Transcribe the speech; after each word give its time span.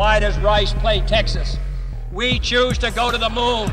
Why 0.00 0.18
does 0.18 0.38
Rice 0.38 0.72
play 0.72 1.02
Texas? 1.02 1.58
We 2.10 2.38
choose 2.38 2.78
to 2.78 2.90
go 2.90 3.10
to 3.10 3.18
the 3.18 3.28
moon. 3.28 3.70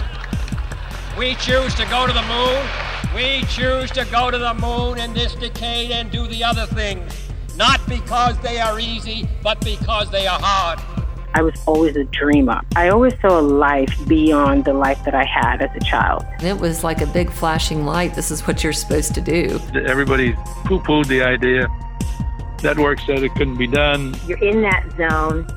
We 1.17 1.35
choose 1.35 1.73
to 1.75 1.85
go 1.85 2.05
to 2.05 2.11
the 2.11 2.21
moon. 2.23 2.67
We 3.15 3.45
choose 3.45 3.89
to 3.91 4.03
go 4.11 4.29
to 4.29 4.37
the 4.37 4.53
moon 4.55 4.99
in 4.99 5.13
this 5.13 5.35
decade 5.35 5.91
and 5.91 6.11
do 6.11 6.27
the 6.27 6.43
other 6.43 6.65
things, 6.65 7.13
not 7.55 7.79
because 7.87 8.37
they 8.39 8.59
are 8.59 8.77
easy, 8.77 9.29
but 9.41 9.61
because 9.61 10.11
they 10.11 10.27
are 10.27 10.37
hard. 10.37 10.81
I 11.33 11.43
was 11.43 11.53
always 11.65 11.95
a 11.95 12.03
dreamer. 12.03 12.59
I 12.75 12.89
always 12.89 13.13
saw 13.21 13.39
a 13.39 13.41
life 13.41 13.97
beyond 14.05 14.65
the 14.65 14.73
life 14.73 15.01
that 15.05 15.15
I 15.15 15.23
had 15.23 15.61
as 15.61 15.69
a 15.77 15.85
child. 15.85 16.25
It 16.43 16.57
was 16.57 16.83
like 16.83 16.99
a 16.99 17.07
big 17.07 17.31
flashing 17.31 17.85
light. 17.85 18.15
This 18.15 18.31
is 18.31 18.45
what 18.45 18.65
you're 18.65 18.73
supposed 18.73 19.15
to 19.15 19.21
do. 19.21 19.61
Everybody 19.85 20.33
poo 20.65 20.81
pooed 20.81 21.07
the 21.07 21.21
idea. 21.21 21.69
Network 22.63 22.99
said 22.99 23.23
it 23.23 23.33
couldn't 23.35 23.57
be 23.57 23.67
done. 23.67 24.13
You're 24.27 24.43
in 24.43 24.61
that 24.63 24.83
zone, 24.97 25.47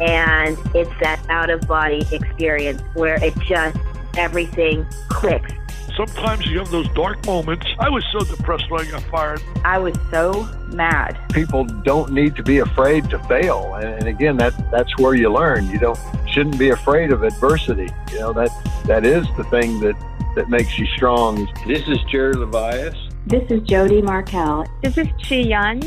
and 0.00 0.56
it's 0.74 0.90
that 1.00 1.24
out 1.28 1.50
of 1.50 1.60
body 1.66 2.06
experience 2.12 2.82
where 2.94 3.22
it 3.22 3.36
just 3.40 3.76
everything 4.16 4.86
clicks. 5.08 5.52
Sometimes 5.96 6.46
you 6.46 6.58
have 6.58 6.70
those 6.70 6.88
dark 6.90 7.26
moments. 7.26 7.66
I 7.80 7.88
was 7.90 8.04
so 8.12 8.20
depressed 8.20 8.70
when 8.70 8.86
I 8.86 8.90
got 8.90 9.02
fired. 9.04 9.42
I 9.64 9.78
was 9.78 9.96
so 10.12 10.48
mad. 10.68 11.18
People 11.32 11.64
don't 11.64 12.12
need 12.12 12.36
to 12.36 12.42
be 12.44 12.58
afraid 12.58 13.10
to 13.10 13.18
fail, 13.24 13.74
and 13.74 14.06
again, 14.06 14.36
that 14.36 14.54
that's 14.70 14.96
where 14.98 15.14
you 15.14 15.32
learn. 15.32 15.68
You 15.68 15.78
don't 15.78 15.98
shouldn't 16.28 16.58
be 16.58 16.70
afraid 16.70 17.10
of 17.10 17.24
adversity. 17.24 17.88
You 18.12 18.20
know 18.20 18.32
that 18.34 18.50
that 18.86 19.04
is 19.04 19.26
the 19.36 19.44
thing 19.44 19.80
that 19.80 19.96
that 20.36 20.48
makes 20.48 20.78
you 20.78 20.86
strong. 20.86 21.48
This 21.66 21.88
is 21.88 21.98
Jerry 22.08 22.34
Levias. 22.34 22.96
This 23.26 23.50
is 23.50 23.60
Jody 23.62 24.00
Markel. 24.00 24.66
This 24.82 24.96
is 24.96 25.08
Chi 25.28 25.36
Yun. 25.36 25.80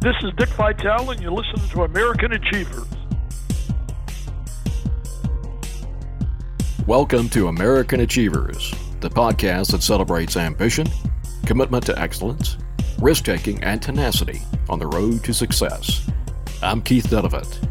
This 0.00 0.16
is 0.22 0.32
Dick 0.38 0.48
Vitale, 0.50 1.10
and 1.10 1.20
you're 1.20 1.32
listening 1.32 1.68
to 1.68 1.84
American 1.84 2.32
Achievers. 2.32 2.86
Welcome 6.90 7.28
to 7.28 7.46
American 7.46 8.00
Achievers, 8.00 8.74
the 8.98 9.08
podcast 9.08 9.70
that 9.70 9.80
celebrates 9.84 10.36
ambition, 10.36 10.88
commitment 11.46 11.86
to 11.86 11.96
excellence, 11.96 12.56
risk 12.98 13.24
taking, 13.26 13.62
and 13.62 13.80
tenacity 13.80 14.42
on 14.68 14.80
the 14.80 14.88
road 14.88 15.22
to 15.22 15.32
success. 15.32 16.10
I'm 16.64 16.82
Keith 16.82 17.06
Dunavant. 17.06 17.68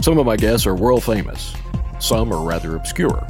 Some 0.00 0.16
of 0.16 0.26
my 0.26 0.36
guests 0.36 0.64
are 0.64 0.76
world 0.76 1.02
famous, 1.02 1.56
some 1.98 2.32
are 2.32 2.46
rather 2.46 2.76
obscure. 2.76 3.26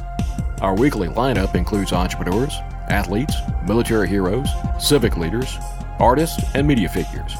Our 0.61 0.75
weekly 0.75 1.07
lineup 1.07 1.55
includes 1.55 1.93
entrepreneurs, 1.93 2.53
athletes, 2.87 3.33
military 3.67 4.07
heroes, 4.07 4.49
civic 4.79 5.17
leaders, 5.17 5.57
artists, 5.97 6.43
and 6.53 6.67
media 6.67 6.89
figures. 6.89 7.33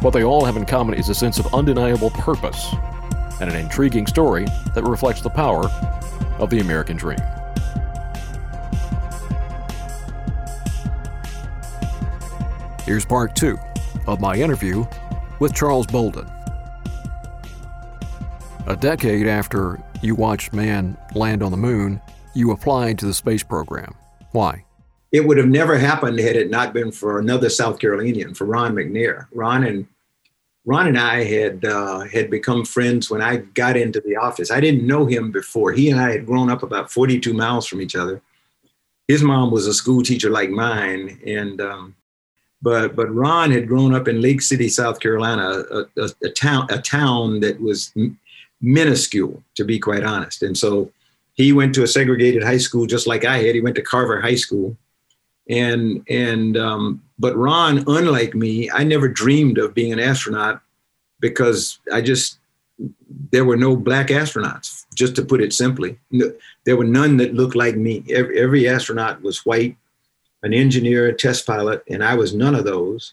What 0.00 0.10
they 0.10 0.24
all 0.24 0.44
have 0.44 0.56
in 0.56 0.66
common 0.66 0.98
is 0.98 1.08
a 1.08 1.14
sense 1.14 1.38
of 1.38 1.54
undeniable 1.54 2.10
purpose 2.10 2.66
and 3.40 3.48
an 3.48 3.54
intriguing 3.54 4.08
story 4.08 4.44
that 4.74 4.82
reflects 4.82 5.20
the 5.20 5.30
power 5.30 5.70
of 6.40 6.50
the 6.50 6.58
American 6.58 6.96
dream. 6.96 7.18
Here's 12.84 13.04
part 13.04 13.36
two 13.36 13.56
of 14.06 14.20
my 14.20 14.34
interview 14.34 14.84
with 15.38 15.54
Charles 15.54 15.86
Bolden. 15.86 16.28
A 18.66 18.76
decade 18.76 19.26
after 19.26 19.80
you 20.02 20.14
watched 20.14 20.52
man 20.52 20.96
land 21.14 21.42
on 21.42 21.50
the 21.50 21.56
moon, 21.56 22.00
you 22.34 22.50
applied 22.50 22.98
to 22.98 23.06
the 23.06 23.14
space 23.14 23.42
program. 23.42 23.94
Why? 24.32 24.64
It 25.12 25.26
would 25.26 25.38
have 25.38 25.48
never 25.48 25.76
happened 25.76 26.18
had 26.20 26.36
it 26.36 26.50
not 26.50 26.72
been 26.72 26.92
for 26.92 27.18
another 27.18 27.48
South 27.48 27.78
Carolinian, 27.78 28.34
for 28.34 28.44
Ron 28.44 28.74
McNair. 28.74 29.26
Ron 29.32 29.64
and 29.64 29.86
Ron 30.66 30.88
and 30.88 30.98
I 30.98 31.24
had 31.24 31.64
uh, 31.64 32.00
had 32.00 32.30
become 32.30 32.64
friends 32.64 33.10
when 33.10 33.22
I 33.22 33.38
got 33.38 33.76
into 33.76 34.00
the 34.00 34.16
office. 34.16 34.50
I 34.50 34.60
didn't 34.60 34.86
know 34.86 35.06
him 35.06 35.30
before. 35.30 35.72
He 35.72 35.90
and 35.90 36.00
I 36.00 36.12
had 36.12 36.26
grown 36.26 36.50
up 36.50 36.62
about 36.62 36.90
42 36.90 37.32
miles 37.32 37.66
from 37.66 37.80
each 37.80 37.96
other. 37.96 38.20
His 39.08 39.22
mom 39.22 39.50
was 39.50 39.66
a 39.66 39.74
school 39.74 40.02
teacher 40.02 40.30
like 40.30 40.50
mine, 40.50 41.20
and 41.26 41.60
um, 41.60 41.96
but 42.62 42.94
but 42.94 43.12
Ron 43.12 43.50
had 43.50 43.68
grown 43.68 43.94
up 43.94 44.06
in 44.06 44.20
Lake 44.20 44.42
City, 44.42 44.68
South 44.68 45.00
Carolina, 45.00 45.64
a, 45.70 45.80
a, 45.96 46.10
a 46.24 46.28
town 46.28 46.66
a 46.70 46.80
town 46.80 47.40
that 47.40 47.60
was 47.60 47.92
minuscule, 48.60 49.42
to 49.54 49.64
be 49.64 49.78
quite 49.78 50.04
honest. 50.04 50.42
And 50.42 50.56
so 50.56 50.92
he 51.34 51.52
went 51.52 51.74
to 51.74 51.82
a 51.82 51.88
segregated 51.88 52.42
high 52.42 52.58
school 52.58 52.86
just 52.86 53.06
like 53.06 53.24
I 53.24 53.38
had. 53.38 53.54
He 53.54 53.62
went 53.62 53.76
to 53.76 53.82
Carver 53.82 54.20
High 54.20 54.36
School, 54.36 54.76
and 55.48 56.04
and 56.08 56.56
um, 56.56 57.02
but 57.20 57.36
Ron, 57.36 57.84
unlike 57.86 58.34
me, 58.34 58.70
I 58.70 58.82
never 58.82 59.06
dreamed 59.06 59.58
of 59.58 59.74
being 59.74 59.92
an 59.92 60.00
astronaut 60.00 60.62
because 61.20 61.78
I 61.92 62.00
just 62.00 62.38
there 63.30 63.44
were 63.44 63.58
no 63.58 63.76
black 63.76 64.08
astronauts. 64.08 64.86
Just 64.94 65.14
to 65.16 65.24
put 65.24 65.42
it 65.42 65.52
simply, 65.52 65.98
there 66.64 66.76
were 66.76 66.84
none 66.84 67.18
that 67.18 67.34
looked 67.34 67.54
like 67.54 67.76
me. 67.76 68.02
Every, 68.10 68.40
every 68.40 68.68
astronaut 68.68 69.20
was 69.20 69.44
white, 69.44 69.76
an 70.42 70.54
engineer, 70.54 71.08
a 71.08 71.12
test 71.12 71.46
pilot, 71.46 71.84
and 71.88 72.02
I 72.02 72.14
was 72.14 72.34
none 72.34 72.54
of 72.54 72.64
those. 72.64 73.12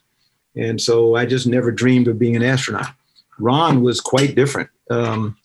And 0.56 0.82
so 0.82 1.16
I 1.16 1.26
just 1.26 1.46
never 1.46 1.70
dreamed 1.70 2.08
of 2.08 2.18
being 2.18 2.38
an 2.38 2.44
astronaut. 2.44 2.94
Ron 3.38 3.82
was 3.82 4.00
quite 4.00 4.36
different. 4.36 4.70
Um, 4.90 5.38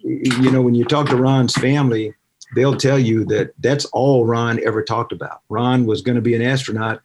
you 0.00 0.50
know, 0.50 0.62
when 0.62 0.74
you 0.74 0.84
talk 0.84 1.08
to 1.10 1.16
Ron's 1.16 1.54
family, 1.54 2.14
they'll 2.56 2.76
tell 2.76 2.98
you 2.98 3.24
that 3.26 3.52
that's 3.60 3.84
all 3.86 4.26
Ron 4.26 4.60
ever 4.66 4.82
talked 4.82 5.12
about. 5.12 5.42
Ron 5.48 5.86
was 5.86 6.02
going 6.02 6.16
to 6.16 6.22
be 6.22 6.34
an 6.34 6.42
astronaut 6.42 7.02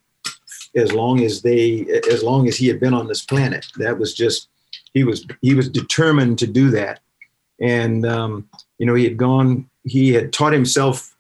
as 0.76 0.92
long 0.92 1.24
as 1.24 1.42
they, 1.42 1.86
as 2.12 2.24
long 2.24 2.48
as 2.48 2.58
he 2.58 2.68
had 2.68 2.80
been 2.80 2.94
on 2.94 3.08
this 3.08 3.24
planet. 3.24 3.68
That 3.78 3.98
was 3.98 4.14
just 4.14 4.50
he 4.94 5.04
was 5.04 5.26
he 5.42 5.54
was 5.54 5.70
determined 5.70 6.40
to 6.40 6.48
do 6.48 6.70
that, 6.72 7.00
and 7.60 8.06
um, 8.06 8.50
you 8.78 8.86
know 8.86 8.96
he 8.96 9.04
had 9.04 9.18
gone 9.18 9.70
he 9.84 10.14
had 10.14 10.34
taught 10.34 10.54
himself 10.54 11.16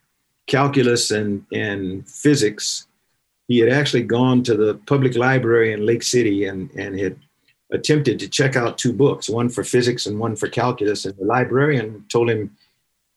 calculus 0.48 1.12
and 1.12 1.46
and 1.54 2.08
physics. 2.08 2.88
He 3.48 3.60
had 3.60 3.70
actually 3.70 4.04
gone 4.04 4.42
to 4.44 4.56
the 4.56 4.76
public 4.88 5.16
library 5.16 5.72
in 5.72 5.86
Lake 5.86 6.04
City 6.04 6.46
and 6.46 6.70
and 6.72 7.00
had 7.00 7.18
attempted 7.72 8.20
to 8.20 8.30
check 8.30 8.56
out 8.56 8.78
two 8.78 8.94
books, 8.94 9.28
one 9.28 9.50
for 9.50 9.64
physics 9.64 10.06
and 10.06 10.20
one 10.20 10.36
for 10.36 10.48
calculus, 10.48 11.06
and 11.06 11.18
the 11.18 11.26
librarian 11.26 12.06
told 12.10 12.30
him 12.30 12.56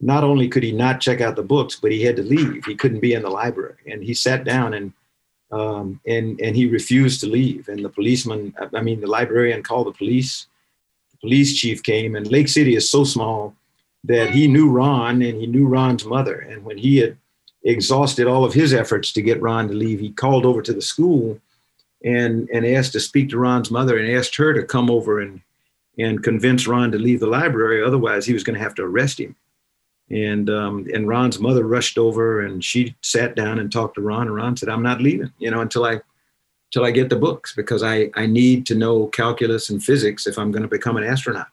not 0.00 0.25
only 0.25 0.48
could 0.48 0.62
he 0.62 0.72
not 0.72 1.00
check 1.00 1.21
out 1.21 1.37
the 1.37 1.43
books, 1.43 1.77
but 1.77 1.91
he 1.91 2.03
had 2.03 2.16
to 2.16 2.22
leave. 2.22 2.65
He 2.65 2.77
couldn't 2.77 3.00
be 3.00 3.15
in 3.15 3.22
the 3.22 3.31
library. 3.31 3.77
And 3.87 4.03
he 4.03 4.15
sat 4.15 4.44
down 4.44 4.75
and 4.75 4.93
um, 5.50 6.00
and 6.06 6.41
and 6.41 6.54
he 6.54 6.66
refused 6.66 7.20
to 7.20 7.26
leave. 7.26 7.69
And 7.69 7.84
the 7.84 7.88
policeman, 7.88 8.54
I 8.75 8.82
mean, 8.82 9.00
the 9.00 9.06
librarian 9.06 9.62
called 9.62 9.86
the 9.86 9.92
police. 9.92 10.47
The 11.12 11.19
police 11.19 11.56
chief 11.56 11.82
came, 11.82 12.14
and 12.16 12.31
Lake 12.31 12.48
City 12.48 12.76
is 12.76 12.91
so 12.91 13.04
small 13.04 13.54
that 14.04 14.31
he 14.31 14.47
knew 14.47 14.70
Ron 14.70 15.22
and 15.22 15.41
he 15.41 15.47
knew 15.47 15.66
Ron's 15.66 16.04
mother. 16.04 16.38
And 16.38 16.64
when 16.64 16.78
he 16.78 16.98
had 16.98 17.16
exhausted 17.64 18.26
all 18.26 18.44
of 18.44 18.54
his 18.54 18.72
efforts 18.72 19.12
to 19.12 19.22
get 19.22 19.42
Ron 19.42 19.69
to 19.69 19.75
leave, 19.75 20.00
he 20.00 20.10
called 20.10 20.47
over 20.47 20.62
to 20.62 20.72
the 20.72 20.82
school 20.82 21.41
and 22.04 22.48
and 22.50 22.66
asked 22.66 22.92
to 22.92 23.00
speak 23.00 23.30
to 23.30 23.38
Ron's 23.38 23.70
mother 23.70 23.98
and 23.98 24.16
asked 24.16 24.36
her 24.36 24.53
to 24.54 24.62
come 24.62 24.91
over 24.91 25.20
and 25.20 25.41
and 25.98 26.22
convince 26.22 26.69
Ron 26.69 26.92
to 26.92 26.98
leave 26.98 27.20
the 27.20 27.26
library. 27.26 27.82
Otherwise, 27.82 28.25
he 28.25 28.32
was 28.32 28.44
going 28.44 28.56
to 28.56 28.62
have 28.62 28.75
to 28.76 28.84
arrest 28.84 29.19
him. 29.19 29.34
And 30.10 30.48
um, 30.48 30.86
and 30.92 31.06
Ron's 31.06 31.38
mother 31.38 31.66
rushed 31.66 31.98
over 31.98 32.41
and 32.41 32.64
she 32.64 32.96
sat 33.02 33.34
down 33.34 33.58
and 33.58 33.70
talked 33.70 33.96
to 33.96 34.00
Ron. 34.00 34.22
And 34.22 34.34
Ron 34.34 34.56
said, 34.56 34.69
"I'm 34.69 34.82
not 34.82 35.02
leaving, 35.02 35.30
you 35.38 35.50
know, 35.50 35.60
until 35.60 35.84
I 35.84 36.00
until 36.70 36.84
I 36.86 36.91
get 36.91 37.10
the 37.10 37.16
books 37.16 37.54
because 37.54 37.82
I 37.82 38.10
I 38.14 38.26
need 38.26 38.64
to 38.66 38.74
know 38.74 39.08
calculus 39.08 39.68
and 39.68 39.82
physics 39.82 40.26
if 40.26 40.38
I'm 40.38 40.50
going 40.50 40.62
to 40.62 40.68
become 40.68 40.97
an 40.97 41.04
astronaut." 41.04 41.48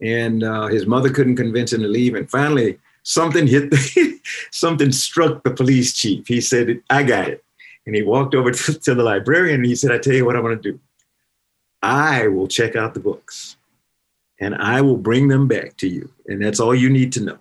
And 0.00 0.42
uh, 0.42 0.66
his 0.66 0.86
mother 0.86 1.10
couldn't 1.10 1.36
convince 1.36 1.72
him 1.72 1.82
to 1.82 1.88
leave. 1.88 2.16
And 2.16 2.28
finally, 2.28 2.80
something 3.04 3.46
hit 3.46 3.70
the, 3.70 4.20
something 4.50 4.90
struck 4.90 5.44
the 5.44 5.52
police 5.52 5.92
chief. 5.92 6.26
He 6.26 6.40
said, 6.40 6.80
"I 6.90 7.04
got 7.04 7.28
it." 7.28 7.44
And 7.86 7.94
he 7.94 8.02
walked 8.02 8.34
over 8.34 8.50
to, 8.52 8.74
to 8.74 8.94
the 8.94 9.04
librarian 9.04 9.60
and 9.60 9.66
he 9.66 9.76
said, 9.76 9.92
"I 9.92 9.98
tell 9.98 10.14
you 10.14 10.24
what 10.24 10.34
I'm 10.34 10.42
going 10.42 10.60
to 10.60 10.72
do. 10.72 10.80
I 11.80 12.26
will 12.26 12.48
check 12.48 12.74
out 12.74 12.94
the 12.94 13.00
books." 13.00 13.56
and 14.42 14.56
I 14.56 14.80
will 14.80 14.96
bring 14.96 15.28
them 15.28 15.46
back 15.46 15.76
to 15.78 15.88
you. 15.88 16.10
And 16.26 16.42
that's 16.42 16.58
all 16.58 16.74
you 16.74 16.90
need 16.90 17.12
to 17.12 17.20
know. 17.22 17.38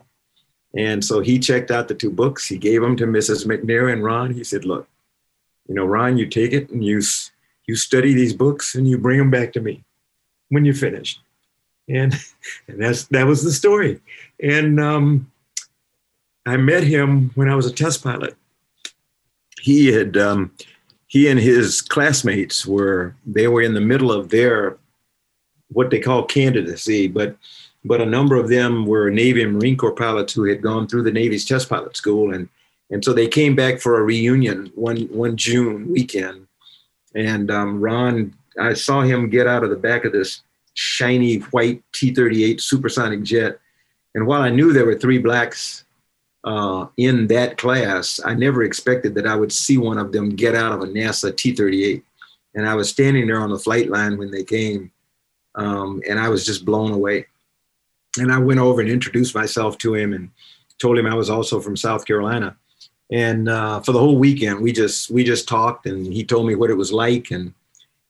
And 0.76 1.04
so 1.04 1.20
he 1.20 1.38
checked 1.38 1.70
out 1.70 1.88
the 1.88 1.96
two 1.96 2.10
books. 2.10 2.48
He 2.48 2.58
gave 2.58 2.82
them 2.82 2.96
to 2.98 3.06
Mrs. 3.06 3.46
McNair 3.46 3.92
and 3.92 4.04
Ron. 4.04 4.34
He 4.34 4.44
said, 4.44 4.66
"Look, 4.66 4.88
you 5.68 5.76
know, 5.76 5.86
Ron, 5.86 6.18
you 6.18 6.28
take 6.28 6.54
it 6.54 6.70
and 6.70 6.84
you 6.84 7.02
you 7.68 7.76
study 7.76 8.14
these 8.14 8.34
books 8.34 8.76
and 8.76 8.88
you 8.88 8.98
bring 8.98 9.18
them 9.18 9.32
back 9.32 9.54
to 9.54 9.62
me 9.62 9.84
when 10.50 10.64
you're 10.64 10.74
finished." 10.74 11.20
And 11.90 12.14
and 12.68 12.82
that's 12.82 13.06
that 13.08 13.28
was 13.28 13.44
the 13.44 13.52
story. 13.52 14.00
And 14.42 14.80
um, 14.80 15.32
I 16.46 16.58
met 16.58 16.84
him 16.84 17.32
when 17.36 17.50
I 17.50 17.56
was 17.56 17.66
a 17.66 17.74
test 17.74 18.04
pilot. 18.04 18.36
He 19.62 19.88
had 19.88 20.18
um, 20.18 20.52
he 21.08 21.28
and 21.28 21.40
his 21.40 21.82
classmates 21.82 22.66
were 22.66 23.14
they 23.26 23.48
were 23.48 23.62
in 23.62 23.74
the 23.74 23.82
middle 23.82 24.12
of 24.12 24.30
their 24.30 24.78
what 25.68 25.90
they 25.90 26.00
call 26.00 26.24
candidacy, 26.24 27.08
but 27.08 27.36
but 27.84 28.02
a 28.02 28.06
number 28.06 28.36
of 28.36 28.50
them 28.50 28.86
were 28.86 29.10
Navy 29.10 29.44
and 29.44 29.54
Marine 29.54 29.78
Corps 29.78 29.96
pilots 29.96 30.34
who 30.34 30.44
had 30.44 30.62
gone 30.62 30.88
through 30.88 31.04
the 31.04 31.12
Navy's 31.12 31.46
test 31.46 31.70
pilot 31.70 31.96
school, 31.98 32.34
and 32.34 32.48
and 32.90 33.04
so 33.04 33.14
they 33.14 33.28
came 33.28 33.56
back 33.56 33.80
for 33.80 34.00
a 34.00 34.04
reunion 34.04 34.72
one 34.76 35.04
one 35.12 35.38
June 35.38 35.92
weekend, 35.92 36.48
and 37.16 37.50
um, 37.50 37.82
Ron, 37.82 38.34
I 38.60 38.74
saw 38.74 39.02
him 39.02 39.30
get 39.30 39.48
out 39.48 39.64
of 39.64 39.70
the 39.70 39.76
back 39.76 40.06
of 40.06 40.12
this 40.12 40.42
shiny 40.74 41.38
white 41.38 41.84
T-38 41.94 42.62
supersonic 42.62 43.24
jet. 43.24 43.60
And 44.16 44.26
while 44.28 44.42
I 44.42 44.50
knew 44.50 44.74
there 44.74 44.86
were 44.86 44.98
three 44.98 45.18
blacks 45.18 45.86
uh, 46.44 46.88
in 46.98 47.28
that 47.28 47.58
class, 47.58 48.20
I 48.24 48.34
never 48.34 48.64
expected 48.64 49.16
that 49.16 49.28
I 49.28 49.36
would 49.36 49.52
see 49.52 49.78
one 49.78 49.98
of 49.98 50.12
them 50.12 50.30
get 50.30 50.56
out 50.56 50.72
of 50.72 50.82
a 50.82 50.88
NASA 50.88 51.36
T-38. 51.36 52.02
And 52.56 52.68
I 52.68 52.76
was 52.76 52.90
standing 52.90 53.28
there 53.28 53.40
on 53.40 53.50
the 53.50 53.60
flight 53.60 53.90
line 53.90 54.18
when 54.18 54.32
they 54.32 54.44
came, 54.44 54.92
um, 55.56 56.02
and 56.08 56.20
I 56.20 56.28
was 56.28 56.46
just 56.46 56.66
blown 56.66 56.92
away. 56.92 57.28
And 58.20 58.32
I 58.32 58.38
went 58.38 58.60
over 58.60 58.82
and 58.82 58.90
introduced 58.90 59.34
myself 59.34 59.78
to 59.80 59.96
him 59.96 60.14
and 60.14 60.30
told 60.80 60.98
him 60.98 61.06
I 61.06 61.16
was 61.16 61.30
also 61.30 61.60
from 61.62 61.78
South 61.78 62.06
Carolina. 62.06 62.58
And 63.12 63.50
uh, 63.50 63.82
for 63.82 63.92
the 63.92 64.00
whole 64.00 64.18
weekend, 64.18 64.62
we 64.62 64.72
just 64.72 65.12
we 65.12 65.24
just 65.24 65.48
talked, 65.48 65.86
and 65.86 66.12
he 66.12 66.24
told 66.24 66.48
me 66.48 66.56
what 66.56 66.70
it 66.70 66.76
was 66.76 66.94
like, 66.94 67.30
and 67.32 67.54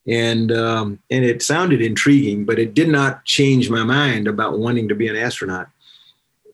and 0.08 0.52
um, 0.52 1.00
and 1.10 1.26
it 1.26 1.42
sounded 1.42 1.82
intriguing, 1.82 2.46
but 2.46 2.60
it 2.60 2.76
did 2.76 2.88
not 2.88 3.26
change 3.26 3.70
my 3.70 3.84
mind 3.84 4.28
about 4.28 4.60
wanting 4.60 4.88
to 4.90 4.96
be 4.96 5.08
an 5.08 5.16
astronaut. 5.16 5.70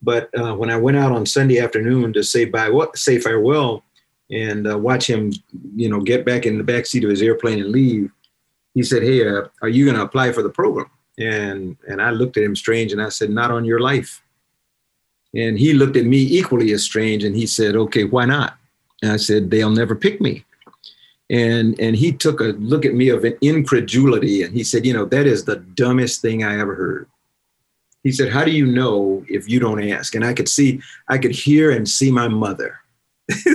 But 0.01 0.29
uh, 0.39 0.55
when 0.55 0.69
I 0.69 0.77
went 0.77 0.95
out 0.95 1.11
on 1.11 1.25
Sunday 1.25 1.59
afternoon 1.59 2.13
to 2.13 2.23
say 2.23 2.45
bye, 2.45 2.69
what 2.69 2.97
say 2.97 3.19
farewell, 3.19 3.83
and 4.31 4.65
uh, 4.65 4.77
watch 4.77 5.09
him, 5.09 5.33
you 5.75 5.89
know, 5.89 5.99
get 5.99 6.25
back 6.25 6.45
in 6.45 6.57
the 6.57 6.63
back 6.63 6.85
seat 6.85 7.03
of 7.03 7.09
his 7.09 7.21
airplane 7.21 7.59
and 7.59 7.71
leave, 7.71 8.11
he 8.73 8.83
said, 8.83 9.03
"Hey, 9.03 9.27
uh, 9.27 9.43
are 9.61 9.69
you 9.69 9.83
going 9.83 9.97
to 9.97 10.03
apply 10.03 10.31
for 10.31 10.41
the 10.41 10.49
program?" 10.49 10.89
And 11.17 11.77
and 11.87 12.01
I 12.01 12.11
looked 12.11 12.37
at 12.37 12.43
him 12.43 12.55
strange, 12.55 12.91
and 12.91 13.01
I 13.01 13.09
said, 13.09 13.29
"Not 13.29 13.51
on 13.51 13.65
your 13.65 13.79
life." 13.79 14.21
And 15.33 15.57
he 15.57 15.73
looked 15.73 15.97
at 15.97 16.05
me 16.05 16.19
equally 16.19 16.71
as 16.73 16.83
strange, 16.83 17.23
and 17.23 17.35
he 17.35 17.45
said, 17.47 17.75
"Okay, 17.75 18.03
why 18.03 18.25
not?" 18.25 18.57
And 19.01 19.11
I 19.11 19.17
said, 19.17 19.49
"They'll 19.49 19.71
never 19.71 19.95
pick 19.95 20.21
me." 20.21 20.45
and 21.29 21.77
and 21.79 21.95
he 21.95 22.11
took 22.11 22.39
a 22.39 22.55
look 22.59 22.85
at 22.85 22.93
me 22.93 23.09
of 23.09 23.23
an 23.23 23.37
incredulity 23.41 24.43
and 24.43 24.53
he 24.53 24.63
said 24.63 24.85
you 24.85 24.93
know 24.93 25.05
that 25.05 25.27
is 25.27 25.43
the 25.43 25.57
dumbest 25.57 26.21
thing 26.21 26.43
i 26.43 26.57
ever 26.57 26.75
heard 26.75 27.07
he 28.03 28.11
said 28.11 28.31
how 28.31 28.45
do 28.45 28.51
you 28.51 28.65
know 28.65 29.25
if 29.27 29.49
you 29.49 29.59
don't 29.59 29.83
ask 29.83 30.15
and 30.15 30.23
i 30.23 30.33
could 30.33 30.47
see 30.47 30.81
i 31.09 31.17
could 31.17 31.31
hear 31.31 31.71
and 31.71 31.89
see 31.89 32.11
my 32.11 32.27
mother 32.27 32.79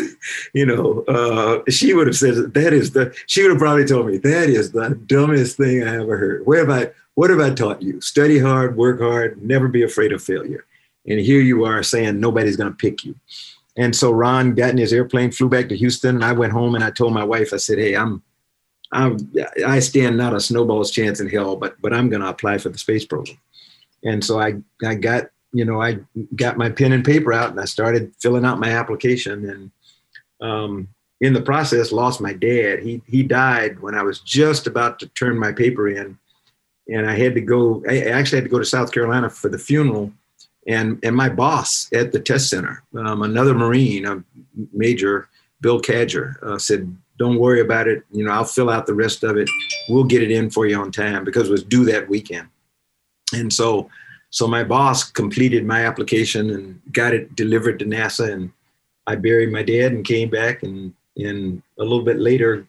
you 0.53 0.67
know 0.67 1.03
uh, 1.09 1.63
she 1.71 1.95
would 1.95 2.07
have 2.07 2.17
said 2.17 2.53
that 2.53 2.75
is 2.75 2.91
the 2.91 3.15
she 3.27 3.43
would 3.43 3.53
have 3.53 3.59
probably 3.59 3.87
told 3.87 4.07
me 4.07 4.19
that 4.19 4.51
is 4.51 4.73
the 4.73 4.91
dumbest 5.07 5.57
thing 5.57 5.83
i 5.83 5.97
ever 5.97 6.19
heard 6.19 6.45
where 6.47 6.59
have 6.59 6.71
i 6.71 6.91
what 7.15 7.31
have 7.31 7.41
i 7.41 7.51
taught 7.51 7.83
you 7.83 8.01
study 8.01 8.39
hard 8.39 8.77
work 8.77 9.01
hard 9.01 9.43
never 9.43 9.69
be 9.69 9.83
afraid 9.83 10.13
of 10.13 10.23
failure 10.23 10.65
and 11.07 11.19
here 11.21 11.41
you 11.41 11.65
are 11.65 11.83
saying 11.83 12.19
nobody's 12.19 12.57
going 12.57 12.71
to 12.71 12.77
pick 12.77 13.05
you 13.05 13.15
and 13.77 13.97
so 13.97 14.13
Ron 14.13 14.55
got 14.55 14.71
in 14.71 14.77
his 14.77 14.93
airplane, 14.93 15.31
flew 15.31 15.49
back 15.49 15.69
to 15.69 15.77
Houston, 15.77 16.17
and 16.17 16.25
I 16.25 16.33
went 16.33 16.53
home 16.53 16.75
and 16.75 16.85
I 16.85 16.91
told 16.91 17.15
my 17.15 17.25
wife, 17.25 17.53
I 17.53 17.57
said, 17.57 17.79
"Hey, 17.79 17.95
I'm, 17.95 18.23
I'm 18.93 19.17
I 19.67 19.79
stand 19.79 20.17
not 20.17 20.35
a 20.35 20.41
snowball's 20.41 20.91
chance 20.91 21.21
in 21.21 21.29
hell, 21.29 21.57
but 21.57 21.81
but 21.81 21.95
I'm 21.95 22.11
going 22.11 22.21
to 22.21 22.29
apply 22.29 22.59
for 22.59 22.69
the 22.69 22.79
space 22.79 23.07
program." 23.07 23.39
And 24.05 24.23
so 24.23 24.39
I 24.39 24.57
I 24.85 24.95
got 24.95 25.29
you 25.53 25.65
know 25.65 25.81
I 25.81 26.01
got 26.37 26.59
my 26.59 26.69
pen 26.69 26.93
and 26.93 27.05
paper 27.05 27.33
out 27.33 27.51
and 27.51 27.61
I 27.61 27.65
started 27.65 28.13
filling 28.21 28.45
out 28.45 28.61
my 28.61 28.73
application 28.73 29.49
and 29.49 29.71
um, 30.47 30.89
in 31.21 31.33
the 31.33 31.43
process 31.43 31.93
lost 31.93 32.21
my 32.21 32.35
dad. 32.35 32.81
He 32.81 33.01
he 33.07 33.23
died 33.23 33.81
when 33.81 33.95
I 33.95 34.03
was 34.03 34.21
just 34.21 34.67
about 34.67 34.99
to 34.99 35.07
turn 35.09 35.39
my 35.39 35.53
paper 35.53 35.89
in, 35.89 36.19
and 36.89 37.09
I 37.09 37.17
had 37.17 37.35
to 37.35 37.41
go. 37.41 37.83
I 37.89 38.01
actually 38.01 38.39
had 38.39 38.45
to 38.45 38.51
go 38.51 38.59
to 38.59 38.65
South 38.65 38.93
Carolina 38.93 39.31
for 39.31 39.49
the 39.49 39.59
funeral 39.59 40.13
and 40.67 40.99
and 41.03 41.17
my 41.17 41.29
boss 41.29 41.89
at 41.93 42.13
the 42.13 42.21
test 42.21 42.49
center, 42.49 42.83
um, 42.97 43.23
another 43.23 43.55
Marine, 43.55 44.07
a 44.07 44.23
Major 44.73 45.29
Bill 45.61 45.81
Cadger, 45.81 46.41
uh, 46.43 46.59
said, 46.59 46.95
"Don't 47.19 47.39
worry 47.39 47.61
about 47.61 47.89
it. 47.89 48.05
You 48.13 48.25
know, 48.25 48.31
I'll 48.31 48.45
fill 48.45 48.71
out 48.71 48.87
the 48.87 48.95
rest 48.95 49.25
of 49.25 49.37
it. 49.37 49.51
We'll 49.89 50.05
get 50.05 50.23
it 50.23 50.31
in 50.31 50.51
for 50.51 50.67
you 50.67 50.81
on 50.81 50.93
time 50.93 51.25
because 51.25 51.49
it 51.49 51.53
was 51.53 51.65
due 51.65 51.85
that 51.87 52.09
weekend." 52.09 52.49
And 53.35 53.53
so, 53.53 53.91
so 54.31 54.47
my 54.47 54.63
boss 54.63 55.11
completed 55.11 55.67
my 55.67 55.85
application 55.85 56.51
and 56.51 56.81
got 56.93 57.15
it 57.15 57.35
delivered 57.35 57.79
to 57.81 57.85
NASA, 57.85 58.33
and 58.33 58.53
I 59.07 59.17
buried 59.17 59.51
my 59.51 59.63
dad 59.63 59.93
and 59.93 60.05
came 60.05 60.31
back, 60.31 60.63
and 60.63 60.95
and 61.17 61.61
a 61.79 61.83
little 61.83 62.05
bit 62.05 62.21
later, 62.21 62.67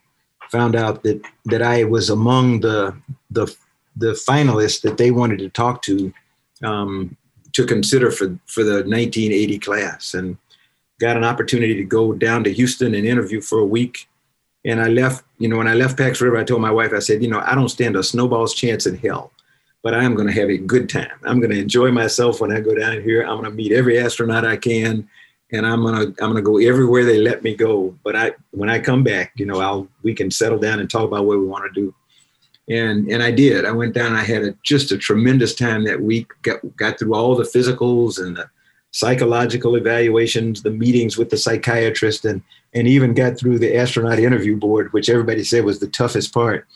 found 0.50 0.74
out 0.74 1.04
that 1.04 1.22
that 1.44 1.62
I 1.62 1.84
was 1.84 2.10
among 2.10 2.60
the 2.60 2.96
the 3.30 3.54
the 3.96 4.12
finalists 4.12 4.80
that 4.82 4.96
they 4.96 5.10
wanted 5.10 5.38
to 5.38 5.48
talk 5.48 5.82
to 5.82 6.12
um, 6.62 7.16
to 7.52 7.64
consider 7.64 8.10
for 8.10 8.38
for 8.46 8.64
the 8.64 8.82
1980 8.84 9.58
class, 9.58 10.14
and 10.14 10.36
got 11.00 11.16
an 11.16 11.24
opportunity 11.24 11.74
to 11.74 11.84
go 11.84 12.12
down 12.12 12.44
to 12.44 12.52
Houston 12.52 12.94
and 12.94 13.06
interview 13.06 13.40
for 13.40 13.58
a 13.58 13.66
week. 13.66 14.08
And 14.64 14.80
I 14.80 14.88
left, 14.88 15.24
you 15.38 15.48
know, 15.48 15.58
when 15.58 15.68
I 15.68 15.74
left 15.74 15.98
Pax 15.98 16.20
River, 16.20 16.38
I 16.38 16.44
told 16.44 16.62
my 16.62 16.70
wife, 16.70 16.92
I 16.94 17.00
said, 17.00 17.22
you 17.22 17.28
know, 17.28 17.40
I 17.44 17.54
don't 17.54 17.68
stand 17.68 17.96
a 17.96 18.02
snowball's 18.02 18.54
chance 18.54 18.86
in 18.86 18.96
hell, 18.96 19.30
but 19.82 19.92
I 19.92 20.02
am 20.04 20.14
going 20.14 20.26
to 20.26 20.32
have 20.32 20.48
a 20.48 20.56
good 20.56 20.88
time. 20.88 21.10
I'm 21.24 21.38
going 21.38 21.50
to 21.50 21.60
enjoy 21.60 21.90
myself 21.90 22.40
when 22.40 22.50
I 22.50 22.60
go 22.60 22.74
down 22.74 23.02
here. 23.02 23.22
I'm 23.22 23.40
going 23.40 23.50
to 23.50 23.50
meet 23.50 23.72
every 23.72 23.98
astronaut 23.98 24.46
I 24.46 24.56
can, 24.56 25.06
and 25.52 25.66
I'm 25.66 25.82
going 25.82 25.94
to 25.96 26.24
I'm 26.24 26.32
going 26.32 26.36
to 26.36 26.42
go 26.42 26.58
everywhere 26.58 27.04
they 27.04 27.18
let 27.18 27.42
me 27.42 27.54
go. 27.54 27.94
But 28.02 28.16
I 28.16 28.32
when 28.52 28.70
I 28.70 28.78
come 28.78 29.04
back, 29.04 29.32
you 29.36 29.46
know, 29.46 29.60
I'll 29.60 29.86
we 30.02 30.14
can 30.14 30.30
settle 30.30 30.58
down 30.58 30.80
and 30.80 30.88
talk 30.88 31.04
about 31.04 31.26
what 31.26 31.38
we 31.38 31.44
want 31.44 31.64
to 31.72 31.80
do 31.80 31.94
and 32.68 33.08
and 33.08 33.22
I 33.22 33.30
did. 33.30 33.64
I 33.64 33.72
went 33.72 33.94
down. 33.94 34.14
I 34.14 34.22
had 34.22 34.42
a, 34.42 34.54
just 34.62 34.92
a 34.92 34.98
tremendous 34.98 35.54
time 35.54 35.84
that 35.84 36.00
week. 36.00 36.32
Got 36.42 36.76
got 36.76 36.98
through 36.98 37.14
all 37.14 37.34
the 37.34 37.44
physicals 37.44 38.22
and 38.22 38.36
the 38.36 38.48
psychological 38.90 39.74
evaluations, 39.74 40.62
the 40.62 40.70
meetings 40.70 41.18
with 41.18 41.30
the 41.30 41.36
psychiatrist, 41.36 42.24
and 42.24 42.42
and 42.72 42.88
even 42.88 43.14
got 43.14 43.38
through 43.38 43.58
the 43.58 43.76
astronaut 43.76 44.18
interview 44.18 44.56
board, 44.56 44.92
which 44.92 45.08
everybody 45.08 45.44
said 45.44 45.64
was 45.64 45.80
the 45.80 45.88
toughest 45.88 46.32
part. 46.32 46.66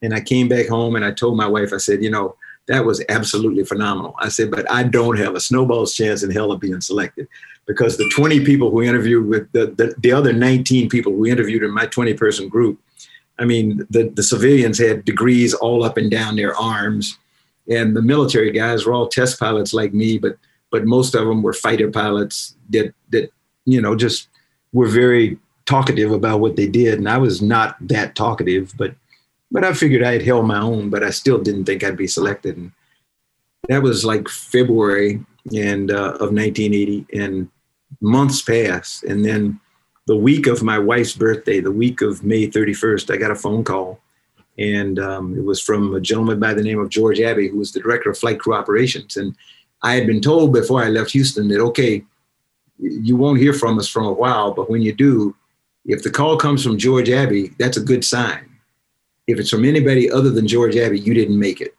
And 0.00 0.14
I 0.14 0.20
came 0.20 0.48
back 0.48 0.68
home 0.68 0.96
and 0.96 1.04
I 1.04 1.12
told 1.12 1.36
my 1.36 1.46
wife, 1.46 1.72
I 1.72 1.76
said, 1.76 2.02
you 2.02 2.10
know, 2.10 2.34
that 2.68 2.84
was 2.84 3.04
absolutely 3.08 3.64
phenomenal. 3.64 4.14
I 4.18 4.28
said, 4.28 4.50
but 4.50 4.70
I 4.70 4.82
don't 4.82 5.18
have 5.18 5.34
a 5.34 5.40
snowball's 5.40 5.94
chance 5.94 6.22
in 6.22 6.30
hell 6.30 6.52
of 6.52 6.60
being 6.60 6.80
selected 6.80 7.28
because 7.66 7.96
the 7.96 8.08
20 8.14 8.44
people 8.44 8.70
who 8.70 8.82
interviewed 8.82 9.28
with 9.28 9.50
the, 9.52 9.66
the, 9.66 9.94
the 9.98 10.12
other 10.12 10.32
19 10.32 10.88
people 10.88 11.12
who 11.12 11.26
interviewed 11.26 11.62
in 11.62 11.70
my 11.70 11.86
20 11.86 12.14
person 12.14 12.48
group 12.48 12.80
I 13.38 13.44
mean, 13.44 13.86
the, 13.90 14.08
the 14.08 14.22
civilians 14.22 14.78
had 14.78 15.04
degrees 15.04 15.54
all 15.54 15.84
up 15.84 15.96
and 15.96 16.10
down 16.10 16.36
their 16.36 16.54
arms, 16.54 17.18
and 17.68 17.96
the 17.96 18.02
military 18.02 18.50
guys 18.50 18.84
were 18.84 18.92
all 18.92 19.08
test 19.08 19.38
pilots 19.38 19.72
like 19.72 19.94
me, 19.94 20.18
but 20.18 20.36
but 20.70 20.86
most 20.86 21.14
of 21.14 21.26
them 21.26 21.42
were 21.42 21.52
fighter 21.52 21.90
pilots 21.90 22.56
that 22.70 22.94
that 23.10 23.30
you 23.64 23.80
know 23.80 23.94
just 23.94 24.28
were 24.72 24.88
very 24.88 25.38
talkative 25.66 26.10
about 26.10 26.40
what 26.40 26.56
they 26.56 26.66
did, 26.66 26.98
and 26.98 27.08
I 27.08 27.18
was 27.18 27.40
not 27.40 27.76
that 27.88 28.14
talkative, 28.14 28.72
but 28.76 28.94
but 29.50 29.64
I 29.64 29.72
figured 29.74 30.02
I 30.02 30.12
had 30.12 30.22
held 30.22 30.46
my 30.46 30.60
own, 30.60 30.90
but 30.90 31.04
I 31.04 31.10
still 31.10 31.38
didn't 31.38 31.66
think 31.66 31.84
I'd 31.84 31.96
be 31.96 32.06
selected. 32.06 32.56
And 32.56 32.72
that 33.68 33.82
was 33.82 34.04
like 34.04 34.28
February 34.28 35.24
and 35.54 35.90
uh, 35.90 36.16
of 36.20 36.32
1980, 36.32 37.06
and 37.12 37.48
months 38.00 38.42
passed, 38.42 39.04
and 39.04 39.24
then 39.24 39.60
the 40.06 40.16
week 40.16 40.46
of 40.46 40.62
my 40.62 40.78
wife's 40.78 41.14
birthday, 41.14 41.60
the 41.60 41.70
week 41.70 42.00
of 42.00 42.24
May 42.24 42.48
31st, 42.48 43.12
I 43.12 43.16
got 43.16 43.30
a 43.30 43.36
phone 43.36 43.64
call. 43.64 44.00
And 44.58 44.98
um, 44.98 45.36
it 45.36 45.44
was 45.44 45.60
from 45.60 45.94
a 45.94 46.00
gentleman 46.00 46.38
by 46.38 46.54
the 46.54 46.62
name 46.62 46.78
of 46.78 46.90
George 46.90 47.20
Abbey, 47.20 47.48
who 47.48 47.58
was 47.58 47.72
the 47.72 47.80
director 47.80 48.10
of 48.10 48.18
flight 48.18 48.38
crew 48.38 48.54
operations. 48.54 49.16
And 49.16 49.34
I 49.82 49.94
had 49.94 50.06
been 50.06 50.20
told 50.20 50.52
before 50.52 50.82
I 50.82 50.88
left 50.88 51.12
Houston 51.12 51.48
that, 51.48 51.60
okay, 51.60 52.04
you 52.78 53.16
won't 53.16 53.40
hear 53.40 53.52
from 53.52 53.78
us 53.78 53.88
for 53.88 54.02
a 54.02 54.12
while, 54.12 54.52
but 54.52 54.68
when 54.68 54.82
you 54.82 54.92
do, 54.92 55.34
if 55.84 56.02
the 56.02 56.10
call 56.10 56.36
comes 56.36 56.62
from 56.62 56.78
George 56.78 57.10
Abbey, 57.10 57.52
that's 57.58 57.76
a 57.76 57.82
good 57.82 58.04
sign. 58.04 58.48
If 59.26 59.38
it's 59.38 59.50
from 59.50 59.64
anybody 59.64 60.10
other 60.10 60.30
than 60.30 60.48
George 60.48 60.76
Abbey, 60.76 60.98
you 60.98 61.14
didn't 61.14 61.38
make 61.38 61.60
it. 61.60 61.74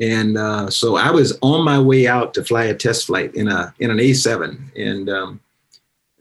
And 0.00 0.36
uh, 0.36 0.70
so 0.70 0.96
I 0.96 1.10
was 1.10 1.38
on 1.40 1.64
my 1.64 1.78
way 1.78 2.06
out 2.06 2.34
to 2.34 2.44
fly 2.44 2.64
a 2.64 2.74
test 2.74 3.06
flight 3.06 3.34
in 3.34 3.46
a 3.48 3.72
in 3.78 3.92
an 3.92 3.98
A7, 3.98 4.76
and 4.76 5.08
um, 5.08 5.40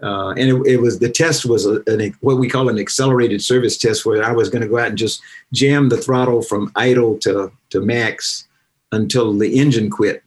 uh, 0.04 0.32
and 0.32 0.50
it, 0.50 0.68
it, 0.68 0.82
was 0.82 1.00
the 1.00 1.10
test 1.10 1.46
was 1.46 1.66
a, 1.66 1.82
an, 1.88 2.14
what 2.20 2.38
we 2.38 2.50
call 2.50 2.68
an 2.68 2.78
accelerated 2.78 3.42
service 3.42 3.78
test 3.78 4.06
where 4.06 4.22
I 4.22 4.34
was 4.34 4.50
going 4.50 4.62
to 4.62 4.68
go 4.68 4.78
out 4.78 4.90
and 4.90 4.98
just 4.98 5.22
jam 5.54 5.88
the 5.88 5.98
throttle 5.98 6.42
from 6.42 6.74
idle 6.76 7.18
to, 7.20 7.50
to 7.70 7.80
max 7.80 8.46
until 8.92 9.34
the 9.34 9.58
engine 9.58 9.90
quit. 9.90 10.22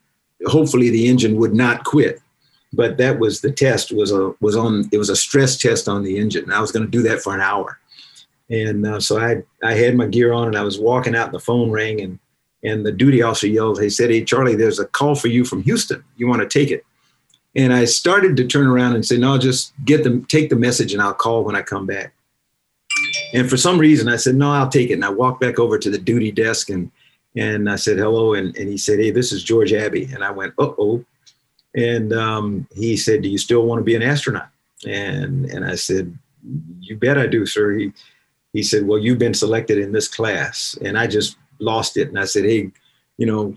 Hopefully 0.46 0.88
the 0.88 1.08
engine 1.08 1.36
would 1.36 1.52
not 1.52 1.84
quit, 1.84 2.22
but 2.72 2.96
that 2.96 3.18
was 3.18 3.42
the 3.42 3.52
test 3.52 3.92
was 3.92 4.10
a 4.12 4.34
was 4.40 4.56
on 4.56 4.88
it 4.92 4.98
was 4.98 5.10
a 5.10 5.16
stress 5.16 5.58
test 5.58 5.88
on 5.88 6.04
the 6.04 6.18
engine. 6.18 6.44
And 6.44 6.54
I 6.54 6.60
was 6.60 6.72
going 6.72 6.84
to 6.84 6.90
do 6.90 7.02
that 7.02 7.20
for 7.20 7.34
an 7.34 7.40
hour, 7.42 7.78
and 8.48 8.86
uh, 8.86 9.00
so 9.00 9.18
I 9.18 9.42
I 9.62 9.74
had 9.74 9.94
my 9.94 10.06
gear 10.06 10.32
on 10.32 10.48
and 10.48 10.56
I 10.56 10.62
was 10.62 10.78
walking 10.78 11.14
out 11.14 11.26
and 11.26 11.34
the 11.34 11.40
phone 11.40 11.70
rang 11.70 12.00
and 12.00 12.18
and 12.62 12.84
the 12.84 12.92
duty 12.92 13.22
officer 13.22 13.46
yelled. 13.46 13.80
He 13.80 13.90
said, 13.90 14.10
"Hey 14.10 14.24
Charlie, 14.24 14.56
there's 14.56 14.78
a 14.78 14.86
call 14.86 15.14
for 15.14 15.28
you 15.28 15.44
from 15.44 15.62
Houston. 15.64 16.02
You 16.16 16.28
want 16.28 16.42
to 16.42 16.48
take 16.48 16.70
it?" 16.70 16.84
And 17.56 17.72
I 17.72 17.86
started 17.86 18.36
to 18.36 18.46
turn 18.46 18.66
around 18.66 18.94
and 18.94 19.04
say, 19.04 19.16
no, 19.16 19.38
just 19.38 19.72
get 19.84 20.04
them, 20.04 20.26
take 20.26 20.50
the 20.50 20.56
message 20.56 20.92
and 20.92 21.02
I'll 21.02 21.14
call 21.14 21.42
when 21.42 21.56
I 21.56 21.62
come 21.62 21.86
back. 21.86 22.12
And 23.32 23.48
for 23.48 23.56
some 23.56 23.78
reason 23.78 24.08
I 24.08 24.16
said, 24.16 24.34
no, 24.34 24.50
I'll 24.50 24.68
take 24.68 24.90
it. 24.90 24.94
And 24.94 25.04
I 25.04 25.08
walked 25.08 25.40
back 25.40 25.58
over 25.58 25.78
to 25.78 25.90
the 25.90 25.98
duty 25.98 26.30
desk 26.30 26.68
and, 26.68 26.90
and 27.34 27.68
I 27.70 27.76
said, 27.76 27.98
hello. 27.98 28.34
And, 28.34 28.54
and 28.56 28.68
he 28.68 28.76
said, 28.76 28.98
hey, 28.98 29.10
this 29.10 29.32
is 29.32 29.42
George 29.42 29.72
Abbey. 29.72 30.04
And 30.12 30.22
I 30.22 30.30
went, 30.30 30.52
uh-oh. 30.58 31.04
And 31.74 32.12
um, 32.12 32.66
he 32.74 32.96
said, 32.96 33.22
do 33.22 33.28
you 33.28 33.38
still 33.38 33.66
want 33.66 33.80
to 33.80 33.84
be 33.84 33.94
an 33.94 34.02
astronaut? 34.02 34.48
And, 34.86 35.46
and 35.46 35.64
I 35.64 35.74
said, 35.74 36.16
you 36.80 36.96
bet 36.96 37.18
I 37.18 37.26
do, 37.26 37.46
sir. 37.46 37.72
He, 37.72 37.92
he 38.52 38.62
said, 38.62 38.86
well, 38.86 38.98
you've 38.98 39.18
been 39.18 39.34
selected 39.34 39.78
in 39.78 39.92
this 39.92 40.08
class. 40.08 40.78
And 40.82 40.98
I 40.98 41.06
just 41.06 41.36
lost 41.58 41.96
it. 41.96 42.08
And 42.08 42.18
I 42.18 42.24
said, 42.24 42.44
hey, 42.44 42.70
you 43.18 43.26
know, 43.26 43.54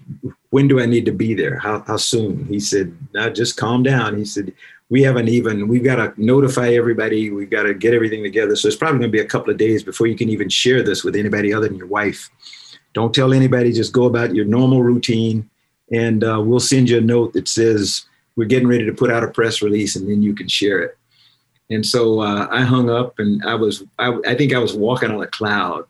when 0.51 0.68
do 0.68 0.80
I 0.80 0.86
need 0.86 1.06
to 1.06 1.12
be 1.12 1.34
there? 1.34 1.60
How, 1.60 1.84
how 1.86 1.98
soon? 1.98 2.46
He 2.46 2.60
said, 2.60 2.96
now 3.13 3.30
just 3.30 3.58
calm 3.58 3.84
down. 3.84 4.18
He 4.18 4.25
said, 4.25 4.54
we 4.89 5.04
haven't 5.04 5.28
even, 5.28 5.68
we've 5.68 5.84
got 5.84 5.96
to 5.96 6.13
notify 6.18 6.70
everybody. 6.70 7.30
We've 7.30 7.50
got 7.50 7.63
to 7.63 7.74
get 7.74 7.94
everything 7.94 8.24
together. 8.24 8.56
So 8.56 8.68
it's 8.68 8.78
probably 8.78 9.00
going 9.00 9.12
to 9.12 9.18
be 9.18 9.24
a 9.24 9.28
couple 9.28 9.51
of 9.51 9.58
days 9.58 9.84
before 9.84 10.08
you 10.08 10.16
can 10.16 10.30
even 10.30 10.50
share 10.50 10.82
this 10.82 11.04
with 11.04 11.16
anybody 11.16 11.54
other 11.54 11.68
than 11.68 11.78
your 11.78 11.88
wife. 11.88 12.30
Don't 12.94 13.13
tell 13.13 13.34
anybody, 13.34 13.72
just 13.72 13.94
go 13.94 14.06
about 14.06 14.34
your 14.34 14.46
normal 14.46 14.82
routine. 14.82 15.50
And 15.92 16.24
uh, 16.24 16.42
we'll 16.44 16.60
send 16.60 16.89
you 16.89 16.98
a 16.98 17.01
note 17.01 17.34
that 17.34 17.48
says, 17.48 18.06
we're 18.36 18.46
getting 18.46 18.68
ready 18.68 18.86
to 18.86 18.94
put 18.94 19.12
out 19.12 19.24
a 19.24 19.28
press 19.28 19.62
release 19.62 19.96
and 19.96 20.10
then 20.10 20.22
you 20.22 20.34
can 20.34 20.48
share 20.48 20.82
it. 20.82 20.98
And 21.70 21.86
so 21.86 22.22
uh, 22.22 22.48
I 22.50 22.62
hung 22.62 22.89
up 22.89 23.20
and 23.20 23.44
I 23.46 23.54
was, 23.54 23.84
I, 24.00 24.18
I 24.25 24.34
think 24.34 24.54
I 24.54 24.60
was 24.60 24.74
walking 24.74 25.12
on 25.12 25.22
a 25.22 25.28
cloud 25.28 25.86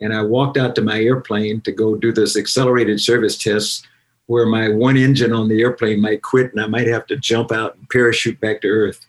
and 0.00 0.14
I 0.14 0.22
walked 0.22 0.56
out 0.56 0.74
to 0.76 0.82
my 0.82 1.00
airplane 1.00 1.60
to 1.62 1.72
go 1.72 1.96
do 1.96 2.12
this 2.12 2.36
accelerated 2.36 3.00
service 3.00 3.36
test 3.36 3.86
where 4.26 4.46
my 4.46 4.68
one 4.68 4.96
engine 4.96 5.32
on 5.32 5.48
the 5.48 5.60
airplane 5.60 6.00
might 6.00 6.22
quit 6.22 6.52
and 6.52 6.60
I 6.60 6.66
might 6.66 6.86
have 6.86 7.06
to 7.06 7.16
jump 7.16 7.50
out 7.50 7.76
and 7.76 7.88
parachute 7.88 8.40
back 8.40 8.60
to 8.60 8.68
earth. 8.68 9.04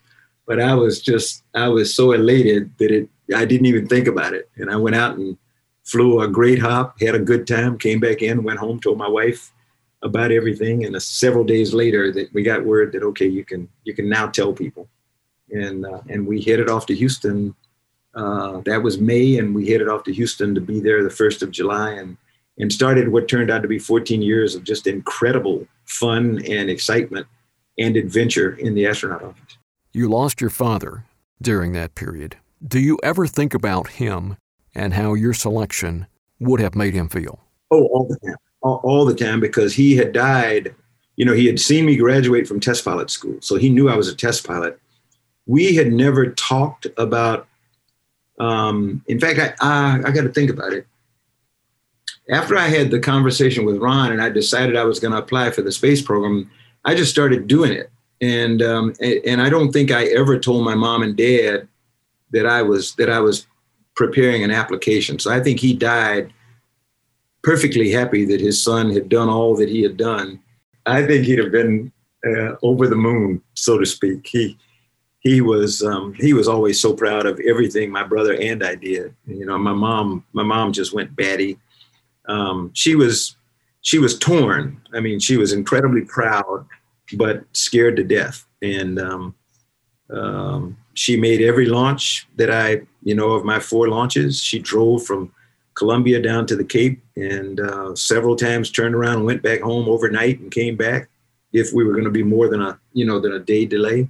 But 0.48 0.60
I 0.60 0.74
was 0.74 1.02
just, 1.02 1.44
I 1.54 1.68
was 1.68 1.94
so 1.94 2.14
elated 2.14 2.72
that 2.80 2.90
it, 2.90 3.10
I 3.36 3.46
didn't 3.46 3.68
even 3.68 3.88
think 3.88 4.08
about 4.08 4.34
it. 4.34 4.50
And 4.56 4.72
I 4.72 4.78
went 4.78 4.96
out 4.96 5.18
and 5.18 5.38
flew 5.84 6.22
a 6.22 6.28
great 6.28 6.60
hop, 6.60 7.00
had 7.02 7.16
a 7.16 7.20
good 7.20 7.46
time, 7.46 7.78
came 7.78 8.00
back 8.00 8.22
in, 8.22 8.44
went 8.44 8.60
home, 8.60 8.80
told 8.80 8.98
my 8.98 9.08
wife 9.08 9.52
about 10.02 10.32
everything. 10.32 10.86
And 10.86 11.00
several 11.02 11.44
days 11.44 11.74
later 11.74 12.12
that 12.14 12.34
we 12.34 12.42
got 12.42 12.66
word 12.66 12.94
that, 12.94 13.04
okay, 13.04 13.28
you 13.28 13.44
can, 13.44 13.68
you 13.84 13.94
can 13.94 14.10
now 14.10 14.28
tell 14.28 14.54
people. 14.54 14.88
And, 15.52 15.86
uh, 15.86 16.02
and 16.10 16.26
we 16.26 16.42
headed 16.42 16.70
off 16.70 16.86
to 16.88 16.96
Houston 16.96 17.54
uh, 18.16 18.62
that 18.66 18.82
was 18.82 19.00
May, 19.00 19.38
and 19.38 19.54
we 19.54 19.70
headed 19.70 19.88
off 19.88 20.04
to 20.04 20.14
Houston 20.14 20.56
to 20.56 20.62
be 20.62 20.80
there 20.80 21.04
the 21.04 21.10
1st 21.10 21.42
of 21.44 21.52
July 21.52 21.92
and, 21.92 22.18
and 22.58 22.72
started 22.72 23.10
what 23.10 23.28
turned 23.28 23.52
out 23.52 23.62
to 23.62 23.68
be 23.68 23.80
14 23.80 24.22
years 24.22 24.56
of 24.56 24.64
just 24.64 24.88
incredible 24.88 25.68
fun 25.86 26.42
and 26.48 26.70
excitement 26.70 27.28
and 27.78 27.96
adventure 27.96 28.56
in 28.56 28.76
the 28.76 28.86
astronaut 28.86 29.24
office. 29.24 29.58
You 29.94 30.10
lost 30.10 30.42
your 30.42 30.50
father 30.50 31.06
during 31.42 31.72
that 31.74 31.96
period. 31.96 32.38
Do 32.66 32.80
you 32.80 33.00
ever 33.04 33.26
think 33.26 33.54
about 33.54 33.88
him 33.88 34.38
and 34.76 34.94
how 34.94 35.14
your 35.14 35.34
selection 35.34 36.08
would 36.40 36.60
have 36.60 36.76
made 36.76 36.94
him 36.94 37.10
feel? 37.10 37.40
Oh, 37.72 37.86
all 37.88 38.08
the 38.08 38.18
time. 38.28 38.38
All, 38.62 38.82
all 38.84 39.06
the 39.06 39.16
time 39.16 39.40
because 39.40 39.74
he 39.74 39.96
had 39.96 40.12
died. 40.12 40.76
You 41.16 41.26
know, 41.26 41.34
he 41.34 41.46
had 41.46 41.60
seen 41.60 41.86
me 41.86 41.96
graduate 41.96 42.48
from 42.48 42.60
test 42.60 42.84
pilot 42.84 43.10
school, 43.10 43.38
so 43.42 43.56
he 43.56 43.70
knew 43.70 43.90
I 43.90 43.96
was 43.96 44.08
a 44.08 44.16
test 44.16 44.46
pilot. 44.46 44.80
We 45.46 45.76
had 45.76 45.92
never 45.92 46.32
talked 46.32 46.88
about 46.98 47.48
um, 48.40 49.04
in 49.08 49.20
fact, 49.20 49.40
I, 49.40 49.54
I, 49.62 50.00
I 50.06 50.12
got 50.12 50.24
to 50.24 50.30
think 50.30 50.50
about 50.50 50.74
it. 50.74 50.88
After 52.30 52.56
I 52.56 52.68
had 52.68 52.92
the 52.92 53.00
conversation 53.00 53.66
with 53.66 53.78
Ron 53.78 54.12
and 54.12 54.22
I 54.22 54.30
decided 54.30 54.76
I 54.76 54.84
was 54.84 55.00
going 55.00 55.12
to 55.12 55.18
apply 55.18 55.52
for 55.52 55.62
the 55.62 55.72
space 55.72 56.02
program, 56.02 56.50
I 56.86 56.96
just 56.96 57.12
started 57.12 57.48
doing 57.48 57.72
it. 57.72 57.90
And 58.22 58.62
um, 58.62 58.94
and 59.02 59.42
I 59.42 59.50
don't 59.50 59.72
think 59.72 59.92
I 59.92 60.06
ever 60.08 60.38
told 60.38 60.66
my 60.66 60.76
mom 60.76 61.04
and 61.04 61.16
dad 61.16 61.68
that 62.32 62.46
I 62.46 62.62
was 62.62 62.94
that 62.96 63.10
I 63.10 63.20
was 63.20 63.48
preparing 63.96 64.44
an 64.44 64.52
application. 64.52 65.20
So 65.20 65.32
I 65.32 65.40
think 65.40 65.60
he 65.60 65.74
died 65.74 66.34
perfectly 67.44 67.92
happy 67.92 68.26
that 68.26 68.42
his 68.42 68.62
son 68.62 68.92
had 68.92 69.10
done 69.10 69.30
all 69.30 69.56
that 69.56 69.70
he 69.70 69.82
had 69.82 69.98
done. 69.98 70.40
I 70.86 71.06
think 71.06 71.26
he'd 71.26 71.40
have 71.40 71.52
been 71.52 71.92
uh, 72.26 72.56
over 72.62 72.88
the 72.88 72.96
moon, 72.96 73.42
so 73.54 73.78
to 73.78 73.86
speak. 73.86 74.28
He 74.28 74.58
he 75.20 75.42
was 75.42 75.84
um, 75.84 76.14
he 76.14 76.34
was 76.34 76.48
always 76.48 76.80
so 76.80 76.94
proud 76.94 77.26
of 77.26 77.40
everything 77.42 77.92
my 77.92 78.04
brother 78.04 78.34
and 78.34 78.64
I 78.64 78.76
did. 78.76 79.14
You 79.28 79.46
know, 79.46 79.58
my 79.58 79.74
mom 79.74 80.26
my 80.34 80.44
mom 80.44 80.72
just 80.72 80.94
went 80.94 81.16
batty. 81.16 81.60
Um, 82.28 82.72
she 82.74 82.96
was 82.96 83.36
she 83.82 84.00
was 84.00 84.18
torn. 84.18 84.82
I 84.94 85.00
mean, 85.02 85.20
she 85.20 85.38
was 85.38 85.52
incredibly 85.52 86.02
proud, 86.02 86.66
but 87.14 87.44
scared 87.54 87.98
to 87.98 88.04
death. 88.04 88.46
And 88.62 89.00
um, 89.00 89.36
um, 90.10 90.78
she 90.94 91.18
made 91.18 91.42
every 91.42 91.66
launch 91.66 92.28
that 92.38 92.50
I 92.50 92.82
you 93.04 93.14
know 93.14 93.32
of 93.32 93.44
my 93.44 93.60
four 93.60 93.90
launches. 93.90 94.42
She 94.42 94.58
drove 94.60 95.06
from 95.06 95.34
Columbia 95.74 96.22
down 96.22 96.46
to 96.48 96.56
the 96.56 96.64
Cape, 96.64 97.02
and 97.18 97.60
uh, 97.60 97.94
several 97.94 98.38
times 98.38 98.72
turned 98.72 98.96
around 98.96 99.18
and 99.18 99.26
went 99.26 99.44
back 99.44 99.60
home 99.60 99.90
overnight 99.90 100.40
and 100.40 100.50
came 100.50 100.78
back 100.78 101.10
if 101.52 101.74
we 101.74 101.84
were 101.84 101.94
going 101.94 102.06
to 102.06 102.10
be 102.10 102.24
more 102.24 102.48
than 102.48 102.62
a 102.62 102.80
you 102.94 103.06
know 103.06 103.20
than 103.20 103.34
a 103.34 103.40
day 103.40 103.66
delay 103.66 104.08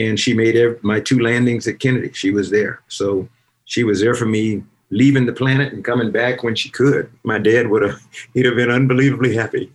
and 0.00 0.18
she 0.18 0.34
made 0.34 0.56
every, 0.56 0.78
my 0.82 1.00
two 1.00 1.20
landings 1.20 1.66
at 1.68 1.78
Kennedy. 1.78 2.12
She 2.12 2.30
was 2.30 2.50
there. 2.50 2.80
So 2.88 3.28
she 3.64 3.84
was 3.84 4.00
there 4.00 4.14
for 4.14 4.26
me 4.26 4.62
leaving 4.90 5.26
the 5.26 5.32
planet 5.32 5.72
and 5.72 5.84
coming 5.84 6.10
back 6.10 6.42
when 6.42 6.54
she 6.54 6.68
could. 6.68 7.10
My 7.22 7.38
dad 7.38 7.68
would 7.68 7.82
have, 7.82 8.00
he'd 8.34 8.46
have 8.46 8.56
been 8.56 8.70
unbelievably 8.70 9.34
happy. 9.34 9.72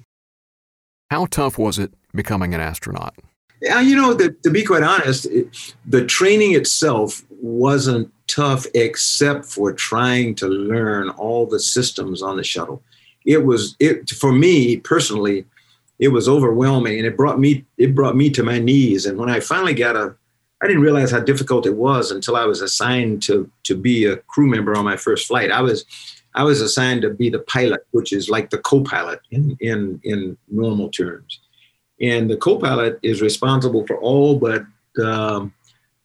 How 1.11 1.27
tough 1.27 1.57
was 1.57 1.77
it 1.77 1.93
becoming 2.13 2.53
an 2.53 2.61
astronaut? 2.61 3.15
Yeah, 3.61 3.79
you 3.79 3.95
know, 3.95 4.13
the, 4.13 4.31
to 4.43 4.49
be 4.49 4.63
quite 4.63 4.83
honest, 4.83 5.25
it, 5.27 5.73
the 5.85 6.05
training 6.05 6.53
itself 6.55 7.23
wasn't 7.29 8.11
tough 8.27 8.65
except 8.73 9.45
for 9.45 9.71
trying 9.71 10.35
to 10.35 10.47
learn 10.47 11.09
all 11.11 11.45
the 11.45 11.59
systems 11.59 12.21
on 12.21 12.37
the 12.37 12.43
shuttle. 12.43 12.83
It 13.25 13.45
was, 13.45 13.75
it 13.79 14.09
for 14.09 14.31
me 14.31 14.77
personally, 14.77 15.45
it 15.99 16.09
was 16.09 16.27
overwhelming 16.27 16.97
and 16.97 17.05
it 17.05 17.17
brought 17.17 17.39
me 17.39 17.65
it 17.77 17.95
brought 17.95 18.15
me 18.15 18.29
to 18.31 18.43
my 18.43 18.59
knees. 18.59 19.05
And 19.05 19.17
when 19.17 19.29
i 19.29 19.39
finally 19.39 19.73
got 19.73 19.95
a 19.95 20.15
i 20.61 20.67
didn't 20.67 20.81
realize 20.81 21.11
how 21.11 21.19
difficult 21.19 21.65
it 21.65 21.75
was 21.75 22.11
until 22.11 22.35
i 22.35 22.45
was 22.45 22.61
assigned 22.61 23.21
to 23.23 23.49
to 23.63 23.75
be 23.75 24.05
a 24.05 24.17
crew 24.17 24.47
member 24.47 24.75
on 24.75 24.85
my 24.85 24.97
first 24.97 25.27
flight. 25.27 25.51
I 25.51 25.61
was 25.61 25.85
i 26.33 26.43
was 26.43 26.61
assigned 26.61 27.01
to 27.03 27.09
be 27.09 27.29
the 27.29 27.39
pilot 27.39 27.85
which 27.91 28.13
is 28.13 28.29
like 28.29 28.49
the 28.49 28.59
co-pilot 28.59 29.19
in 29.31 29.57
in 29.59 29.99
in 30.03 30.37
normal 30.49 30.89
terms. 30.89 31.39
And 32.01 32.29
the 32.29 32.37
co-pilot 32.37 32.99
is 33.03 33.21
responsible 33.21 33.87
for 33.87 33.97
all 33.97 34.37
but 34.37 34.65
um, 35.03 35.53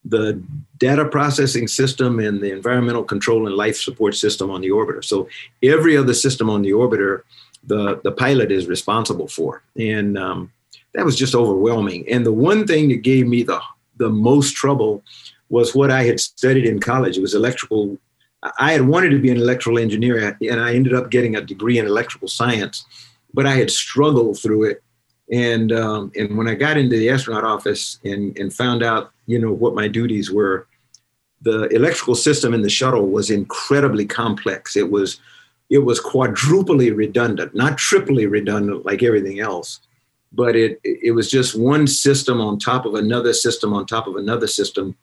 the 0.05 0.41
data 0.77 1.05
processing 1.05 1.67
system 1.67 2.19
and 2.19 2.41
the 2.41 2.51
environmental 2.51 3.03
control 3.03 3.45
and 3.45 3.55
life 3.55 3.77
support 3.77 4.15
system 4.15 4.49
on 4.49 4.61
the 4.61 4.69
orbiter. 4.69 5.03
So 5.03 5.27
every 5.61 5.95
other 5.95 6.13
system 6.13 6.49
on 6.49 6.63
the 6.63 6.71
orbiter 6.71 7.21
the 7.63 8.01
the 8.03 8.11
pilot 8.11 8.51
is 8.51 8.67
responsible 8.67 9.27
for, 9.27 9.63
and 9.77 10.17
um, 10.17 10.51
that 10.93 11.05
was 11.05 11.15
just 11.15 11.35
overwhelming. 11.35 12.07
And 12.09 12.25
the 12.25 12.33
one 12.33 12.65
thing 12.65 12.89
that 12.89 13.03
gave 13.03 13.27
me 13.27 13.43
the 13.43 13.59
the 13.97 14.09
most 14.09 14.55
trouble 14.55 15.03
was 15.49 15.75
what 15.75 15.91
I 15.91 16.03
had 16.03 16.19
studied 16.19 16.65
in 16.65 16.79
college. 16.79 17.17
It 17.17 17.21
was 17.21 17.35
electrical. 17.35 17.97
I 18.57 18.71
had 18.71 18.87
wanted 18.87 19.09
to 19.09 19.19
be 19.19 19.29
an 19.29 19.37
electrical 19.37 19.77
engineer, 19.77 20.37
and 20.41 20.59
I 20.59 20.73
ended 20.73 20.93
up 20.93 21.11
getting 21.11 21.35
a 21.35 21.41
degree 21.41 21.77
in 21.77 21.85
electrical 21.85 22.27
science, 22.27 22.85
but 23.33 23.45
I 23.45 23.55
had 23.55 23.69
struggled 23.69 24.39
through 24.39 24.63
it. 24.63 24.83
And 25.31 25.71
um, 25.71 26.11
and 26.15 26.37
when 26.37 26.47
I 26.47 26.55
got 26.55 26.77
into 26.77 26.97
the 26.97 27.09
astronaut 27.09 27.43
office 27.43 27.99
and 28.03 28.37
and 28.37 28.53
found 28.53 28.83
out, 28.83 29.11
you 29.27 29.39
know, 29.39 29.51
what 29.51 29.75
my 29.75 29.87
duties 29.87 30.31
were, 30.31 30.67
the 31.41 31.67
electrical 31.67 32.15
system 32.15 32.53
in 32.53 32.61
the 32.61 32.69
shuttle 32.69 33.07
was 33.07 33.29
incredibly 33.29 34.05
complex. 34.05 34.75
It 34.75 34.91
was 34.91 35.19
it 35.71 35.79
was 35.79 36.01
quadruply 36.01 36.91
redundant, 36.91 37.55
not 37.55 37.77
triply 37.77 38.27
redundant 38.27 38.85
like 38.85 39.01
everything 39.01 39.39
else, 39.39 39.79
but 40.33 40.53
it 40.55 40.79
it 40.83 41.15
was 41.15 41.31
just 41.31 41.57
one 41.57 41.87
system 41.87 42.41
on 42.41 42.59
top 42.59 42.85
of 42.85 42.93
another 42.93 43.33
system 43.33 43.73
on 43.73 43.85
top 43.85 44.05
of 44.05 44.17
another 44.17 44.47
system. 44.47 44.95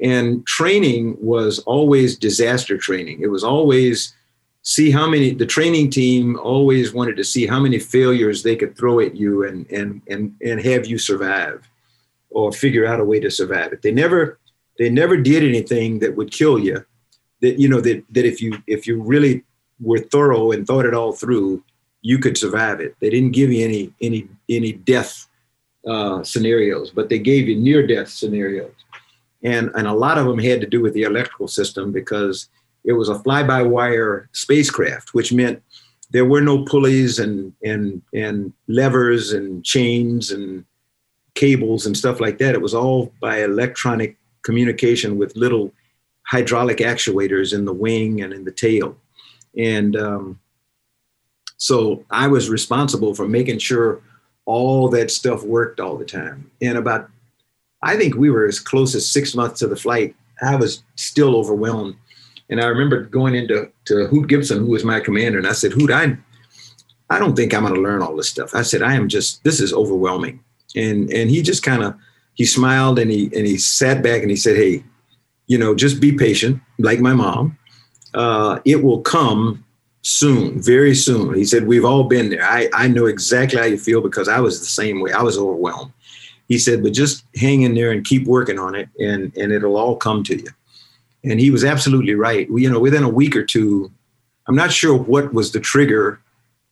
And 0.00 0.46
training 0.46 1.16
was 1.20 1.58
always 1.60 2.16
disaster 2.16 2.78
training. 2.78 3.22
It 3.22 3.26
was 3.26 3.42
always 3.42 4.14
see 4.62 4.92
how 4.92 5.08
many 5.08 5.34
the 5.34 5.46
training 5.46 5.90
team 5.90 6.38
always 6.38 6.94
wanted 6.94 7.16
to 7.16 7.24
see 7.24 7.44
how 7.44 7.58
many 7.58 7.80
failures 7.80 8.42
they 8.42 8.54
could 8.54 8.76
throw 8.76 9.00
at 9.00 9.16
you 9.16 9.44
and 9.44 9.68
and 9.72 10.00
and 10.08 10.32
and 10.40 10.60
have 10.60 10.86
you 10.86 10.96
survive 10.96 11.68
or 12.30 12.52
figure 12.52 12.86
out 12.86 13.00
a 13.00 13.04
way 13.04 13.18
to 13.18 13.30
survive 13.30 13.72
it. 13.72 13.82
They 13.82 13.92
never 13.92 14.38
they 14.78 14.90
never 14.90 15.16
did 15.16 15.42
anything 15.42 15.98
that 15.98 16.14
would 16.14 16.30
kill 16.30 16.56
you. 16.56 16.84
That 17.40 17.58
you 17.58 17.68
know 17.68 17.80
that 17.80 18.04
that 18.10 18.24
if 18.24 18.40
you 18.40 18.62
if 18.68 18.86
you 18.86 19.02
really 19.02 19.42
were 19.80 19.98
thorough 19.98 20.52
and 20.52 20.66
thought 20.66 20.86
it 20.86 20.94
all 20.94 21.12
through, 21.12 21.62
you 22.02 22.18
could 22.18 22.36
survive 22.36 22.80
it. 22.80 22.94
They 23.00 23.10
didn't 23.10 23.32
give 23.32 23.52
you 23.52 23.64
any 23.64 23.92
any 24.00 24.28
any 24.48 24.72
death 24.72 25.26
uh, 25.86 26.22
scenarios, 26.22 26.90
but 26.90 27.08
they 27.08 27.18
gave 27.18 27.48
you 27.48 27.56
near 27.56 27.86
death 27.86 28.08
scenarios, 28.08 28.74
and 29.42 29.70
and 29.74 29.86
a 29.86 29.92
lot 29.92 30.18
of 30.18 30.26
them 30.26 30.38
had 30.38 30.60
to 30.60 30.66
do 30.66 30.80
with 30.80 30.94
the 30.94 31.02
electrical 31.02 31.48
system 31.48 31.92
because 31.92 32.48
it 32.84 32.92
was 32.92 33.08
a 33.08 33.18
fly 33.20 33.42
by 33.42 33.62
wire 33.62 34.28
spacecraft, 34.32 35.14
which 35.14 35.32
meant 35.32 35.62
there 36.10 36.26
were 36.26 36.40
no 36.40 36.64
pulleys 36.64 37.18
and 37.18 37.52
and 37.64 38.02
and 38.12 38.52
levers 38.68 39.32
and 39.32 39.64
chains 39.64 40.30
and 40.30 40.64
cables 41.34 41.86
and 41.86 41.96
stuff 41.96 42.20
like 42.20 42.38
that. 42.38 42.54
It 42.54 42.60
was 42.60 42.74
all 42.74 43.12
by 43.20 43.42
electronic 43.42 44.16
communication 44.42 45.18
with 45.18 45.36
little 45.36 45.72
hydraulic 46.26 46.78
actuators 46.78 47.52
in 47.52 47.64
the 47.64 47.72
wing 47.72 48.22
and 48.22 48.32
in 48.32 48.44
the 48.44 48.52
tail. 48.52 48.96
And 49.56 49.96
um, 49.96 50.40
so 51.56 52.04
I 52.10 52.26
was 52.26 52.48
responsible 52.48 53.14
for 53.14 53.26
making 53.26 53.58
sure 53.58 54.00
all 54.44 54.88
that 54.90 55.10
stuff 55.10 55.42
worked 55.42 55.80
all 55.80 55.96
the 55.96 56.04
time. 56.04 56.50
And 56.60 56.76
about, 56.76 57.08
I 57.82 57.96
think 57.96 58.14
we 58.14 58.30
were 58.30 58.46
as 58.46 58.60
close 58.60 58.94
as 58.94 59.10
six 59.10 59.34
months 59.34 59.60
to 59.60 59.66
the 59.66 59.76
flight. 59.76 60.14
I 60.42 60.56
was 60.56 60.82
still 60.96 61.36
overwhelmed. 61.36 61.96
And 62.50 62.60
I 62.60 62.66
remember 62.66 63.04
going 63.04 63.34
into 63.34 63.70
to 63.86 64.06
Hoot 64.06 64.28
Gibson, 64.28 64.58
who 64.58 64.72
was 64.72 64.84
my 64.84 65.00
commander, 65.00 65.38
and 65.38 65.46
I 65.46 65.52
said, 65.52 65.72
Hoot, 65.72 65.90
I, 65.90 66.16
I 67.08 67.18
don't 67.18 67.34
think 67.34 67.54
I'm 67.54 67.62
going 67.62 67.74
to 67.74 67.80
learn 67.80 68.02
all 68.02 68.16
this 68.16 68.28
stuff. 68.28 68.54
I 68.54 68.62
said, 68.62 68.82
I 68.82 68.94
am 68.94 69.08
just, 69.08 69.42
this 69.44 69.60
is 69.60 69.72
overwhelming. 69.72 70.42
And, 70.76 71.10
and 71.10 71.30
he 71.30 71.40
just 71.42 71.62
kind 71.62 71.82
of, 71.82 71.94
he 72.34 72.44
smiled 72.44 72.98
and 72.98 73.10
he, 73.10 73.24
and 73.34 73.46
he 73.46 73.56
sat 73.56 74.02
back 74.02 74.22
and 74.22 74.30
he 74.30 74.36
said, 74.36 74.56
Hey, 74.56 74.84
you 75.46 75.56
know, 75.56 75.74
just 75.74 76.00
be 76.00 76.12
patient, 76.12 76.60
like 76.78 77.00
my 77.00 77.12
mom. 77.12 77.58
Uh, 78.14 78.60
it 78.64 78.82
will 78.82 79.00
come 79.00 79.64
soon, 80.02 80.60
very 80.60 80.94
soon. 80.94 81.34
He 81.34 81.44
said, 81.44 81.66
We've 81.66 81.84
all 81.84 82.04
been 82.04 82.30
there. 82.30 82.44
I, 82.44 82.68
I 82.72 82.88
know 82.88 83.06
exactly 83.06 83.58
how 83.58 83.64
you 83.64 83.78
feel 83.78 84.00
because 84.00 84.28
I 84.28 84.40
was 84.40 84.60
the 84.60 84.66
same 84.66 85.00
way. 85.00 85.12
I 85.12 85.22
was 85.22 85.36
overwhelmed. 85.36 85.92
He 86.48 86.58
said, 86.58 86.82
But 86.82 86.92
just 86.92 87.24
hang 87.36 87.62
in 87.62 87.74
there 87.74 87.90
and 87.90 88.04
keep 88.04 88.26
working 88.26 88.58
on 88.58 88.74
it, 88.74 88.88
and, 88.98 89.36
and 89.36 89.52
it'll 89.52 89.76
all 89.76 89.96
come 89.96 90.22
to 90.24 90.36
you. 90.36 90.48
And 91.24 91.40
he 91.40 91.50
was 91.50 91.64
absolutely 91.64 92.14
right. 92.14 92.50
We, 92.50 92.62
you 92.62 92.70
know, 92.70 92.78
within 92.78 93.02
a 93.02 93.08
week 93.08 93.34
or 93.34 93.44
two, 93.44 93.90
I'm 94.46 94.56
not 94.56 94.72
sure 94.72 94.94
what 94.94 95.32
was 95.32 95.52
the 95.52 95.60
trigger, 95.60 96.20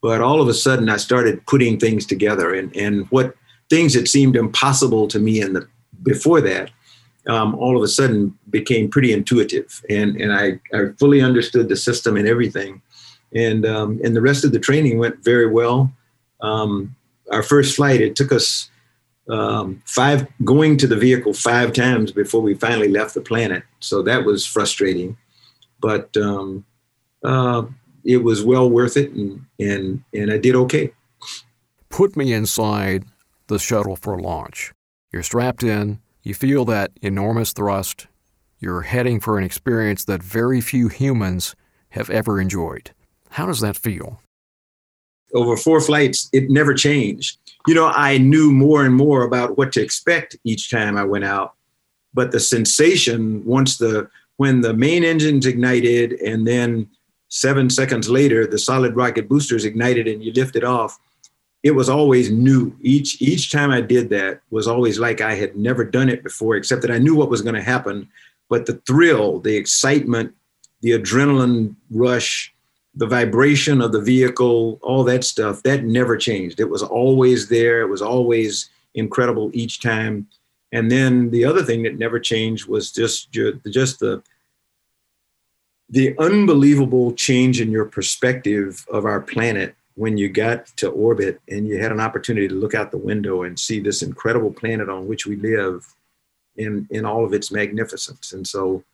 but 0.03 0.21
all 0.21 0.43
of 0.43 0.49
a 0.49 0.55
sudden 0.55 0.91
I 0.91 0.99
started 0.99 1.45
putting 1.47 1.79
things 1.79 2.05
together 2.05 2.55
and, 2.55 2.75
and 2.77 3.07
what 3.11 3.35
things 3.71 3.95
that 3.95 4.09
seemed 4.09 4.37
impossible 4.37 5.09
to 5.09 5.19
me 5.19 5.41
in 5.41 5.55
the 5.55 5.67
before 6.03 6.41
that 6.43 6.71
um, 7.29 7.55
all 7.55 7.77
of 7.77 7.83
a 7.83 7.89
sudden 7.89 8.37
became 8.51 8.91
pretty 8.91 9.13
intuitive 9.13 9.83
and, 9.89 10.21
and 10.21 10.33
I, 10.33 10.61
I 10.77 10.87
fully 10.99 11.21
understood 11.21 11.69
the 11.69 11.77
system 11.77 12.17
and 12.17 12.27
everything. 12.27 12.83
And, 13.35 13.65
um, 13.65 14.01
and 14.05 14.15
the 14.15 14.21
rest 14.21 14.45
of 14.45 14.53
the 14.53 14.59
training 14.59 14.99
went 14.99 15.25
very 15.25 15.47
well. 15.47 15.93
Um, 16.41 16.95
our 17.31 17.43
first 17.43 17.77
flight, 17.77 18.01
it 18.01 18.17
took 18.17 18.33
us 18.33 18.71
um, 19.31 19.83
five, 19.87 20.27
going 20.45 20.77
to 20.79 20.87
the 20.87 20.97
vehicle 20.97 21.33
five 21.33 21.73
times 21.73 22.13
before 22.13 22.43
we 22.43 22.55
finally 22.55 22.89
left 22.89 23.15
the 23.15 23.21
planet. 23.21 23.63
So 23.81 24.03
that 24.03 24.25
was 24.25 24.45
frustrating, 24.45 25.17
but 25.81 26.15
um, 26.17 26.65
uh, 27.25 27.63
it 28.05 28.19
was 28.19 28.43
well 28.43 28.69
worth 28.69 28.97
it 28.97 29.13
and, 29.13 29.47
and, 29.61 30.03
and 30.13 30.31
I 30.31 30.39
did 30.39 30.57
okay. 30.57 30.93
Put 31.89 32.17
me 32.17 32.33
inside 32.33 33.05
the 33.47 33.59
shuttle 33.59 33.97
for 33.97 34.19
launch. 34.19 34.73
You're 35.13 35.23
strapped 35.23 35.63
in, 35.63 36.01
you 36.23 36.35
feel 36.35 36.65
that 36.67 36.93
enormous 37.01 37.53
thrust. 37.53 38.07
You're 38.59 38.83
heading 38.83 39.19
for 39.21 39.39
an 39.39 39.45
experience 39.45 40.05
that 40.05 40.23
very 40.23 40.61
few 40.61 40.89
humans 40.89 41.57
have 41.91 42.09
ever 42.11 42.41
enjoyed. 42.41 42.93
How 43.31 43.47
does 43.47 43.61
that 43.61 43.77
feel? 43.77 44.21
Over 45.35 45.57
four 45.57 45.81
flights, 45.81 46.29
it 46.33 46.51
never 46.51 46.75
changed. 46.75 47.39
You 47.67 47.75
know, 47.75 47.87
I 47.87 48.19
knew 48.19 48.53
more 48.53 48.85
and 48.85 48.95
more 48.95 49.25
about 49.25 49.57
what 49.57 49.73
to 49.73 49.83
expect 49.83 50.37
each 50.45 50.71
time 50.71 50.97
I 50.97 51.05
went 51.05 51.25
out. 51.25 51.55
But 52.15 52.31
the 52.31 52.41
sensation, 52.41 53.45
once 53.45 53.79
the 53.79 54.09
when 54.37 54.61
the 54.61 54.75
main 54.75 55.05
engines 55.05 55.47
ignited 55.47 56.15
and 56.15 56.47
then 56.47 56.89
seven 57.29 57.71
seconds 57.71 58.11
later 58.11 58.47
the 58.47 58.59
solid 58.59 58.95
rocket 58.97 59.29
boosters 59.29 59.65
ignited 59.65 60.07
and 60.07 60.23
you 60.23 60.33
lifted 60.33 60.65
off, 60.65 60.99
it 61.63 61.73
was 61.73 61.89
always 61.89 62.31
new. 62.31 62.75
Each 62.81 63.21
each 63.23 63.53
time 63.53 63.71
I 63.71 63.81
did 63.81 64.11
that 64.11 64.41
was 64.51 64.67
always 64.67 64.99
like 64.99 65.21
I 65.21 65.35
had 65.35 65.57
never 65.57 65.85
done 65.85 66.09
it 66.09 66.23
before, 66.23 66.57
except 66.57 66.83
that 66.83 66.91
I 66.91 66.99
knew 66.99 67.15
what 67.15 67.31
was 67.31 67.43
going 67.43 67.55
to 67.55 67.63
happen. 67.63 68.09
But 68.49 68.67
the 68.67 68.75
thrill, 68.87 69.39
the 69.39 69.57
excitement, 69.57 70.35
the 70.81 70.91
adrenaline 70.91 71.77
rush, 71.91 72.53
the 72.95 73.07
vibration 73.07 73.81
of 73.81 73.93
the 73.93 74.01
vehicle, 74.01 74.81
all 74.83 75.05
that 75.05 75.25
stuff, 75.25 75.63
that 75.63 75.85
never 75.85 76.17
changed. 76.17 76.59
It 76.59 76.69
was 76.69 76.83
always 76.83 77.49
there. 77.49 77.81
It 77.81 77.89
was 77.89 78.03
always 78.03 78.69
incredible 78.95 79.51
each 79.55 79.81
time. 79.81 80.27
And 80.73 80.91
then 80.91 81.31
the 81.31 81.45
other 81.45 81.63
thing 81.63 81.85
that 81.85 81.99
never 81.99 82.19
changed 82.19 82.67
was 82.67 82.91
just 82.91 83.31
just 83.31 84.01
the 84.01 84.23
the 85.89 86.17
unbelievable 86.19 87.13
change 87.13 87.61
in 87.61 87.71
your 87.71 87.85
perspective 87.85 88.85
of 88.91 89.05
our 89.05 89.21
planet 89.21 89.77
when 89.95 90.17
you 90.17 90.29
got 90.29 90.67
to 90.77 90.89
orbit 90.91 91.41
and 91.49 91.67
you 91.69 91.79
had 91.79 91.93
an 91.93 92.01
opportunity 92.01 92.49
to 92.49 92.55
look 92.55 92.75
out 92.75 92.91
the 92.91 92.99
window 92.99 93.43
and 93.43 93.59
see 93.59 93.81
this 93.81 94.03
incredible 94.03 94.53
planet 94.53 94.89
on 94.89 95.07
which 95.07 95.27
we 95.27 95.37
live 95.37 95.87
in 96.57 96.87
in 96.91 97.05
all 97.05 97.25
of 97.25 97.33
its 97.33 97.51
magnificence. 97.51 98.33
And 98.33 98.47
so 98.47 98.85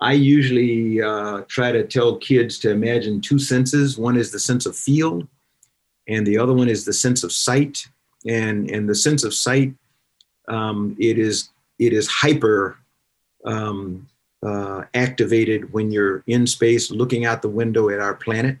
i 0.00 0.12
usually 0.12 1.00
uh, 1.00 1.42
try 1.48 1.70
to 1.70 1.86
tell 1.86 2.16
kids 2.16 2.58
to 2.58 2.70
imagine 2.70 3.20
two 3.20 3.38
senses. 3.38 3.98
One 3.98 4.16
is 4.16 4.32
the 4.32 4.38
sense 4.40 4.66
of 4.66 4.76
feel 4.76 5.28
and 6.08 6.26
the 6.26 6.38
other 6.38 6.52
one 6.52 6.68
is 6.68 6.84
the 6.84 6.92
sense 6.92 7.22
of 7.24 7.32
sight. 7.32 7.86
And 8.26 8.70
and 8.70 8.88
the 8.88 8.94
sense 8.94 9.24
of 9.24 9.34
sight 9.34 9.74
um, 10.48 10.96
it 10.98 11.18
is 11.18 11.50
it 11.78 11.92
is 11.92 12.06
hyper 12.08 12.78
um, 13.44 14.08
uh, 14.44 14.82
activated 14.94 15.72
when 15.72 15.90
you're 15.90 16.22
in 16.26 16.46
space 16.46 16.90
looking 16.90 17.24
out 17.24 17.42
the 17.42 17.48
window 17.48 17.88
at 17.88 18.00
our 18.00 18.14
planet 18.14 18.58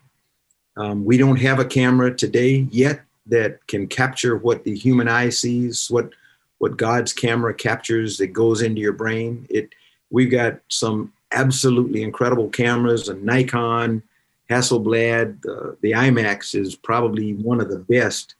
um, 0.76 1.04
we 1.04 1.16
don't 1.16 1.40
have 1.40 1.58
a 1.58 1.64
camera 1.64 2.14
today 2.14 2.66
yet 2.70 3.02
that 3.26 3.66
can 3.66 3.86
capture 3.86 4.36
what 4.36 4.64
the 4.64 4.74
human 4.74 5.08
eye 5.08 5.28
sees, 5.28 5.90
what 5.90 6.10
what 6.58 6.76
God's 6.76 7.12
camera 7.12 7.52
captures 7.52 8.18
that 8.18 8.28
goes 8.28 8.62
into 8.62 8.80
your 8.80 8.92
brain. 8.92 9.46
It 9.50 9.70
we've 10.10 10.30
got 10.30 10.60
some 10.68 11.12
absolutely 11.32 12.02
incredible 12.02 12.48
cameras, 12.48 13.08
a 13.08 13.14
Nikon, 13.14 14.02
Hasselblad, 14.50 15.46
uh, 15.46 15.74
the 15.80 15.92
IMAX 15.92 16.54
is 16.54 16.76
probably 16.76 17.34
one 17.34 17.60
of 17.60 17.70
the 17.70 17.78
best 17.78 18.34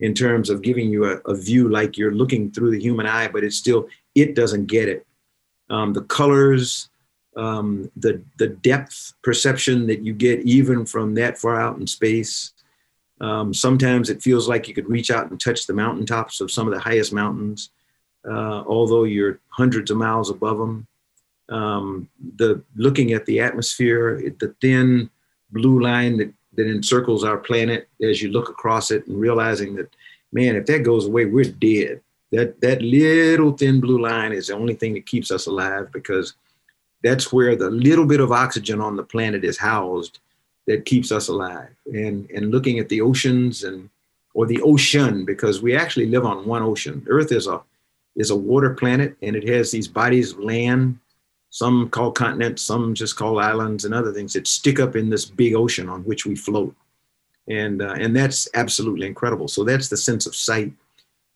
in 0.00 0.12
terms 0.12 0.50
of 0.50 0.62
giving 0.62 0.90
you 0.90 1.06
a, 1.06 1.16
a, 1.26 1.34
view 1.34 1.68
like 1.68 1.96
you're 1.96 2.14
looking 2.14 2.50
through 2.50 2.72
the 2.72 2.80
human 2.80 3.06
eye, 3.06 3.28
but 3.28 3.44
it's 3.44 3.56
still 3.56 3.88
it 4.14 4.34
doesn't 4.34 4.66
get 4.66 4.88
it. 4.88 5.06
Um, 5.70 5.92
the 5.94 6.02
colors, 6.02 6.90
um, 7.36 7.90
the 7.96 8.22
the 8.38 8.48
depth 8.48 9.12
perception 9.22 9.86
that 9.86 10.00
you 10.00 10.12
get 10.12 10.40
even 10.40 10.86
from 10.86 11.14
that 11.14 11.38
far 11.38 11.60
out 11.60 11.78
in 11.78 11.86
space. 11.86 12.52
Um, 13.20 13.54
sometimes 13.54 14.10
it 14.10 14.22
feels 14.22 14.48
like 14.48 14.68
you 14.68 14.74
could 14.74 14.88
reach 14.88 15.10
out 15.10 15.30
and 15.30 15.40
touch 15.40 15.66
the 15.66 15.72
mountaintops 15.72 16.40
of 16.40 16.50
some 16.50 16.66
of 16.66 16.74
the 16.74 16.80
highest 16.80 17.12
mountains, 17.12 17.70
uh, 18.28 18.64
although 18.66 19.04
you're 19.04 19.40
hundreds 19.48 19.90
of 19.90 19.96
miles 19.96 20.30
above 20.30 20.58
them. 20.58 20.86
Um, 21.48 22.08
the 22.36 22.62
looking 22.76 23.12
at 23.12 23.26
the 23.26 23.40
atmosphere, 23.40 24.20
the 24.40 24.54
thin 24.60 25.10
blue 25.50 25.80
line 25.80 26.16
that, 26.16 26.32
that 26.54 26.66
encircles 26.66 27.22
our 27.22 27.36
planet 27.36 27.88
as 28.02 28.22
you 28.22 28.30
look 28.30 28.48
across 28.48 28.90
it, 28.90 29.06
and 29.06 29.18
realizing 29.20 29.74
that, 29.76 29.94
man, 30.32 30.56
if 30.56 30.66
that 30.66 30.82
goes 30.82 31.06
away, 31.06 31.26
we're 31.26 31.44
dead. 31.44 32.00
That 32.32 32.60
that 32.62 32.82
little 32.82 33.52
thin 33.52 33.80
blue 33.80 34.00
line 34.00 34.32
is 34.32 34.48
the 34.48 34.54
only 34.54 34.74
thing 34.74 34.94
that 34.94 35.06
keeps 35.06 35.30
us 35.30 35.46
alive 35.46 35.92
because 35.92 36.34
that's 37.04 37.32
where 37.32 37.54
the 37.54 37.70
little 37.70 38.06
bit 38.06 38.20
of 38.20 38.32
oxygen 38.32 38.80
on 38.80 38.96
the 38.96 39.02
planet 39.04 39.44
is 39.44 39.58
housed 39.58 40.18
that 40.66 40.86
keeps 40.86 41.12
us 41.12 41.28
alive. 41.28 41.68
And, 41.86 42.28
and 42.30 42.50
looking 42.50 42.78
at 42.78 42.88
the 42.88 43.02
oceans 43.02 43.62
and 43.62 43.90
or 44.32 44.46
the 44.46 44.60
ocean, 44.62 45.24
because 45.24 45.62
we 45.62 45.76
actually 45.76 46.06
live 46.06 46.24
on 46.24 46.44
one 46.44 46.62
ocean. 46.62 47.06
Earth 47.08 47.30
is 47.30 47.46
a 47.46 47.60
is 48.16 48.30
a 48.30 48.36
water 48.36 48.74
planet 48.74 49.16
and 49.22 49.36
it 49.36 49.46
has 49.48 49.70
these 49.70 49.88
bodies 49.88 50.32
of 50.32 50.40
land, 50.40 50.98
some 51.50 51.88
call 51.88 52.12
continents, 52.12 52.62
some 52.62 52.94
just 52.94 53.16
call 53.16 53.38
islands 53.38 53.84
and 53.84 53.94
other 53.94 54.12
things 54.12 54.32
that 54.32 54.46
stick 54.46 54.80
up 54.80 54.96
in 54.96 55.10
this 55.10 55.24
big 55.24 55.54
ocean 55.54 55.88
on 55.88 56.02
which 56.02 56.24
we 56.26 56.34
float. 56.36 56.74
And, 57.48 57.82
uh, 57.82 57.94
and 57.98 58.14
that's 58.16 58.48
absolutely 58.54 59.06
incredible. 59.06 59.48
So 59.48 59.64
that's 59.64 59.88
the 59.88 59.96
sense 59.96 60.26
of 60.26 60.34
sight. 60.34 60.72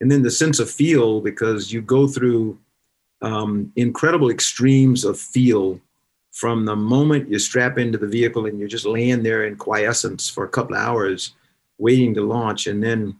And 0.01 0.09
then 0.09 0.23
the 0.23 0.31
sense 0.31 0.59
of 0.59 0.71
feel, 0.71 1.21
because 1.21 1.71
you 1.71 1.81
go 1.81 2.07
through 2.07 2.57
um, 3.21 3.71
incredible 3.75 4.29
extremes 4.29 5.03
of 5.03 5.19
feel 5.19 5.79
from 6.31 6.65
the 6.65 6.75
moment 6.75 7.29
you 7.29 7.39
strap 7.39 7.77
into 7.77 7.97
the 7.97 8.07
vehicle 8.07 8.45
and 8.45 8.59
you're 8.59 8.67
just 8.67 8.85
laying 8.85 9.23
there 9.23 9.45
in 9.45 9.55
quiescence 9.55 10.29
for 10.29 10.45
a 10.45 10.49
couple 10.49 10.75
of 10.75 10.81
hours 10.81 11.33
waiting 11.77 12.13
to 12.13 12.21
launch. 12.21 12.67
And 12.67 12.81
then 12.83 13.19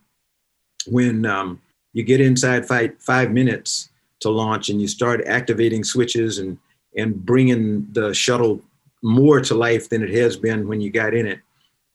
when 0.86 1.26
um, 1.26 1.60
you 1.92 2.02
get 2.02 2.20
inside 2.20 2.66
five, 2.66 2.92
five 2.98 3.30
minutes 3.30 3.90
to 4.20 4.30
launch 4.30 4.68
and 4.68 4.80
you 4.80 4.88
start 4.88 5.26
activating 5.26 5.84
switches 5.84 6.38
and 6.38 6.58
and 6.96 7.24
bringing 7.24 7.86
the 7.92 8.12
shuttle 8.12 8.60
more 9.02 9.40
to 9.40 9.54
life 9.54 9.88
than 9.88 10.02
it 10.02 10.10
has 10.10 10.36
been 10.36 10.66
when 10.66 10.80
you 10.80 10.90
got 10.90 11.14
in 11.14 11.26
it. 11.26 11.38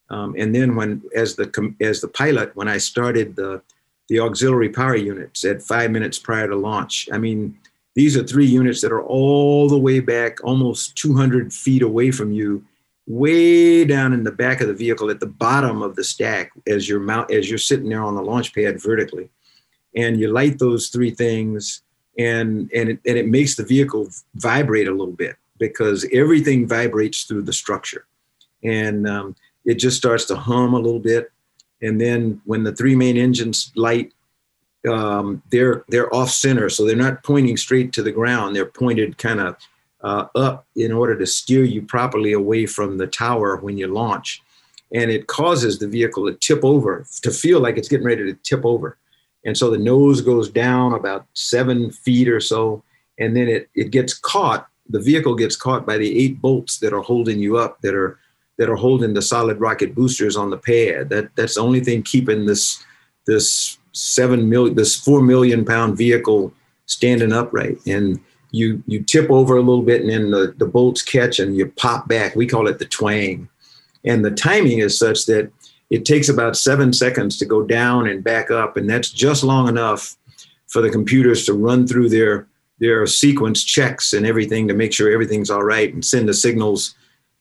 Um, 0.09 0.35
and 0.37 0.53
then 0.55 0.75
when 0.75 1.01
as 1.15 1.35
the 1.35 1.73
as 1.81 1.99
the 1.99 2.07
pilot 2.07 2.55
when 2.55 2.67
i 2.67 2.77
started 2.77 3.35
the 3.35 3.63
the 4.07 4.19
auxiliary 4.19 4.69
power 4.69 4.95
units 4.95 5.43
at 5.43 5.63
five 5.63 5.89
minutes 5.89 6.19
prior 6.19 6.47
to 6.47 6.55
launch 6.55 7.09
i 7.11 7.17
mean 7.17 7.57
these 7.95 8.17
are 8.17 8.23
three 8.23 8.45
units 8.45 8.81
that 8.81 8.91
are 8.91 9.03
all 9.03 9.69
the 9.69 9.77
way 9.77 10.01
back, 10.01 10.43
almost 10.43 10.95
200 10.97 11.51
feet 11.53 11.81
away 11.81 12.11
from 12.11 12.31
you, 12.31 12.63
way 13.07 13.85
down 13.85 14.11
in 14.13 14.23
the 14.23 14.31
back 14.31 14.61
of 14.61 14.67
the 14.67 14.73
vehicle 14.73 15.09
at 15.09 15.19
the 15.19 15.25
bottom 15.25 15.81
of 15.81 15.95
the 15.95 16.03
stack 16.03 16.51
as 16.67 16.89
you're 16.89 16.99
mount 16.99 17.31
as 17.31 17.49
you're 17.49 17.57
sitting 17.57 17.89
there 17.89 18.03
on 18.03 18.15
the 18.15 18.21
launch 18.21 18.53
pad 18.53 18.81
vertically. 18.81 19.29
And 19.95 20.19
you 20.19 20.31
light 20.31 20.59
those 20.59 20.89
three 20.89 21.11
things 21.11 21.81
and 22.17 22.69
and 22.73 22.89
it, 22.89 22.99
and 23.05 23.17
it 23.17 23.27
makes 23.27 23.55
the 23.55 23.63
vehicle 23.63 24.09
vibrate 24.35 24.87
a 24.87 24.91
little 24.91 25.13
bit 25.13 25.37
because 25.57 26.05
everything 26.11 26.67
vibrates 26.67 27.23
through 27.23 27.43
the 27.43 27.53
structure. 27.53 28.05
And 28.63 29.07
um, 29.07 29.35
it 29.63 29.75
just 29.75 29.97
starts 29.97 30.25
to 30.25 30.35
hum 30.35 30.73
a 30.73 30.79
little 30.79 30.99
bit. 30.99 31.31
And 31.81 32.01
then 32.01 32.41
when 32.45 32.63
the 32.63 32.75
three 32.75 32.95
main 32.95 33.15
engines 33.15 33.71
light, 33.75 34.13
um, 34.87 35.41
they're 35.51 35.83
they're 35.89 36.13
off 36.13 36.29
center, 36.29 36.69
so 36.69 36.85
they're 36.85 36.95
not 36.95 37.23
pointing 37.23 37.57
straight 37.57 37.93
to 37.93 38.03
the 38.03 38.11
ground. 38.11 38.55
They're 38.55 38.65
pointed 38.65 39.17
kind 39.17 39.39
of 39.39 39.55
uh, 40.01 40.25
up 40.35 40.67
in 40.75 40.91
order 40.91 41.17
to 41.17 41.25
steer 41.25 41.63
you 41.63 41.81
properly 41.81 42.33
away 42.33 42.65
from 42.65 42.97
the 42.97 43.07
tower 43.07 43.57
when 43.57 43.77
you 43.77 43.87
launch. 43.87 44.41
and 44.93 45.11
it 45.11 45.27
causes 45.27 45.79
the 45.79 45.87
vehicle 45.87 46.25
to 46.25 46.37
tip 46.37 46.63
over, 46.63 47.05
to 47.21 47.31
feel 47.31 47.59
like 47.59 47.77
it's 47.77 47.87
getting 47.87 48.05
ready 48.05 48.23
to 48.23 48.33
tip 48.43 48.65
over. 48.65 48.97
And 49.43 49.57
so 49.57 49.69
the 49.69 49.77
nose 49.77 50.21
goes 50.21 50.49
down 50.49 50.93
about 50.93 51.25
seven 51.33 51.91
feet 51.91 52.29
or 52.29 52.39
so, 52.39 52.83
and 53.19 53.35
then 53.35 53.47
it, 53.47 53.69
it 53.75 53.91
gets 53.91 54.13
caught. 54.13 54.67
The 54.89 54.99
vehicle 54.99 55.35
gets 55.35 55.55
caught 55.55 55.85
by 55.85 55.97
the 55.97 56.17
eight 56.19 56.41
bolts 56.41 56.79
that 56.79 56.93
are 56.93 57.01
holding 57.01 57.39
you 57.39 57.57
up, 57.57 57.81
that 57.81 57.95
are 57.95 58.19
that 58.57 58.69
are 58.69 58.75
holding 58.75 59.13
the 59.13 59.21
solid 59.21 59.59
rocket 59.59 59.93
boosters 59.93 60.37
on 60.37 60.49
the 60.49 60.57
pad. 60.57 61.09
That 61.09 61.35
that's 61.35 61.55
the 61.55 61.61
only 61.61 61.81
thing 61.81 62.03
keeping 62.03 62.45
this 62.45 62.83
this 63.27 63.77
seven 63.95 64.49
million, 64.49 64.75
this 64.75 64.95
four 64.95 65.21
million 65.21 65.65
pound 65.65 65.97
vehicle 65.97 66.53
standing 66.85 67.33
upright. 67.33 67.77
And 67.87 68.19
you 68.51 68.83
you 68.87 69.03
tip 69.03 69.29
over 69.29 69.57
a 69.57 69.61
little 69.61 69.81
bit, 69.81 70.01
and 70.01 70.09
then 70.09 70.31
the, 70.31 70.53
the 70.57 70.65
bolts 70.65 71.01
catch, 71.01 71.39
and 71.39 71.55
you 71.57 71.67
pop 71.67 72.07
back. 72.07 72.35
We 72.35 72.47
call 72.47 72.67
it 72.67 72.79
the 72.79 72.85
twang. 72.85 73.49
And 74.05 74.23
the 74.23 74.31
timing 74.31 74.79
is 74.79 74.97
such 74.97 75.25
that 75.25 75.51
it 75.89 76.05
takes 76.05 76.29
about 76.29 76.57
seven 76.57 76.93
seconds 76.93 77.37
to 77.37 77.45
go 77.45 77.63
down 77.63 78.07
and 78.07 78.23
back 78.23 78.51
up, 78.51 78.77
and 78.77 78.89
that's 78.89 79.11
just 79.11 79.43
long 79.43 79.67
enough 79.67 80.15
for 80.67 80.81
the 80.81 80.89
computers 80.89 81.45
to 81.45 81.53
run 81.53 81.87
through 81.87 82.09
their 82.09 82.47
their 82.79 83.07
sequence 83.07 83.63
checks 83.63 84.13
and 84.13 84.25
everything 84.25 84.67
to 84.67 84.73
make 84.73 84.93
sure 84.93 85.11
everything's 85.11 85.49
all 85.49 85.63
right 85.63 85.93
and 85.93 86.03
send 86.03 86.27
the 86.27 86.33
signals 86.33 86.95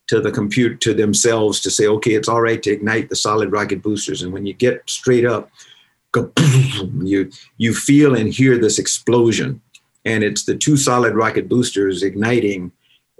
to 0.07 0.21
the 0.21 0.31
compute 0.31 0.79
to 0.81 0.93
themselves 0.93 1.59
to 1.59 1.71
say, 1.71 1.87
okay, 1.87 2.13
it's 2.13 2.29
all 2.29 2.41
right 2.41 2.61
to 2.63 2.71
ignite 2.71 3.09
the 3.09 3.15
solid 3.15 3.51
rocket 3.51 3.81
boosters. 3.81 4.21
And 4.21 4.31
when 4.31 4.45
you 4.45 4.53
get 4.53 4.87
straight 4.87 5.25
up, 5.25 5.49
go 6.15 6.31
you 7.03 7.29
you 7.57 7.73
feel 7.73 8.15
and 8.15 8.33
hear 8.33 8.57
this 8.57 8.79
explosion, 8.79 9.61
and 10.05 10.23
it's 10.23 10.45
the 10.45 10.55
two 10.55 10.77
solid 10.77 11.15
rocket 11.15 11.49
boosters 11.49 12.03
igniting, 12.03 12.71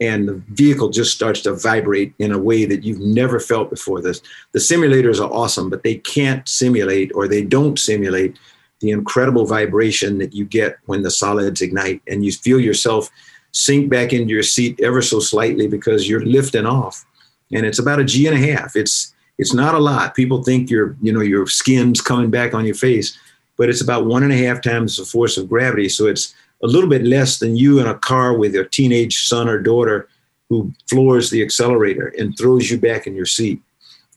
and 0.01 0.27
the 0.27 0.41
vehicle 0.49 0.89
just 0.89 1.13
starts 1.13 1.41
to 1.41 1.53
vibrate 1.53 2.13
in 2.19 2.31
a 2.31 2.39
way 2.39 2.65
that 2.65 2.84
you've 2.84 2.99
never 2.99 3.39
felt 3.39 3.69
before. 3.69 4.01
This 4.01 4.21
the 4.53 4.60
simulators 4.60 5.19
are 5.19 5.31
awesome, 5.31 5.69
but 5.69 5.84
they 5.84 5.95
can't 5.95 6.47
simulate 6.47 7.12
or 7.13 7.27
they 7.27 7.43
don't 7.43 7.77
simulate 7.77 8.38
the 8.81 8.91
incredible 8.91 9.45
vibration 9.45 10.17
that 10.17 10.34
you 10.34 10.45
get 10.45 10.77
when 10.86 11.01
the 11.01 11.12
solids 11.12 11.62
ignite, 11.62 12.01
and 12.08 12.25
you 12.25 12.31
feel 12.31 12.60
yourself 12.60 13.10
sink 13.51 13.89
back 13.89 14.12
into 14.12 14.34
your 14.34 14.43
seat 14.43 14.77
ever 14.81 15.01
so 15.01 15.19
slightly 15.19 15.67
because 15.67 16.10
you're 16.10 16.25
lifting 16.25 16.65
off. 16.65 17.05
And 17.53 17.65
it's 17.65 17.79
about 17.79 18.01
a 18.01 18.03
G 18.03 18.27
and 18.27 18.36
a 18.36 18.51
half. 18.51 18.75
It's 18.75 19.14
it's 19.38 19.54
not 19.54 19.76
a 19.76 19.80
lot. 19.80 20.15
People 20.15 20.43
think 20.43 20.69
your 20.69 20.95
you 21.02 21.12
know 21.12 21.21
your 21.21 21.48
skin's 21.48 22.02
coming 22.02 22.30
back 22.30 22.54
on 22.54 22.65
your 22.65 22.76
face, 22.76 23.17
but 23.58 23.69
it's 23.69 23.82
about 23.82 24.06
one 24.06 24.24
and 24.24 24.32
a 24.32 24.38
half 24.38 24.62
times 24.62 24.98
the 24.98 25.06
force 25.06 25.38
of 25.38 25.50
gravity. 25.50 25.89
So 25.89 26.08
it's 26.08 26.34
a 26.63 26.67
little 26.67 26.89
bit 26.89 27.04
less 27.04 27.39
than 27.39 27.56
you 27.56 27.80
in 27.80 27.88
a 27.88 27.98
car 27.98 28.38
with 28.38 28.54
your 28.54 28.65
teenage 28.65 29.28
son 29.28 29.50
or 29.50 29.60
daughter 29.60 30.08
who 30.50 30.71
floors 30.89 31.30
the 31.30 31.41
accelerator 31.41 32.13
and 32.17 32.38
throws 32.38 32.69
you 32.69 32.78
back 32.78 33.08
in 33.08 33.15
your 33.15 33.26
seat. 33.26 33.62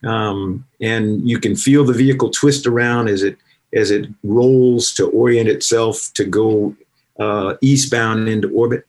Um, 0.05 0.65
and 0.81 1.29
you 1.29 1.41
can 1.41 1.57
feel 1.57 1.85
the 1.85 1.93
vehicle 1.93 2.31
twist 2.31 2.67
around 2.67 3.09
as 3.09 3.23
it 3.23 3.37
as 3.75 3.91
it 3.91 4.09
rolls 4.23 4.93
to 4.95 5.11
orient 5.11 5.49
itself 5.49 6.11
to 6.15 6.25
go 6.25 6.75
uh, 7.19 7.55
eastbound 7.61 8.29
into 8.29 8.49
orbit 8.51 8.87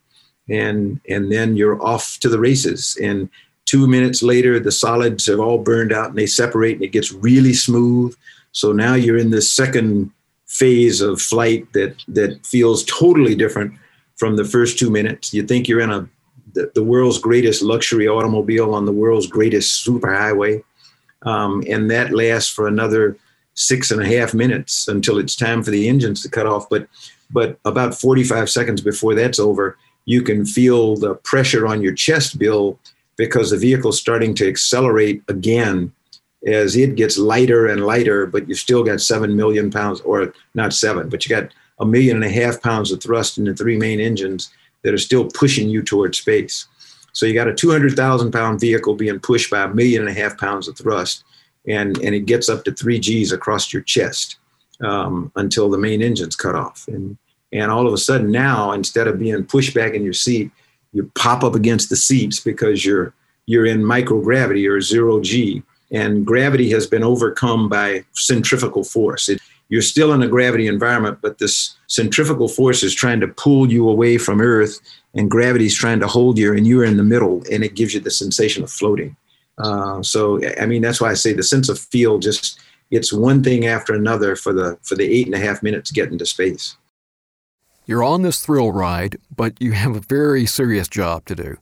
and 0.50 1.00
and 1.10 1.32
then 1.32 1.56
you're 1.56 1.82
off 1.84 2.18
to 2.20 2.30
the 2.30 2.40
races 2.40 2.98
and 3.02 3.30
two 3.70 3.88
minutes 3.88 4.24
later 4.24 4.60
the 4.60 4.72
solids 4.72 5.28
have 5.28 5.40
all 5.40 5.60
burned 5.60 5.94
out 5.94 6.10
and 6.10 6.18
they 6.18 6.26
separate 6.26 6.74
and 6.74 6.84
it 6.84 6.92
gets 6.92 7.12
really 7.12 7.54
smooth. 7.54 8.16
So 8.52 8.72
now 8.72 8.96
you're 8.96 9.18
in 9.18 9.30
this 9.30 9.52
second 9.52 10.12
phase 10.48 11.02
of 11.02 11.22
flight 11.22 11.72
that 11.74 11.96
that 12.08 12.44
feels 12.44 12.84
totally 12.86 13.36
different 13.36 13.74
from 14.18 14.36
the 14.36 14.44
first 14.44 14.80
two 14.80 14.90
minutes. 14.90 15.34
You 15.34 15.44
think 15.44 15.68
you're 15.68 15.82
in 15.82 15.92
a 15.92 16.10
the, 16.54 16.72
the 16.74 16.84
world's 16.84 17.20
greatest 17.20 17.62
luxury 17.62 18.08
automobile 18.08 18.74
on 18.74 18.86
the 18.86 18.92
world's 18.92 19.28
greatest 19.28 19.86
superhighway 19.86 20.64
um, 21.22 21.64
and 21.70 21.92
that 21.92 22.12
lasts 22.12 22.52
for 22.52 22.68
another 22.68 23.18
six 23.54 23.92
and 23.92 24.02
a 24.02 24.08
half 24.08 24.34
minutes 24.34 24.88
until 24.88 25.20
it's 25.20 25.36
time 25.36 25.62
for 25.62 25.70
the 25.70 25.88
engines 25.88 26.24
to 26.24 26.30
cut 26.30 26.48
off. 26.48 26.68
But 26.70 26.88
but 27.30 27.60
about 27.66 27.94
45 27.94 28.50
seconds 28.50 28.82
before 28.82 29.14
that's 29.14 29.38
over 29.38 29.78
you 30.06 30.24
can 30.24 30.44
feel 30.44 30.96
the 30.96 31.14
pressure 31.14 31.68
on 31.68 31.84
your 31.84 31.94
chest 31.94 32.40
bill 32.40 32.80
because 33.20 33.50
the 33.50 33.58
vehicle's 33.58 34.00
starting 34.00 34.34
to 34.34 34.48
accelerate 34.48 35.22
again 35.28 35.92
as 36.48 36.78
it 36.78 36.96
gets 36.96 37.18
lighter 37.18 37.68
and 37.68 37.86
lighter, 37.86 38.26
but 38.26 38.48
you've 38.48 38.58
still 38.58 38.82
got 38.82 39.02
seven 39.02 39.36
million 39.36 39.70
pounds, 39.70 40.00
or 40.02 40.34
not 40.56 40.72
seven, 40.72 41.10
but 41.10 41.26
you 41.26 41.36
got 41.36 41.52
a 41.82 41.86
million 41.86 42.16
and 42.16 42.24
a 42.24 42.30
half 42.30 42.62
pounds 42.64 42.94
of 42.94 43.04
thrust 43.04 43.38
in 43.38 43.44
the 43.44 43.54
three 43.54 43.78
main 43.78 44.00
engines 44.00 44.50
that 44.84 44.94
are 44.94 44.98
still 44.98 45.26
pushing 45.26 45.68
you 45.68 45.84
towards 45.84 46.18
space. 46.18 46.66
So 47.12 47.26
you 47.26 47.34
got 47.34 47.50
a 47.50 47.54
200,000 47.54 48.32
pound 48.32 48.62
vehicle 48.62 48.96
being 48.96 49.20
pushed 49.20 49.52
by 49.52 49.64
a 49.64 49.68
million 49.68 50.08
and 50.08 50.18
a 50.18 50.22
half 50.22 50.38
pounds 50.38 50.70
of 50.70 50.78
thrust, 50.78 51.26
and, 51.68 51.98
and 51.98 52.16
it 52.16 52.22
gets 52.22 52.48
up 52.48 52.64
to 52.64 52.72
three 52.72 53.00
G's 53.00 53.34
across 53.34 53.74
your 53.74 53.82
chest 53.82 54.38
um, 54.82 55.30
until 55.36 55.70
the 55.70 55.78
main 55.78 56.02
engine's 56.02 56.38
cut 56.38 56.56
off. 56.56 56.88
And 56.88 57.18
and 57.52 57.72
all 57.72 57.88
of 57.88 57.94
a 57.94 57.98
sudden 57.98 58.32
now, 58.32 58.72
instead 58.74 59.08
of 59.08 59.18
being 59.18 59.44
pushed 59.44 59.74
back 59.74 59.94
in 59.94 60.04
your 60.04 60.14
seat, 60.14 60.52
you 60.94 61.12
pop 61.16 61.44
up 61.44 61.56
against 61.56 61.90
the 61.90 61.96
seats 61.96 62.40
because 62.40 62.86
you're 62.86 63.14
you're 63.46 63.66
in 63.66 63.82
microgravity 63.82 64.70
or 64.70 64.80
zero 64.82 65.20
G, 65.22 65.64
and 65.92 66.26
gravity 66.26 66.70
has 66.70 66.86
been 66.86 67.04
overcome 67.04 67.68
by 67.70 68.06
centrifugal 68.14 68.84
force. 68.84 69.30
It, 69.30 69.42
you're 69.70 69.82
still 69.84 70.14
in 70.14 70.24
a 70.24 70.28
gravity 70.28 70.68
environment, 70.68 71.20
but 71.22 71.38
this 71.38 71.76
centrifugal 71.88 72.48
force 72.48 72.82
is 72.82 72.94
trying 72.94 73.20
to 73.20 73.28
pull 73.28 73.72
you 73.72 73.88
away 73.88 74.18
from 74.18 74.42
Earth, 74.42 74.80
and 75.14 75.30
gravity 75.30 75.66
is 75.66 75.76
trying 75.76 76.00
to 76.00 76.08
hold 76.08 76.38
you, 76.38 76.54
and 76.54 76.66
you're 76.66 76.84
in 76.84 76.98
the 76.98 77.04
middle, 77.04 77.44
and 77.52 77.64
it 77.64 77.76
gives 77.76 77.94
you 77.94 78.00
the 78.00 78.12
sensation 78.12 78.64
of 78.64 78.72
floating. 78.72 79.16
Uh, 79.60 80.02
so, 80.02 80.40
I 80.60 80.66
mean, 80.66 80.82
that's 80.82 81.02
why 81.02 81.12
I 81.12 81.16
say 81.16 81.34
the 81.34 81.44
sense 81.44 81.70
of 81.70 81.78
feel 81.78 82.18
just 82.18 82.60
it's 82.92 83.14
one 83.14 83.44
thing 83.44 83.68
after 83.68 83.94
another 83.94 84.36
for 84.36 84.54
the 84.54 84.78
for 84.82 84.96
the 84.96 85.06
eight 85.06 85.28
and 85.28 85.36
a 85.36 85.40
half 85.40 85.62
minutes 85.62 85.92
getting 85.92 86.18
to 86.18 86.26
space. 86.26 86.76
You're 87.90 88.04
on 88.04 88.22
this 88.22 88.46
thrill 88.46 88.72
ride, 88.72 89.18
but 89.36 89.60
you 89.60 89.72
have 89.72 89.96
a 89.96 90.00
very 90.00 90.46
serious 90.46 90.88
job 90.88 91.26
to 91.26 91.34
do. 91.34 91.58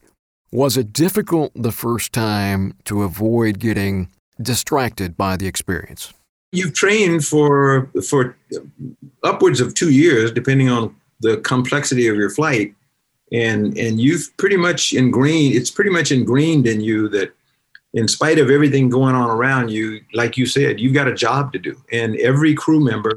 Was 0.51 0.75
it 0.75 0.91
difficult 0.91 1.53
the 1.55 1.71
first 1.71 2.11
time 2.11 2.73
to 2.83 3.03
avoid 3.03 3.59
getting 3.59 4.09
distracted 4.41 5.15
by 5.15 5.37
the 5.37 5.47
experience? 5.47 6.13
You've 6.51 6.73
trained 6.73 7.23
for 7.23 7.89
for 8.05 8.35
upwards 9.23 9.61
of 9.61 9.73
2 9.73 9.89
years 9.89 10.33
depending 10.33 10.67
on 10.67 10.93
the 11.21 11.37
complexity 11.37 12.09
of 12.09 12.17
your 12.17 12.29
flight 12.29 12.75
and 13.31 13.77
and 13.77 14.01
you've 14.01 14.29
pretty 14.35 14.57
much 14.57 14.91
ingrained 14.91 15.55
it's 15.55 15.71
pretty 15.71 15.91
much 15.91 16.11
ingrained 16.11 16.67
in 16.67 16.81
you 16.81 17.07
that 17.07 17.33
in 17.93 18.05
spite 18.05 18.37
of 18.37 18.49
everything 18.49 18.89
going 18.89 19.15
on 19.15 19.29
around 19.29 19.71
you 19.71 20.01
like 20.13 20.35
you 20.35 20.45
said 20.45 20.77
you've 20.77 20.93
got 20.93 21.07
a 21.07 21.13
job 21.13 21.53
to 21.53 21.59
do 21.59 21.81
and 21.93 22.17
every 22.17 22.53
crew 22.53 22.81
member 22.81 23.13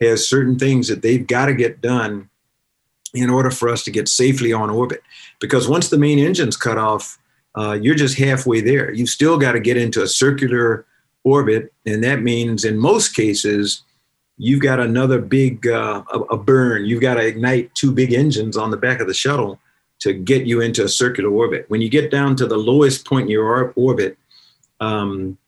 has 0.00 0.28
certain 0.28 0.58
things 0.58 0.88
that 0.88 1.02
they've 1.02 1.26
got 1.26 1.46
to 1.46 1.54
get 1.54 1.80
done 1.80 2.28
in 3.14 3.30
order 3.30 3.50
for 3.50 3.68
us 3.68 3.82
to 3.84 3.90
get 3.90 4.08
safely 4.08 4.52
on 4.52 4.70
orbit. 4.70 5.02
Because 5.40 5.68
once 5.68 5.88
the 5.88 5.98
main 5.98 6.18
engine's 6.18 6.56
cut 6.56 6.78
off, 6.78 7.18
uh, 7.56 7.78
you're 7.80 7.94
just 7.94 8.18
halfway 8.18 8.60
there. 8.60 8.92
You've 8.92 9.08
still 9.08 9.38
got 9.38 9.52
to 9.52 9.60
get 9.60 9.76
into 9.76 10.02
a 10.02 10.06
circular 10.06 10.84
orbit, 11.24 11.72
and 11.86 12.04
that 12.04 12.22
means 12.22 12.64
in 12.64 12.78
most 12.78 13.14
cases, 13.14 13.82
you've 14.36 14.60
got 14.60 14.78
another 14.78 15.20
big 15.20 15.66
uh, 15.66 16.02
a, 16.10 16.36
burn. 16.36 16.84
You've 16.84 17.00
got 17.00 17.14
to 17.14 17.26
ignite 17.26 17.74
two 17.74 17.90
big 17.90 18.12
engines 18.12 18.56
on 18.56 18.70
the 18.70 18.76
back 18.76 19.00
of 19.00 19.06
the 19.06 19.14
shuttle 19.14 19.58
to 20.00 20.12
get 20.12 20.46
you 20.46 20.60
into 20.60 20.84
a 20.84 20.88
circular 20.88 21.30
orbit. 21.30 21.64
When 21.68 21.80
you 21.80 21.88
get 21.88 22.10
down 22.10 22.36
to 22.36 22.46
the 22.46 22.58
lowest 22.58 23.06
point 23.06 23.24
in 23.24 23.30
your 23.30 23.72
orbit, 23.74 24.18
um, 24.80 25.38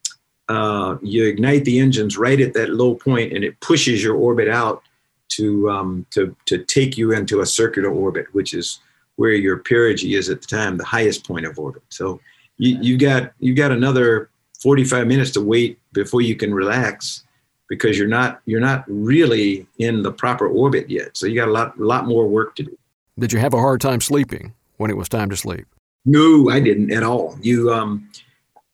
uh, 0.49 0.97
you 1.03 1.27
ignite 1.27 1.65
the 1.65 1.79
engines 1.79 2.17
right 2.17 2.41
at 2.41 2.55
that 2.55 2.71
low 2.71 2.95
point 2.95 3.33
and 3.33 3.45
it 3.45 3.59
pushes 3.61 4.03
your 4.03 4.17
orbit 4.17 4.49
out 4.49 4.83
to, 5.29 5.71
um, 5.71 6.07
to, 6.11 6.35
to 6.47 6.65
take 6.65 6.97
you 6.97 7.13
into 7.13 7.41
a 7.41 7.47
circular 7.47 7.91
orbit, 7.91 8.27
which 8.33 8.55
is 8.55 8.81
where 9.17 9.33
your 9.33 9.59
perigee 9.59 10.17
is 10.17 10.31
at 10.31 10.41
the 10.41 10.47
time, 10.47 10.79
the 10.79 10.85
highest 10.85 11.27
point 11.27 11.45
of 11.45 11.59
orbit. 11.59 11.83
So 11.91 12.21
you, 12.57 12.79
you 12.81 12.97
got, 12.97 13.33
you 13.41 13.55
got 13.55 13.73
another 13.73 14.31
45 14.61 15.07
minutes 15.07 15.31
to 15.33 15.41
wait 15.41 15.79
before 15.93 16.23
you 16.23 16.35
can 16.35 16.55
relax 16.55 17.25
because 17.69 17.99
you're 17.99 18.09
not, 18.09 18.41
you're 18.47 18.61
not 18.61 18.85
really 18.89 19.67
in 19.79 20.03
the 20.03 20.11
proper 20.11 20.49
orbit 20.49 20.89
yet. 20.89 21.17
So 21.17 21.27
you 21.27 21.35
got 21.35 21.49
a 21.49 21.53
lot, 21.53 21.79
lot 21.79 22.07
more 22.07 22.27
work 22.27 22.57
to 22.57 22.63
do. 22.63 22.79
Did 23.19 23.33
you 23.33 23.39
have 23.39 23.53
a 23.53 23.59
hard 23.59 23.81
time 23.81 24.01
sleeping 24.01 24.55
when 24.79 24.91
it 24.91 24.97
was 24.97 25.09
time 25.09 25.29
to 25.29 25.37
sleep? 25.37 25.67
No, 26.07 26.49
I 26.49 26.61
didn't 26.61 26.91
at 26.93 27.03
all. 27.03 27.37
You, 27.43 27.71
um, 27.73 28.09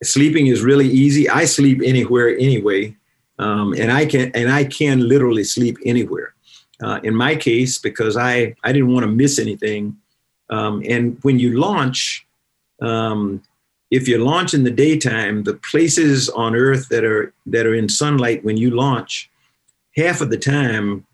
sleeping 0.03 0.47
is 0.49 0.63
really 0.63 0.89
easy. 0.89 1.29
I 1.29 1.45
sleep 1.45 1.81
anywhere 1.85 2.31
anyway, 2.37 2.97
um, 3.39 3.75
and 3.75 3.93
I 3.93 4.07
can 4.07 4.31
and 4.35 4.51
I 4.51 4.65
can 4.65 5.09
literally 5.09 5.45
sleep 5.45 5.79
anywhere. 5.85 6.35
Uh, 6.83 7.01
in 7.03 7.15
my 7.15 7.37
case, 7.37 7.79
because 7.79 8.17
I 8.17 8.55
I 8.65 8.73
didn't 8.73 8.93
want 8.93 9.05
to 9.05 9.11
miss 9.11 9.39
anything, 9.39 9.97
um, 10.51 10.83
and 10.89 11.19
when 11.23 11.39
you 11.39 11.59
launch, 11.59 12.27
um, 12.83 13.43
if 13.91 14.09
you 14.09 14.19
launch 14.19 14.55
in 14.55 14.65
the 14.65 14.71
daytime, 14.71 15.45
the 15.45 15.55
places 15.55 16.29
on 16.31 16.55
Earth 16.55 16.89
that 16.89 17.05
are 17.05 17.33
that 17.47 17.67
are 17.67 17.75
in 17.75 17.89
sunlight 17.89 18.45
when 18.45 18.57
you 18.57 18.71
launch, 18.71 19.31
half 19.97 20.21
of 20.21 20.31
the 20.31 20.39
time 20.39 21.07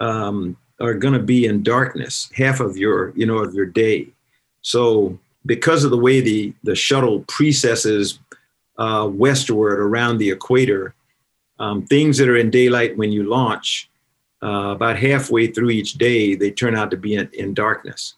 um, 0.00 0.56
are 0.80 0.94
going 0.94 1.14
to 1.14 1.22
be 1.22 1.46
in 1.46 1.62
darkness. 1.62 2.30
Half 2.34 2.60
of 2.60 2.76
your 2.76 3.12
you 3.16 3.26
know 3.26 3.38
of 3.38 3.54
your 3.54 3.66
day. 3.66 4.08
So 4.62 5.18
because 5.46 5.84
of 5.84 5.90
the 5.90 5.98
way 5.98 6.20
the 6.20 6.52
the 6.62 6.74
shuttle 6.74 7.20
precesses 7.28 8.18
uh, 8.78 9.08
westward 9.10 9.80
around 9.80 10.18
the 10.18 10.30
equator, 10.30 10.94
um, 11.58 11.86
things 11.86 12.18
that 12.18 12.28
are 12.28 12.36
in 12.36 12.50
daylight 12.50 12.96
when 12.96 13.12
you 13.12 13.24
launch, 13.24 13.90
uh, 14.42 14.72
about 14.74 14.98
halfway 14.98 15.46
through 15.46 15.70
each 15.70 15.94
day, 15.94 16.34
they 16.34 16.50
turn 16.50 16.76
out 16.76 16.90
to 16.90 16.96
be 16.96 17.14
in, 17.14 17.28
in 17.32 17.54
darkness. 17.54 18.14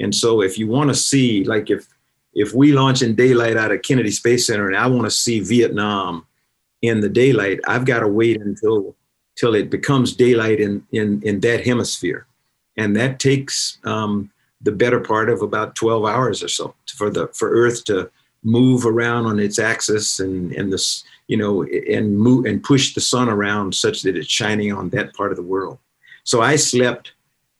And 0.00 0.14
so, 0.14 0.42
if 0.42 0.58
you 0.58 0.66
want 0.66 0.90
to 0.90 0.94
see, 0.94 1.44
like 1.44 1.70
if 1.70 1.86
if 2.34 2.54
we 2.54 2.72
launch 2.72 3.02
in 3.02 3.14
daylight 3.14 3.56
out 3.56 3.72
of 3.72 3.82
Kennedy 3.82 4.10
Space 4.10 4.46
Center 4.46 4.66
and 4.66 4.76
I 4.76 4.86
want 4.86 5.04
to 5.04 5.10
see 5.10 5.40
Vietnam 5.40 6.26
in 6.82 7.00
the 7.00 7.08
daylight, 7.08 7.60
I've 7.66 7.84
got 7.84 8.00
to 8.00 8.08
wait 8.08 8.40
until 8.40 8.96
till 9.36 9.54
it 9.54 9.70
becomes 9.70 10.14
daylight 10.14 10.60
in 10.60 10.84
in 10.92 11.22
in 11.22 11.40
that 11.40 11.64
hemisphere, 11.66 12.26
and 12.76 12.96
that 12.96 13.20
takes 13.20 13.78
um, 13.84 14.30
the 14.60 14.72
better 14.72 15.00
part 15.00 15.30
of 15.30 15.42
about 15.42 15.74
12 15.74 16.04
hours 16.04 16.42
or 16.42 16.48
so 16.48 16.74
for 16.94 17.10
the 17.10 17.28
for 17.28 17.50
Earth 17.50 17.84
to 17.84 18.10
move 18.42 18.86
around 18.86 19.26
on 19.26 19.38
its 19.38 19.58
axis 19.58 20.18
and 20.18 20.52
and 20.52 20.72
this 20.72 21.04
you 21.28 21.36
know 21.36 21.62
and 21.62 22.18
move 22.18 22.46
and 22.46 22.62
push 22.62 22.94
the 22.94 23.00
sun 23.00 23.28
around 23.28 23.74
such 23.74 24.02
that 24.02 24.16
it's 24.16 24.28
shining 24.28 24.72
on 24.72 24.90
that 24.90 25.14
part 25.14 25.30
of 25.30 25.36
the 25.36 25.42
world. 25.42 25.78
So 26.24 26.40
I 26.40 26.56
slept 26.56 27.12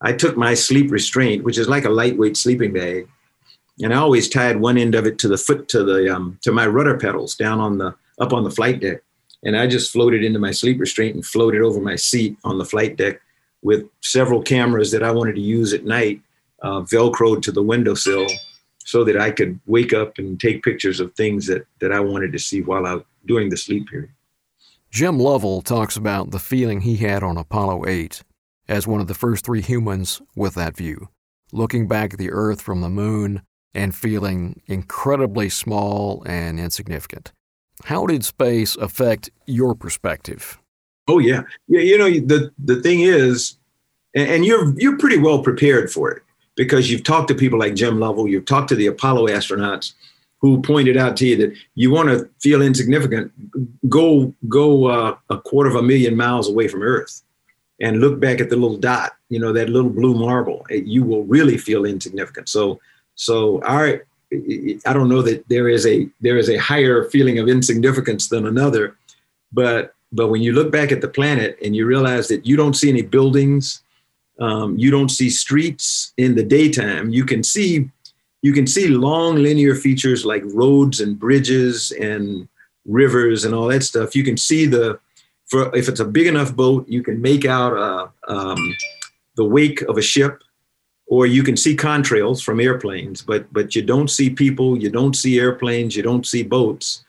I 0.03 0.13
took 0.13 0.37
my 0.37 0.55
sleep 0.55 0.91
restraint, 0.91 1.45
which 1.45 1.59
is 1.59 1.69
like 1.69 1.85
a 1.85 1.91
lightweight 1.91 2.37
sleeping 2.37 2.73
bag, 2.73 3.07
and 3.83 3.93
I 3.93 3.99
always 3.99 4.29
tied 4.29 4.59
one 4.59 4.79
end 4.79 4.95
of 4.95 5.07
it 5.07 5.19
to 5.19 5.29
the 5.29 5.37
foot 5.37 5.69
to 5.69 5.85
the 5.85 6.15
um, 6.15 6.39
to 6.43 6.53
my 6.53 6.67
rudder 6.67 6.97
pedals 6.97 7.35
down 7.35 7.61
on 7.61 7.79
the 7.79 7.95
up 8.19 8.33
on 8.33 8.45
the 8.45 8.51
flight 8.51 8.81
deck, 8.81 9.03
and 9.45 9.57
I 9.57 9.67
just 9.67 9.93
floated 9.93 10.25
into 10.25 10.39
my 10.39 10.53
sleep 10.53 10.81
restraint 10.81 11.15
and 11.15 11.25
floated 11.25 11.61
over 11.61 11.81
my 11.81 11.97
seat 11.97 12.37
on 12.45 12.59
the 12.59 12.65
flight 12.65 12.97
deck 12.97 13.21
with 13.63 13.87
several 14.01 14.43
cameras 14.43 14.91
that 14.93 15.03
I 15.03 15.11
wanted 15.11 15.35
to 15.35 15.43
use 15.43 15.75
at 15.75 15.85
night, 15.85 16.23
uh, 16.63 16.81
velcroed 16.81 17.43
to 17.43 17.53
the 17.53 17.63
windowsill, 17.63 18.27
so 18.91 19.05
that 19.05 19.17
I 19.17 19.31
could 19.31 19.61
wake 19.67 19.93
up 19.93 20.19
and 20.19 20.41
take 20.41 20.65
pictures 20.65 20.99
of 20.99 21.15
things 21.15 21.47
that 21.47 21.65
that 21.79 21.93
I 21.93 22.01
wanted 22.01 22.33
to 22.33 22.41
see 22.41 22.61
while 22.61 22.87
out 22.87 23.07
during 23.25 23.49
the 23.49 23.57
sleep 23.57 23.89
period. 23.89 24.11
Jim 24.91 25.19
Lovell 25.19 25.63
talks 25.63 25.97
about 25.97 26.33
the 26.33 26.41
feeling 26.41 26.81
he 26.81 26.97
had 26.97 27.23
on 27.23 27.37
Apollo 27.37 27.87
8 27.87 28.25
as 28.69 28.89
one 28.89 29.01
of 29.01 29.07
the 29.07 29.15
first 29.15 29.45
three 29.45 29.63
humans 29.63 30.21
with 30.35 30.55
that 30.55 30.77
view, 30.77 31.09
looking 31.53 31.87
back 31.87 32.13
at 32.13 32.19
the 32.19 32.33
Earth 32.33 32.61
from 32.61 32.81
the 32.81 32.89
moon 32.89 33.43
and 33.73 33.95
feeling 33.95 34.61
incredibly 34.67 35.49
small 35.49 36.25
and 36.27 36.59
insignificant. 36.59 37.31
How 37.85 38.07
did 38.07 38.25
space 38.25 38.75
affect 38.75 39.31
your 39.47 39.77
perspective? 39.77 40.59
Oh 41.07 41.21
yeah, 41.21 41.43
yeah. 41.69 41.81
You 41.81 41.97
know 41.97 42.11
the 42.11 42.53
the 42.59 42.83
thing 42.83 43.03
is, 43.03 43.57
and 44.17 44.45
you're 44.45 44.75
you're 44.81 44.99
pretty 44.99 45.19
well 45.19 45.45
prepared 45.45 45.93
for 45.93 46.11
it 46.11 46.25
because 46.57 46.91
you've 46.91 47.05
talked 47.05 47.29
to 47.29 47.35
people 47.35 47.59
like 47.59 47.75
Jim 47.75 47.99
Lovell, 47.99 48.29
you've 48.29 48.45
talked 48.45 48.69
to 48.69 48.77
the 48.77 48.87
Apollo 48.87 49.29
astronauts 49.29 49.95
who 50.41 50.61
pointed 50.63 50.97
out 50.97 51.17
to 51.19 51.27
you 51.27 51.37
that 51.37 51.57
you 51.75 51.91
want 51.91 52.09
to 52.09 52.29
feel 52.41 52.63
insignificant, 52.63 53.31
go 53.89 54.35
go 54.49 54.87
uh, 54.87 55.17
a 55.29 55.39
quarter 55.39 55.69
of 55.69 55.77
a 55.77 55.83
million 55.83 56.17
miles 56.17 56.49
away 56.49 56.67
from 56.67 56.83
Earth 56.83 57.23
and 57.81 58.01
look 58.01 58.21
back 58.21 58.41
at 58.41 58.51
the 58.51 58.57
little 58.57 58.77
dot, 58.77 59.13
you 59.29 59.39
know, 59.39 59.53
that 59.53 59.71
little 59.71 59.91
blue 59.91 60.15
marble, 60.15 60.67
you 60.71 61.03
will 61.03 61.25
really 61.25 61.57
feel 61.57 61.85
insignificant. 61.85 62.49
So, 62.49 62.81
so 63.15 63.63
our, 63.63 64.05
I 64.33 64.93
don't 64.93 65.09
know 65.09 65.23
that 65.23 65.49
there 65.49 65.69
is 65.69 65.87
a 65.87 66.09
there 66.21 66.37
is 66.37 66.49
a 66.49 66.57
higher 66.57 67.05
feeling 67.11 67.39
of 67.39 67.49
insignificance 67.49 68.29
than 68.29 68.47
another, 68.47 68.97
but 69.53 69.95
but 70.13 70.29
when 70.29 70.43
you 70.43 70.53
look 70.53 70.71
back 70.71 70.93
at 70.93 71.01
the 71.01 71.09
planet 71.09 71.59
and 71.65 71.75
you 71.75 71.87
realize 71.87 72.29
that 72.29 72.47
you 72.47 72.57
don't 72.57 72.75
see 72.75 72.89
any 72.89 73.03
buildings, 73.03 73.83
um, 74.41 74.77
you 74.79 74.91
don't 74.91 75.11
see 75.11 75.31
streets 75.31 76.13
in 76.17 76.35
the 76.35 76.43
daytime, 76.43 77.11
you 77.11 77.25
can 77.25 77.43
see 77.43 77.91
you 78.43 78.53
can 78.55 78.67
see 78.67 78.89
long 78.89 79.37
linear 79.37 79.75
features 79.75 80.25
like 80.25 80.43
roads 80.47 81.01
and 81.01 81.19
bridges 81.19 81.93
and 81.93 82.49
rivers 82.87 83.45
and 83.45 83.55
all 83.55 83.69
that 83.69 83.83
stuff. 83.83 84.17
You 84.17 84.25
can 84.25 84.39
see 84.39 84.67
the 84.67 84.99
for 85.47 85.75
if 85.77 85.89
it's 85.89 86.01
a 86.01 86.05
big 86.05 86.27
enough 86.27 86.55
boat, 86.55 86.89
you 86.89 87.03
can 87.03 87.21
make 87.21 87.45
out 87.45 87.77
uh, 87.77 88.09
um, 88.29 88.77
the 89.37 89.45
wake 89.45 89.83
of 89.83 89.99
a 89.99 90.03
ship, 90.03 90.43
or 91.07 91.27
you 91.27 91.43
can 91.43 91.57
see 91.57 91.77
contrails 91.77 92.43
from 92.43 92.61
airplanes. 92.61 93.21
But 93.21 93.53
but 93.53 93.75
you 93.75 93.83
don't 93.83 94.09
see 94.09 94.31
people, 94.31 94.79
you 94.79 94.91
don't 94.91 95.15
see 95.15 95.39
airplanes, 95.39 95.97
you 95.97 96.03
don't 96.03 96.27
see 96.27 96.43
boats 96.43 97.05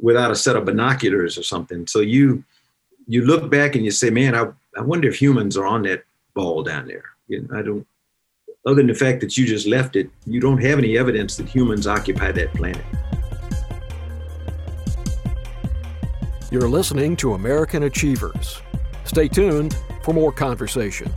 without 0.00 0.30
a 0.30 0.36
set 0.36 0.54
of 0.54 0.64
binoculars 0.64 1.36
or 1.36 1.42
something. 1.42 1.86
So 1.86 2.00
you 2.00 2.44
you 3.08 3.24
look 3.24 3.50
back 3.50 3.74
and 3.74 3.84
you 3.84 3.90
say, 3.90 4.10
man, 4.10 4.34
I, 4.34 4.48
I 4.76 4.82
wonder 4.82 5.08
if 5.08 5.20
humans 5.20 5.56
are 5.56 5.66
on 5.66 5.82
that 5.82 6.04
ball 6.38 6.62
down 6.62 6.86
there. 6.86 7.04
You 7.26 7.42
know, 7.42 7.58
I 7.58 7.62
don't. 7.62 7.84
Other 8.64 8.76
than 8.76 8.86
the 8.86 8.94
fact 8.94 9.20
that 9.22 9.36
you 9.36 9.44
just 9.44 9.66
left 9.66 9.96
it, 9.96 10.08
you 10.24 10.40
don't 10.40 10.62
have 10.62 10.78
any 10.78 10.96
evidence 10.96 11.36
that 11.36 11.48
humans 11.48 11.86
occupy 11.88 12.30
that 12.30 12.54
planet. 12.54 12.84
You're 16.52 16.68
listening 16.68 17.16
to 17.16 17.34
American 17.34 17.82
Achievers. 17.82 18.62
Stay 19.04 19.26
tuned 19.26 19.76
for 20.04 20.14
more 20.14 20.30
conversation. 20.30 21.08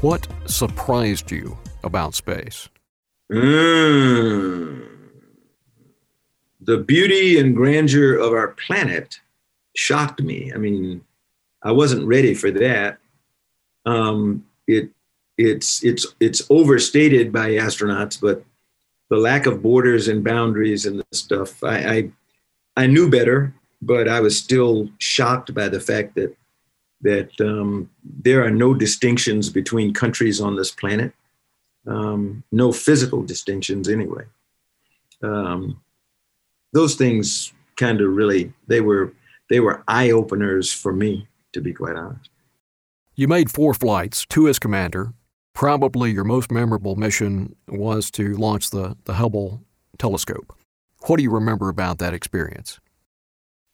What 0.00 0.26
surprised 0.46 1.30
you 1.30 1.58
about 1.82 2.14
space? 2.14 2.68
Mm. 3.30 4.93
The 6.64 6.78
beauty 6.78 7.38
and 7.38 7.54
grandeur 7.54 8.16
of 8.16 8.32
our 8.32 8.48
planet 8.48 9.20
shocked 9.76 10.22
me. 10.22 10.52
I 10.54 10.58
mean, 10.58 11.04
I 11.62 11.72
wasn't 11.72 12.06
ready 12.06 12.34
for 12.34 12.50
that. 12.52 12.98
Um, 13.86 14.46
it 14.66 14.90
it's 15.36 15.82
it's 15.84 16.06
it's 16.20 16.42
overstated 16.48 17.32
by 17.32 17.50
astronauts, 17.50 18.20
but 18.20 18.44
the 19.10 19.16
lack 19.16 19.46
of 19.46 19.62
borders 19.62 20.08
and 20.08 20.24
boundaries 20.24 20.86
and 20.86 21.04
stuff. 21.12 21.62
I, 21.62 21.76
I, 21.76 22.10
I 22.76 22.86
knew 22.86 23.10
better, 23.10 23.54
but 23.82 24.08
I 24.08 24.20
was 24.20 24.38
still 24.38 24.88
shocked 24.98 25.54
by 25.54 25.68
the 25.68 25.80
fact 25.80 26.14
that 26.14 26.36
that 27.02 27.30
um, 27.40 27.90
there 28.02 28.42
are 28.44 28.50
no 28.50 28.72
distinctions 28.72 29.50
between 29.50 29.92
countries 29.92 30.40
on 30.40 30.56
this 30.56 30.70
planet, 30.70 31.12
um, 31.86 32.42
no 32.50 32.72
physical 32.72 33.22
distinctions 33.22 33.88
anyway. 33.88 34.24
Um, 35.22 35.80
those 36.74 36.96
things 36.96 37.52
kind 37.76 38.00
of 38.00 38.14
really 38.14 38.52
they 38.66 38.80
were 38.80 39.12
they 39.48 39.60
were 39.60 39.82
eye 39.88 40.10
openers 40.10 40.72
for 40.72 40.92
me, 40.92 41.26
to 41.52 41.60
be 41.60 41.72
quite 41.72 41.96
honest. 41.96 42.28
You 43.14 43.28
made 43.28 43.50
four 43.50 43.74
flights, 43.74 44.26
two 44.26 44.48
as 44.48 44.58
commander, 44.58 45.14
probably 45.54 46.10
your 46.10 46.24
most 46.24 46.50
memorable 46.50 46.96
mission 46.96 47.54
was 47.68 48.10
to 48.10 48.34
launch 48.34 48.70
the, 48.70 48.96
the 49.04 49.14
Hubble 49.14 49.62
telescope. 49.98 50.52
What 51.06 51.18
do 51.18 51.22
you 51.22 51.30
remember 51.30 51.68
about 51.68 51.98
that 51.98 52.12
experience? 52.12 52.80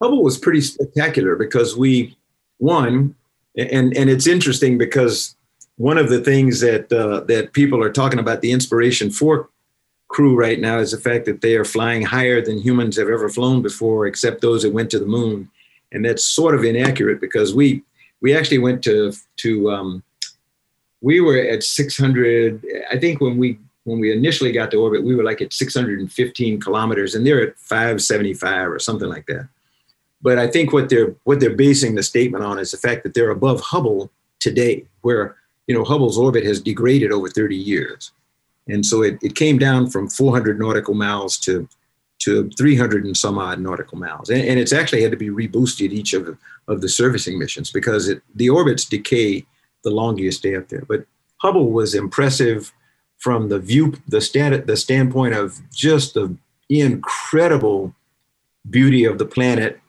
Hubble 0.02 0.22
was 0.22 0.36
pretty 0.36 0.60
spectacular 0.60 1.36
because 1.36 1.76
we 1.76 2.16
won, 2.58 3.14
and 3.56 3.96
and 3.96 4.10
it's 4.10 4.26
interesting 4.26 4.76
because 4.78 5.36
one 5.76 5.96
of 5.96 6.10
the 6.10 6.20
things 6.20 6.60
that 6.60 6.92
uh, 6.92 7.20
that 7.20 7.52
people 7.52 7.82
are 7.82 7.92
talking 7.92 8.18
about 8.18 8.42
the 8.42 8.52
Inspiration 8.52 9.10
Four 9.10 9.48
crew 10.10 10.36
right 10.36 10.60
now 10.60 10.78
is 10.78 10.90
the 10.90 10.98
fact 10.98 11.24
that 11.24 11.40
they 11.40 11.54
are 11.54 11.64
flying 11.64 12.02
higher 12.02 12.42
than 12.42 12.58
humans 12.58 12.98
have 12.98 13.08
ever 13.08 13.28
flown 13.28 13.62
before, 13.62 14.06
except 14.06 14.42
those 14.42 14.62
that 14.62 14.72
went 14.72 14.90
to 14.90 14.98
the 14.98 15.06
moon, 15.06 15.48
and 15.92 16.04
that's 16.04 16.24
sort 16.24 16.54
of 16.54 16.64
inaccurate 16.64 17.20
because 17.20 17.54
we 17.54 17.82
we 18.20 18.36
actually 18.36 18.58
went 18.58 18.82
to 18.84 19.12
to 19.36 19.70
um, 19.70 20.02
we 21.00 21.20
were 21.20 21.38
at 21.38 21.62
600 21.62 22.62
i 22.90 22.98
think 22.98 23.20
when 23.20 23.38
we 23.38 23.58
when 23.84 24.00
we 24.00 24.12
initially 24.12 24.52
got 24.52 24.70
to 24.70 24.76
orbit 24.76 25.02
we 25.02 25.14
were 25.14 25.24
like 25.24 25.40
at 25.40 25.52
615 25.52 26.60
kilometers 26.60 27.14
and 27.14 27.26
they're 27.26 27.42
at 27.42 27.58
575 27.58 28.68
or 28.68 28.78
something 28.78 29.08
like 29.08 29.26
that. 29.26 29.48
But 30.20 30.38
i 30.38 30.46
think 30.46 30.72
what 30.72 30.90
they're 30.90 31.14
what 31.24 31.40
they're 31.40 31.56
basing 31.56 31.94
the 31.94 32.02
statement 32.02 32.44
on 32.44 32.58
is 32.58 32.72
the 32.72 32.76
fact 32.76 33.02
that 33.04 33.14
they're 33.14 33.30
above 33.30 33.60
hubble 33.60 34.10
today 34.40 34.84
where 35.00 35.36
you 35.66 35.74
know 35.74 35.84
hubble's 35.84 36.18
orbit 36.18 36.44
has 36.44 36.60
degraded 36.60 37.12
over 37.12 37.28
30 37.28 37.56
years 37.56 38.12
and 38.70 38.84
so 38.84 39.02
it, 39.02 39.18
it 39.22 39.34
came 39.34 39.58
down 39.58 39.90
from 39.90 40.08
400 40.08 40.58
nautical 40.58 40.94
miles 40.94 41.38
to 41.38 41.68
to 42.20 42.50
300 42.50 43.06
and 43.06 43.16
some 43.16 43.38
odd 43.38 43.60
nautical 43.60 43.96
miles 43.96 44.28
and, 44.28 44.42
and 44.42 44.60
it's 44.60 44.72
actually 44.72 45.02
had 45.02 45.10
to 45.10 45.16
be 45.16 45.30
reboosted 45.30 45.90
each 45.90 46.12
of, 46.12 46.36
of 46.68 46.82
the 46.82 46.88
servicing 46.88 47.38
missions 47.38 47.70
because 47.70 48.08
it, 48.08 48.22
the 48.34 48.50
orbits 48.50 48.84
decay 48.84 49.44
the 49.84 49.90
longer 49.90 50.22
you 50.22 50.30
stay 50.30 50.54
up 50.54 50.68
there. 50.68 50.84
But 50.86 51.06
Hubble 51.38 51.70
was 51.70 51.94
impressive 51.94 52.72
from 53.18 53.48
the 53.48 53.58
view, 53.58 53.94
the 54.08 54.20
stand, 54.20 54.66
the 54.66 54.76
standpoint 54.76 55.34
of 55.34 55.60
just 55.72 56.14
the 56.14 56.36
incredible 56.68 57.94
beauty 58.68 59.04
of 59.04 59.18
the 59.18 59.26
planet 59.26 59.80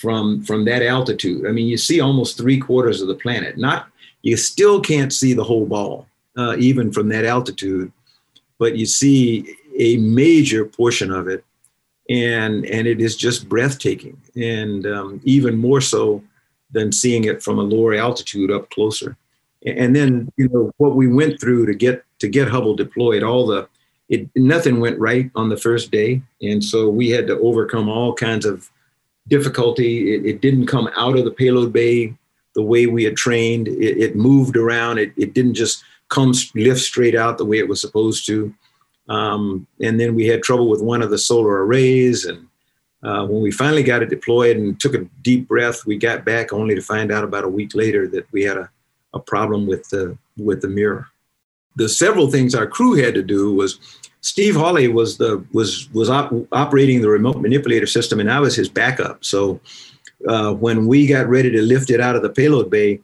from 0.00 0.42
from 0.42 0.64
that 0.64 0.82
altitude. 0.82 1.46
I 1.46 1.52
mean, 1.52 1.66
you 1.66 1.76
see 1.76 2.00
almost 2.00 2.36
three 2.36 2.58
quarters 2.58 3.02
of 3.02 3.08
the 3.08 3.14
planet. 3.14 3.58
Not 3.58 3.88
you 4.22 4.36
still 4.36 4.80
can't 4.80 5.12
see 5.12 5.34
the 5.34 5.44
whole 5.44 5.66
ball, 5.66 6.06
uh, 6.36 6.56
even 6.58 6.92
from 6.92 7.08
that 7.08 7.24
altitude, 7.24 7.92
but 8.62 8.76
you 8.76 8.86
see 8.86 9.56
a 9.76 9.96
major 9.96 10.64
portion 10.64 11.10
of 11.10 11.26
it, 11.26 11.44
and 12.08 12.64
and 12.66 12.86
it 12.86 13.00
is 13.00 13.16
just 13.16 13.48
breathtaking, 13.48 14.16
and 14.36 14.86
um, 14.86 15.20
even 15.24 15.58
more 15.58 15.80
so 15.80 16.22
than 16.70 16.92
seeing 16.92 17.24
it 17.24 17.42
from 17.42 17.58
a 17.58 17.62
lower 17.62 17.92
altitude 17.94 18.52
up 18.52 18.70
closer. 18.70 19.16
And 19.66 19.96
then 19.96 20.30
you 20.36 20.48
know 20.48 20.70
what 20.76 20.94
we 20.94 21.08
went 21.08 21.40
through 21.40 21.66
to 21.66 21.74
get 21.74 22.04
to 22.20 22.28
get 22.28 22.46
Hubble 22.46 22.76
deployed, 22.76 23.24
all 23.24 23.48
the 23.48 23.68
it 24.08 24.30
nothing 24.36 24.78
went 24.78 25.00
right 25.00 25.28
on 25.34 25.48
the 25.48 25.56
first 25.56 25.90
day, 25.90 26.22
and 26.40 26.62
so 26.62 26.88
we 26.88 27.10
had 27.10 27.26
to 27.26 27.40
overcome 27.40 27.88
all 27.88 28.14
kinds 28.14 28.46
of 28.46 28.70
difficulty. 29.26 30.14
It, 30.14 30.24
it 30.24 30.40
didn't 30.40 30.68
come 30.68 30.88
out 30.96 31.18
of 31.18 31.24
the 31.24 31.32
payload 31.32 31.72
bay 31.72 32.14
the 32.54 32.62
way 32.62 32.86
we 32.86 33.02
had 33.02 33.16
trained. 33.16 33.66
It, 33.66 33.98
it 34.04 34.14
moved 34.14 34.56
around. 34.56 34.98
It, 34.98 35.12
it 35.16 35.34
didn't 35.34 35.54
just 35.54 35.82
come 36.12 36.32
lift 36.54 36.80
straight 36.80 37.16
out 37.16 37.38
the 37.38 37.44
way 37.44 37.58
it 37.58 37.68
was 37.68 37.80
supposed 37.80 38.26
to. 38.26 38.54
Um, 39.08 39.66
and 39.80 39.98
then 39.98 40.14
we 40.14 40.26
had 40.26 40.42
trouble 40.42 40.68
with 40.68 40.82
one 40.82 41.02
of 41.02 41.10
the 41.10 41.18
solar 41.18 41.64
arrays. 41.64 42.24
And 42.24 42.46
uh, 43.02 43.26
when 43.26 43.42
we 43.42 43.50
finally 43.50 43.82
got 43.82 44.02
it 44.02 44.10
deployed 44.10 44.56
and 44.56 44.78
took 44.78 44.94
a 44.94 45.06
deep 45.22 45.48
breath, 45.48 45.84
we 45.86 45.96
got 45.96 46.24
back 46.24 46.52
only 46.52 46.74
to 46.74 46.80
find 46.80 47.10
out 47.10 47.24
about 47.24 47.44
a 47.44 47.48
week 47.48 47.74
later 47.74 48.06
that 48.08 48.30
we 48.32 48.42
had 48.44 48.56
a, 48.56 48.70
a 49.14 49.18
problem 49.18 49.66
with 49.66 49.88
the 49.90 50.16
with 50.36 50.62
the 50.62 50.68
mirror. 50.68 51.08
The 51.76 51.88
several 51.88 52.30
things 52.30 52.54
our 52.54 52.66
crew 52.66 52.94
had 52.94 53.14
to 53.14 53.22
do 53.22 53.54
was 53.54 53.78
Steve 54.20 54.54
Hawley 54.54 54.88
was 54.88 55.18
the 55.18 55.44
was 55.52 55.90
was 55.92 56.08
op- 56.08 56.46
operating 56.52 57.00
the 57.02 57.08
remote 57.08 57.40
manipulator 57.40 57.86
system, 57.86 58.20
and 58.20 58.30
I 58.30 58.40
was 58.40 58.54
his 58.54 58.68
backup. 58.68 59.24
So 59.24 59.60
uh, 60.28 60.52
when 60.54 60.86
we 60.86 61.06
got 61.06 61.28
ready 61.28 61.50
to 61.50 61.62
lift 61.62 61.90
it 61.90 62.00
out 62.00 62.16
of 62.16 62.22
the 62.22 62.30
payload 62.30 62.70
bay, 62.70 63.00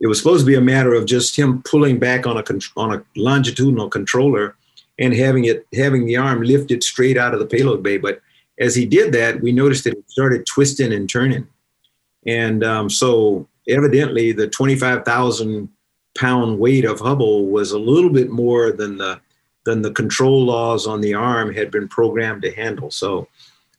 it 0.00 0.06
was 0.06 0.18
supposed 0.18 0.44
to 0.44 0.46
be 0.46 0.56
a 0.56 0.60
matter 0.60 0.94
of 0.94 1.06
just 1.06 1.36
him 1.36 1.62
pulling 1.62 1.98
back 1.98 2.26
on 2.26 2.36
a 2.36 2.44
on 2.76 2.94
a 2.94 3.02
longitudinal 3.16 3.88
controller 3.88 4.56
and 4.98 5.14
having 5.14 5.44
it 5.44 5.66
having 5.74 6.06
the 6.06 6.16
arm 6.16 6.42
lifted 6.42 6.82
straight 6.82 7.16
out 7.16 7.34
of 7.34 7.40
the 7.40 7.46
payload 7.46 7.82
bay. 7.82 7.98
But 7.98 8.20
as 8.58 8.74
he 8.74 8.86
did 8.86 9.12
that, 9.12 9.40
we 9.40 9.52
noticed 9.52 9.84
that 9.84 9.94
it 9.94 10.10
started 10.10 10.46
twisting 10.46 10.92
and 10.92 11.08
turning, 11.08 11.46
and 12.26 12.64
um, 12.64 12.90
so 12.90 13.46
evidently 13.68 14.32
the 14.32 14.48
25,000 14.48 15.68
pound 16.16 16.58
weight 16.58 16.84
of 16.84 17.00
Hubble 17.00 17.46
was 17.46 17.70
a 17.72 17.78
little 17.78 18.10
bit 18.10 18.30
more 18.30 18.72
than 18.72 18.98
the 18.98 19.20
than 19.64 19.82
the 19.82 19.92
control 19.92 20.44
laws 20.44 20.86
on 20.86 21.00
the 21.00 21.14
arm 21.14 21.52
had 21.52 21.70
been 21.70 21.88
programmed 21.88 22.42
to 22.42 22.54
handle. 22.54 22.90
So 22.90 23.28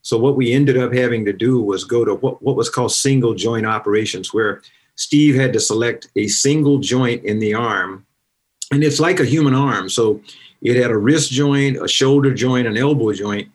so 0.02 0.18
what 0.18 0.36
we 0.36 0.54
ended 0.54 0.78
up 0.78 0.94
having 0.94 1.26
to 1.26 1.34
do 1.34 1.62
was 1.62 1.84
go 1.84 2.06
to 2.06 2.16
what, 2.16 2.42
what 2.42 2.56
was 2.56 2.70
called 2.70 2.92
single 2.92 3.34
joint 3.34 3.66
operations, 3.66 4.34
where 4.34 4.62
Steve 5.00 5.36
had 5.36 5.54
to 5.54 5.62
select 5.62 6.10
a 6.18 6.28
single 6.28 6.78
joint 6.78 7.24
in 7.24 7.40
the 7.40 7.54
arm. 7.54 8.06
And 8.70 8.84
it's 8.84 9.00
like 9.00 9.22
a 9.22 9.26
human 9.26 9.56
arm. 9.56 9.88
So 9.88 10.22
it 10.62 10.76
had 10.76 10.92
a 10.92 10.98
wrist 10.98 11.32
joint, 11.32 11.82
a 11.82 11.88
shoulder 11.88 12.34
joint, 12.34 12.68
an 12.68 12.76
elbow 12.76 13.14
joint. 13.14 13.48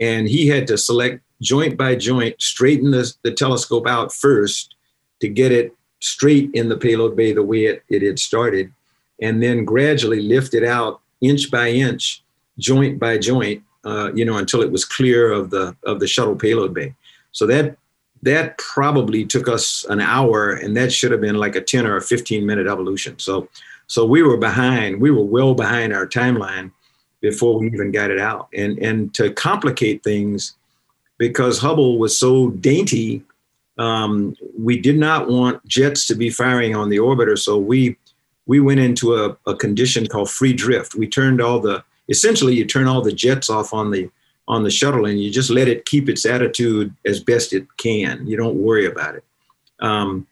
And 0.00 0.26
he 0.26 0.46
had 0.46 0.66
to 0.68 0.78
select 0.78 1.20
joint 1.42 1.76
by 1.76 1.96
joint, 1.96 2.40
straighten 2.40 2.92
the, 2.92 3.12
the 3.22 3.30
telescope 3.30 3.86
out 3.86 4.10
first 4.10 4.74
to 5.20 5.28
get 5.28 5.52
it 5.52 5.76
straight 6.00 6.50
in 6.54 6.70
the 6.70 6.78
payload 6.78 7.14
bay 7.14 7.34
the 7.34 7.42
way 7.42 7.66
it, 7.66 7.82
it 7.90 8.00
had 8.00 8.18
started, 8.18 8.72
and 9.20 9.42
then 9.42 9.66
gradually 9.66 10.22
lift 10.22 10.54
it 10.54 10.64
out 10.64 11.02
inch 11.20 11.50
by 11.50 11.68
inch, 11.68 12.22
joint 12.58 12.98
by 12.98 13.18
joint, 13.18 13.62
uh, 13.84 14.10
you 14.14 14.24
know, 14.24 14.38
until 14.38 14.62
it 14.62 14.72
was 14.72 14.86
clear 14.86 15.30
of 15.30 15.50
the 15.50 15.76
of 15.84 16.00
the 16.00 16.06
shuttle 16.06 16.36
payload 16.36 16.72
bay. 16.72 16.94
So 17.32 17.46
that 17.46 17.76
that 18.22 18.58
probably 18.58 19.24
took 19.24 19.48
us 19.48 19.84
an 19.88 20.00
hour, 20.00 20.52
and 20.52 20.76
that 20.76 20.92
should 20.92 21.12
have 21.12 21.20
been 21.20 21.36
like 21.36 21.54
a 21.54 21.60
10 21.60 21.86
or 21.86 21.96
a 21.96 22.02
15 22.02 22.44
minute 22.44 22.66
evolution. 22.66 23.18
So 23.18 23.48
so 23.86 24.04
we 24.04 24.22
were 24.22 24.36
behind. 24.36 25.00
We 25.00 25.10
were 25.10 25.24
well 25.24 25.54
behind 25.54 25.92
our 25.92 26.06
timeline 26.06 26.72
before 27.20 27.58
we 27.58 27.68
even 27.68 27.92
got 27.92 28.10
it 28.10 28.18
out. 28.18 28.48
And 28.54 28.78
and 28.78 29.14
to 29.14 29.32
complicate 29.32 30.02
things, 30.02 30.54
because 31.18 31.58
Hubble 31.58 31.98
was 31.98 32.18
so 32.18 32.50
dainty, 32.50 33.22
um, 33.78 34.36
we 34.58 34.78
did 34.80 34.98
not 34.98 35.28
want 35.28 35.64
jets 35.66 36.06
to 36.08 36.14
be 36.14 36.30
firing 36.30 36.74
on 36.74 36.88
the 36.88 36.98
orbiter. 36.98 37.38
So 37.38 37.58
we 37.58 37.96
we 38.46 38.60
went 38.60 38.80
into 38.80 39.14
a, 39.14 39.36
a 39.46 39.54
condition 39.54 40.06
called 40.06 40.30
free 40.30 40.52
drift. 40.52 40.94
We 40.94 41.06
turned 41.06 41.40
all 41.40 41.60
the 41.60 41.84
essentially 42.08 42.54
you 42.54 42.64
turn 42.64 42.86
all 42.86 43.02
the 43.02 43.12
jets 43.12 43.50
off 43.50 43.72
on 43.72 43.90
the 43.90 44.10
on 44.48 44.62
the 44.62 44.70
shuttle 44.70 45.06
and 45.06 45.20
you 45.20 45.30
just 45.30 45.50
let 45.50 45.68
it 45.68 45.84
keep 45.86 46.08
its 46.08 46.24
attitude 46.24 46.94
as 47.04 47.20
best 47.20 47.52
it 47.52 47.66
can. 47.78 48.26
You 48.26 48.36
don't 48.36 48.56
worry 48.56 48.86
about 48.86 49.16
it. 49.16 49.24
Um, 49.80 50.26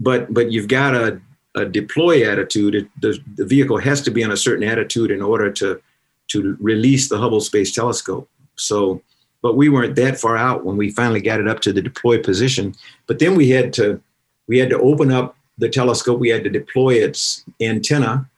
but 0.00 0.32
but 0.34 0.50
you've 0.50 0.68
got 0.68 0.94
a, 0.94 1.20
a 1.54 1.64
deploy 1.64 2.28
attitude. 2.28 2.74
It, 2.74 2.88
the, 3.00 3.18
the 3.36 3.46
vehicle 3.46 3.78
has 3.78 4.00
to 4.02 4.10
be 4.10 4.22
in 4.22 4.32
a 4.32 4.36
certain 4.36 4.66
attitude 4.66 5.10
in 5.10 5.22
order 5.22 5.50
to 5.52 5.80
to 6.28 6.56
release 6.60 7.08
the 7.08 7.18
Hubble 7.18 7.40
Space 7.40 7.72
Telescope. 7.72 8.28
So, 8.56 9.02
but 9.42 9.56
we 9.56 9.68
weren't 9.68 9.96
that 9.96 10.18
far 10.18 10.36
out 10.36 10.64
when 10.64 10.76
we 10.76 10.90
finally 10.90 11.20
got 11.20 11.40
it 11.40 11.48
up 11.48 11.60
to 11.60 11.72
the 11.72 11.82
deploy 11.82 12.22
position. 12.22 12.74
But 13.06 13.18
then 13.18 13.36
we 13.36 13.50
had 13.50 13.72
to 13.74 14.00
we 14.48 14.58
had 14.58 14.70
to 14.70 14.78
open 14.80 15.12
up 15.12 15.36
the 15.58 15.68
telescope. 15.68 16.18
We 16.18 16.30
had 16.30 16.44
to 16.44 16.50
deploy 16.50 16.94
its 16.94 17.44
antenna 17.60 18.28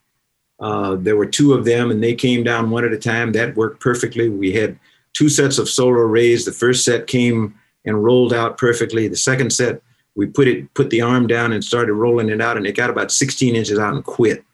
uh, 0.60 0.96
there 0.96 1.16
were 1.16 1.26
two 1.26 1.52
of 1.52 1.64
them, 1.64 1.90
and 1.90 2.02
they 2.02 2.14
came 2.14 2.44
down 2.44 2.70
one 2.70 2.84
at 2.84 2.92
a 2.92 2.98
time. 2.98 3.32
That 3.32 3.56
worked 3.56 3.80
perfectly. 3.80 4.28
We 4.28 4.52
had 4.52 4.78
two 5.14 5.28
sets 5.28 5.58
of 5.58 5.68
solar 5.68 6.06
arrays. 6.06 6.44
The 6.44 6.52
first 6.52 6.84
set 6.84 7.06
came 7.06 7.54
and 7.84 8.04
rolled 8.04 8.32
out 8.32 8.58
perfectly. 8.58 9.08
The 9.08 9.16
second 9.16 9.52
set, 9.52 9.80
we 10.14 10.26
put 10.26 10.48
it, 10.48 10.72
put 10.74 10.90
the 10.90 11.00
arm 11.00 11.26
down 11.26 11.52
and 11.52 11.64
started 11.64 11.94
rolling 11.94 12.28
it 12.28 12.40
out, 12.40 12.56
and 12.56 12.66
it 12.66 12.76
got 12.76 12.90
about 12.90 13.10
16 13.10 13.54
inches 13.54 13.78
out 13.78 13.94
and 13.94 14.04
quit. 14.04 14.44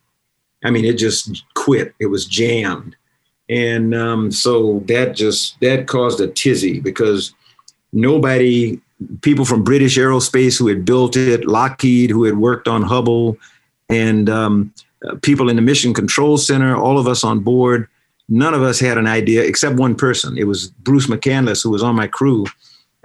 I 0.65 0.71
mean, 0.71 0.85
it 0.85 0.99
just 0.99 1.45
quit. 1.55 1.95
It 1.99 2.07
was 2.07 2.27
jammed, 2.27 2.95
and 3.49 3.95
um, 3.95 4.31
so 4.31 4.83
that 4.87 5.17
just 5.17 5.59
that 5.61 5.87
caused 5.89 6.21
a 6.21 6.29
tizzy 6.29 6.81
because 6.81 7.35
nobody, 7.93 8.79
people 9.23 9.47
from 9.47 9.65
British 9.65 9.97
Aerospace 9.97 10.59
who 10.59 10.69
had 10.69 10.85
built 10.85 11.17
it, 11.17 11.47
Lockheed 11.47 12.11
who 12.11 12.25
had 12.25 12.37
worked 12.37 12.69
on 12.69 12.83
Hubble, 12.83 13.39
and 13.89 14.29
um, 14.29 14.75
uh, 15.09 15.15
people 15.23 15.49
in 15.49 15.57
the 15.57 15.63
mission 15.63 15.95
control 15.95 16.37
center, 16.37 16.77
all 16.77 16.99
of 16.99 17.09
us 17.09 17.25
on 17.25 17.41
board. 17.41 17.89
None 18.31 18.55
of 18.55 18.63
us 18.63 18.79
had 18.79 18.97
an 18.97 19.09
idea 19.09 19.43
except 19.43 19.77
one 19.77 19.97
person. 19.97 20.39
It 20.39 20.47
was 20.47 20.69
Bruce 20.69 21.09
McCandless, 21.09 21.65
who 21.65 21.71
was 21.71 21.83
on 21.83 21.97
my 21.97 22.07
crew. 22.07 22.47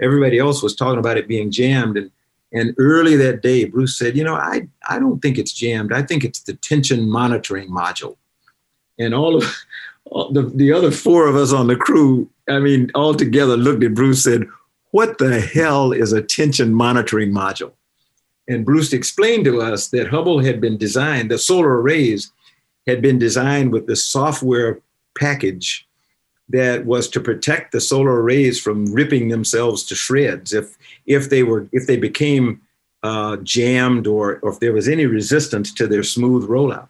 Everybody 0.00 0.38
else 0.38 0.62
was 0.62 0.76
talking 0.76 1.00
about 1.00 1.18
it 1.18 1.26
being 1.26 1.50
jammed. 1.50 1.96
And, 1.96 2.10
and 2.52 2.74
early 2.78 3.16
that 3.16 3.42
day, 3.42 3.64
Bruce 3.64 3.98
said, 3.98 4.16
You 4.16 4.22
know, 4.22 4.36
I, 4.36 4.68
I 4.88 5.00
don't 5.00 5.20
think 5.20 5.36
it's 5.36 5.52
jammed. 5.52 5.92
I 5.92 6.02
think 6.02 6.24
it's 6.24 6.40
the 6.40 6.54
tension 6.54 7.10
monitoring 7.10 7.68
module. 7.68 8.16
And 9.00 9.14
all 9.14 9.36
of 9.36 9.44
all 10.04 10.32
the, 10.32 10.42
the 10.42 10.72
other 10.72 10.92
four 10.92 11.26
of 11.26 11.34
us 11.34 11.52
on 11.52 11.66
the 11.66 11.76
crew, 11.76 12.30
I 12.48 12.60
mean, 12.60 12.92
all 12.94 13.14
together 13.14 13.56
looked 13.56 13.82
at 13.82 13.94
Bruce 13.94 14.22
said, 14.22 14.46
What 14.92 15.18
the 15.18 15.40
hell 15.40 15.90
is 15.90 16.12
a 16.12 16.22
tension 16.22 16.72
monitoring 16.72 17.32
module? 17.32 17.72
And 18.48 18.64
Bruce 18.64 18.92
explained 18.92 19.44
to 19.46 19.60
us 19.60 19.88
that 19.88 20.06
Hubble 20.06 20.38
had 20.38 20.60
been 20.60 20.76
designed, 20.76 21.32
the 21.32 21.38
solar 21.38 21.80
arrays 21.80 22.30
had 22.86 23.02
been 23.02 23.18
designed 23.18 23.72
with 23.72 23.88
the 23.88 23.96
software 23.96 24.80
package 25.16 25.86
that 26.48 26.86
was 26.86 27.08
to 27.08 27.20
protect 27.20 27.72
the 27.72 27.80
solar 27.80 28.22
arrays 28.22 28.60
from 28.60 28.92
ripping 28.92 29.28
themselves 29.28 29.82
to 29.84 29.94
shreds 29.94 30.52
if 30.52 30.76
if 31.06 31.30
they 31.30 31.42
were 31.42 31.68
if 31.72 31.86
they 31.86 31.96
became 31.96 32.60
uh, 33.02 33.36
jammed 33.38 34.06
or 34.06 34.38
or 34.42 34.52
if 34.52 34.60
there 34.60 34.72
was 34.72 34.88
any 34.88 35.06
resistance 35.06 35.72
to 35.72 35.86
their 35.86 36.02
smooth 36.02 36.48
rollout. 36.48 36.88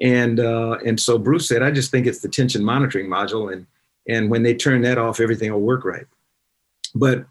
And 0.00 0.40
uh, 0.40 0.78
and 0.84 0.98
so 0.98 1.18
Bruce 1.18 1.46
said, 1.46 1.62
I 1.62 1.70
just 1.70 1.90
think 1.90 2.06
it's 2.06 2.20
the 2.20 2.28
tension 2.28 2.64
monitoring 2.64 3.06
module, 3.06 3.52
and 3.52 3.66
and 4.08 4.30
when 4.30 4.42
they 4.42 4.54
turn 4.54 4.82
that 4.82 4.98
off, 4.98 5.20
everything 5.20 5.52
will 5.52 5.60
work 5.60 5.84
right. 5.84 6.06
But 6.94 7.26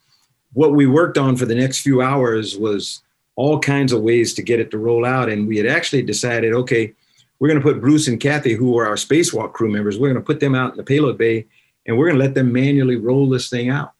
what 0.53 0.73
we 0.73 0.87
worked 0.87 1.17
on 1.17 1.35
for 1.35 1.45
the 1.45 1.55
next 1.55 1.81
few 1.81 2.01
hours 2.01 2.57
was 2.57 3.01
all 3.35 3.59
kinds 3.59 3.91
of 3.91 4.01
ways 4.01 4.33
to 4.33 4.41
get 4.41 4.59
it 4.59 4.71
to 4.71 4.77
roll 4.77 5.05
out. 5.05 5.29
And 5.29 5.47
we 5.47 5.57
had 5.57 5.65
actually 5.65 6.01
decided, 6.01 6.53
okay, 6.53 6.93
we're 7.39 7.47
going 7.47 7.59
to 7.59 7.65
put 7.65 7.81
Bruce 7.81 8.07
and 8.07 8.19
Kathy, 8.19 8.53
who 8.53 8.77
are 8.77 8.85
our 8.85 8.95
spacewalk 8.95 9.53
crew 9.53 9.71
members, 9.71 9.97
we're 9.97 10.09
going 10.09 10.21
to 10.21 10.25
put 10.25 10.39
them 10.39 10.55
out 10.55 10.71
in 10.71 10.77
the 10.77 10.83
payload 10.83 11.17
bay 11.17 11.45
and 11.85 11.97
we're 11.97 12.07
going 12.07 12.19
to 12.19 12.23
let 12.23 12.35
them 12.35 12.51
manually 12.51 12.97
roll 12.97 13.29
this 13.29 13.49
thing 13.49 13.69
out. 13.69 13.93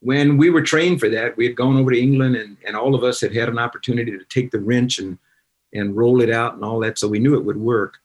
When 0.00 0.36
we 0.36 0.48
were 0.50 0.62
trained 0.62 1.00
for 1.00 1.08
that, 1.08 1.36
we 1.36 1.44
had 1.44 1.56
gone 1.56 1.76
over 1.76 1.90
to 1.90 2.00
England 2.00 2.36
and, 2.36 2.56
and 2.64 2.76
all 2.76 2.94
of 2.94 3.02
us 3.02 3.20
had 3.20 3.34
had 3.34 3.48
an 3.48 3.58
opportunity 3.58 4.12
to 4.12 4.24
take 4.26 4.52
the 4.52 4.60
wrench 4.60 5.00
and, 5.00 5.18
and 5.74 5.96
roll 5.96 6.20
it 6.20 6.30
out 6.30 6.54
and 6.54 6.64
all 6.64 6.78
that. 6.80 6.98
So 6.98 7.08
we 7.08 7.18
knew 7.18 7.34
it 7.34 7.44
would 7.44 7.56
work. 7.56 7.98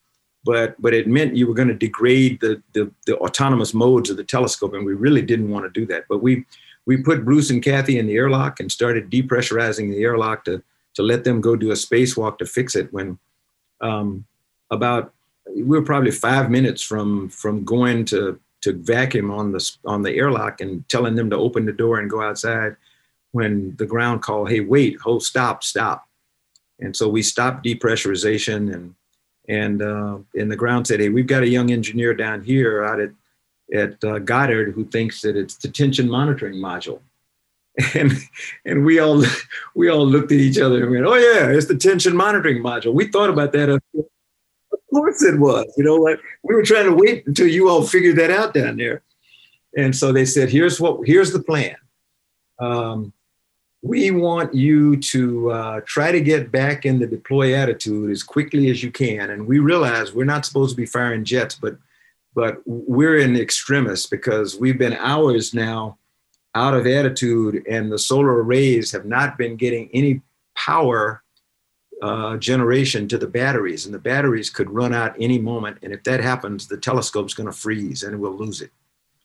But, 0.45 0.81
but 0.81 0.93
it 0.93 1.07
meant 1.07 1.37
you 1.37 1.47
were 1.47 1.53
going 1.53 1.69
to 1.69 1.73
degrade 1.73 2.41
the, 2.41 2.61
the, 2.73 2.91
the 3.05 3.17
autonomous 3.19 3.73
modes 3.73 4.09
of 4.09 4.17
the 4.17 4.25
telescope. 4.25 4.73
And 4.73 4.85
we 4.85 4.93
really 4.93 5.21
didn't 5.21 5.49
want 5.49 5.65
to 5.65 5.79
do 5.79 5.85
that. 5.85 6.03
But 6.09 6.21
we, 6.21 6.45
we 6.85 6.97
put 6.97 7.23
Bruce 7.23 7.49
and 7.49 7.63
Kathy 7.63 7.97
in 7.97 8.07
the 8.07 8.15
airlock 8.15 8.59
and 8.59 8.69
started 8.69 9.09
depressurizing 9.09 9.91
the 9.91 10.03
airlock 10.03 10.43
to, 10.45 10.61
to 10.95 11.03
let 11.03 11.23
them 11.23 11.39
go 11.39 11.55
do 11.55 11.71
a 11.71 11.75
spacewalk 11.75 12.39
to 12.39 12.45
fix 12.45 12.75
it 12.75 12.91
when 12.91 13.17
um, 13.79 14.25
about 14.71 15.13
we 15.55 15.63
were 15.63 15.81
probably 15.81 16.11
five 16.11 16.49
minutes 16.49 16.81
from 16.81 17.29
from 17.29 17.63
going 17.63 18.05
to 18.05 18.39
to 18.61 18.73
vacuum 18.73 19.29
on 19.31 19.51
the 19.51 19.71
on 19.85 20.01
the 20.01 20.15
airlock 20.15 20.61
and 20.61 20.87
telling 20.89 21.15
them 21.15 21.29
to 21.29 21.35
open 21.35 21.65
the 21.65 21.71
door 21.71 21.99
and 21.99 22.09
go 22.09 22.21
outside 22.21 22.75
when 23.31 23.75
the 23.77 23.85
ground 23.85 24.21
called 24.21 24.49
hey 24.49 24.61
wait 24.61 24.99
hold 24.99 25.23
stop 25.23 25.63
stop 25.63 26.07
and 26.79 26.95
so 26.95 27.07
we 27.07 27.21
stopped 27.21 27.65
depressurization 27.65 28.73
and 28.73 28.95
and 29.49 29.81
uh, 29.81 30.17
and 30.35 30.49
the 30.49 30.55
ground 30.55 30.87
said 30.87 30.99
hey 30.99 31.09
we've 31.09 31.27
got 31.27 31.43
a 31.43 31.47
young 31.47 31.71
engineer 31.71 32.13
down 32.13 32.41
here 32.41 32.83
out 32.83 32.99
at 32.99 33.11
at 33.73 34.03
uh, 34.03 34.19
Goddard 34.19 34.73
who 34.73 34.85
thinks 34.85 35.21
that 35.21 35.35
it's 35.35 35.55
the 35.55 35.67
tension 35.67 36.09
monitoring 36.09 36.55
module. 36.55 36.99
and 37.95 38.11
and 38.65 38.85
we 38.85 38.99
all 38.99 39.23
we 39.73 39.89
all 39.89 40.05
looked 40.05 40.31
at 40.31 40.37
each 40.37 40.59
other 40.59 40.83
and 40.83 40.91
went, 40.91 41.05
"Oh 41.05 41.15
yeah, 41.15 41.47
it's 41.47 41.65
the 41.65 41.75
tension 41.75 42.15
monitoring 42.15 42.61
module." 42.61 42.93
We 42.93 43.07
thought 43.07 43.31
about 43.31 43.51
that. 43.53 43.81
Course, 44.93 45.23
it 45.23 45.39
was. 45.39 45.65
You 45.75 45.83
know 45.83 45.97
what? 45.97 46.19
We 46.43 46.55
were 46.55 46.63
trying 46.63 46.85
to 46.85 46.93
wait 46.93 47.25
until 47.25 47.47
you 47.47 47.69
all 47.69 47.83
figured 47.83 48.17
that 48.17 48.31
out 48.31 48.53
down 48.53 48.77
there. 48.77 49.01
And 49.75 49.95
so 49.95 50.11
they 50.11 50.25
said, 50.25 50.49
"Here's 50.49 50.79
what. 50.79 51.05
Here's 51.05 51.31
the 51.31 51.41
plan. 51.41 51.75
Um, 52.59 53.11
we 53.81 54.11
want 54.11 54.53
you 54.53 54.95
to 54.97 55.51
uh, 55.51 55.81
try 55.85 56.11
to 56.11 56.21
get 56.21 56.51
back 56.51 56.85
in 56.85 56.99
the 56.99 57.07
deploy 57.07 57.55
attitude 57.55 58.11
as 58.11 58.23
quickly 58.23 58.69
as 58.69 58.83
you 58.83 58.91
can. 58.91 59.31
And 59.31 59.47
we 59.47 59.59
realize 59.59 60.13
we're 60.13 60.23
not 60.25 60.45
supposed 60.45 60.75
to 60.75 60.77
be 60.77 60.85
firing 60.85 61.25
jets, 61.25 61.55
but 61.55 61.77
but 62.35 62.61
we're 62.65 63.17
in 63.17 63.35
extremis 63.35 64.05
because 64.07 64.59
we've 64.59 64.77
been 64.77 64.93
hours 64.93 65.53
now." 65.53 65.97
out 66.55 66.75
of 66.75 66.85
attitude, 66.85 67.65
and 67.67 67.91
the 67.91 67.97
solar 67.97 68.43
arrays 68.43 68.91
have 68.91 69.05
not 69.05 69.37
been 69.37 69.55
getting 69.55 69.89
any 69.93 70.21
power 70.55 71.22
uh, 72.03 72.35
generation 72.35 73.07
to 73.07 73.17
the 73.17 73.33
batteries, 73.41 73.85
and 73.85 73.93
the 73.95 73.99
batteries 74.11 74.49
could 74.49 74.69
run 74.69 74.93
out 74.93 75.15
any 75.27 75.39
moment. 75.39 75.77
And 75.83 75.93
if 75.93 76.03
that 76.03 76.19
happens, 76.19 76.67
the 76.67 76.75
telescope's 76.75 77.33
going 77.33 77.51
to 77.51 77.57
freeze 77.65 78.03
and 78.03 78.19
we'll 78.19 78.35
lose 78.45 78.59
it. 78.61 78.71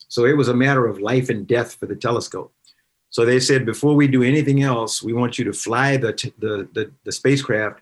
So 0.07 0.25
it 0.27 0.37
was 0.37 0.47
a 0.49 0.55
matter 0.55 0.87
of 0.87 1.01
life 1.01 1.29
and 1.29 1.45
death 1.45 1.75
for 1.75 1.87
the 1.87 1.97
telescope. 1.97 2.53
So 3.11 3.25
they 3.25 3.41
said, 3.41 3.67
before 3.67 3.97
we 3.97 4.07
do 4.07 4.23
anything 4.23 4.63
else, 4.63 5.03
we 5.03 5.13
want 5.13 5.39
you 5.39 5.45
to 5.47 5.53
fly 5.53 5.97
the, 5.97 6.13
the, 6.39 6.69
the, 6.73 6.93
the 7.03 7.11
spacecraft 7.11 7.81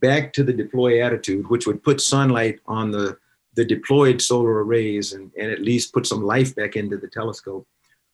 back 0.00 0.32
to 0.32 0.42
the 0.42 0.52
deploy 0.54 1.04
attitude, 1.04 1.50
which 1.50 1.66
would 1.66 1.82
put 1.82 2.00
sunlight 2.00 2.58
on 2.64 2.90
the, 2.90 3.18
the 3.52 3.66
deployed 3.66 4.22
solar 4.22 4.64
arrays 4.64 5.12
and, 5.12 5.30
and 5.38 5.50
at 5.50 5.60
least 5.60 5.92
put 5.92 6.06
some 6.06 6.22
life 6.22 6.54
back 6.54 6.74
into 6.74 6.96
the 6.96 7.08
telescope. 7.08 7.66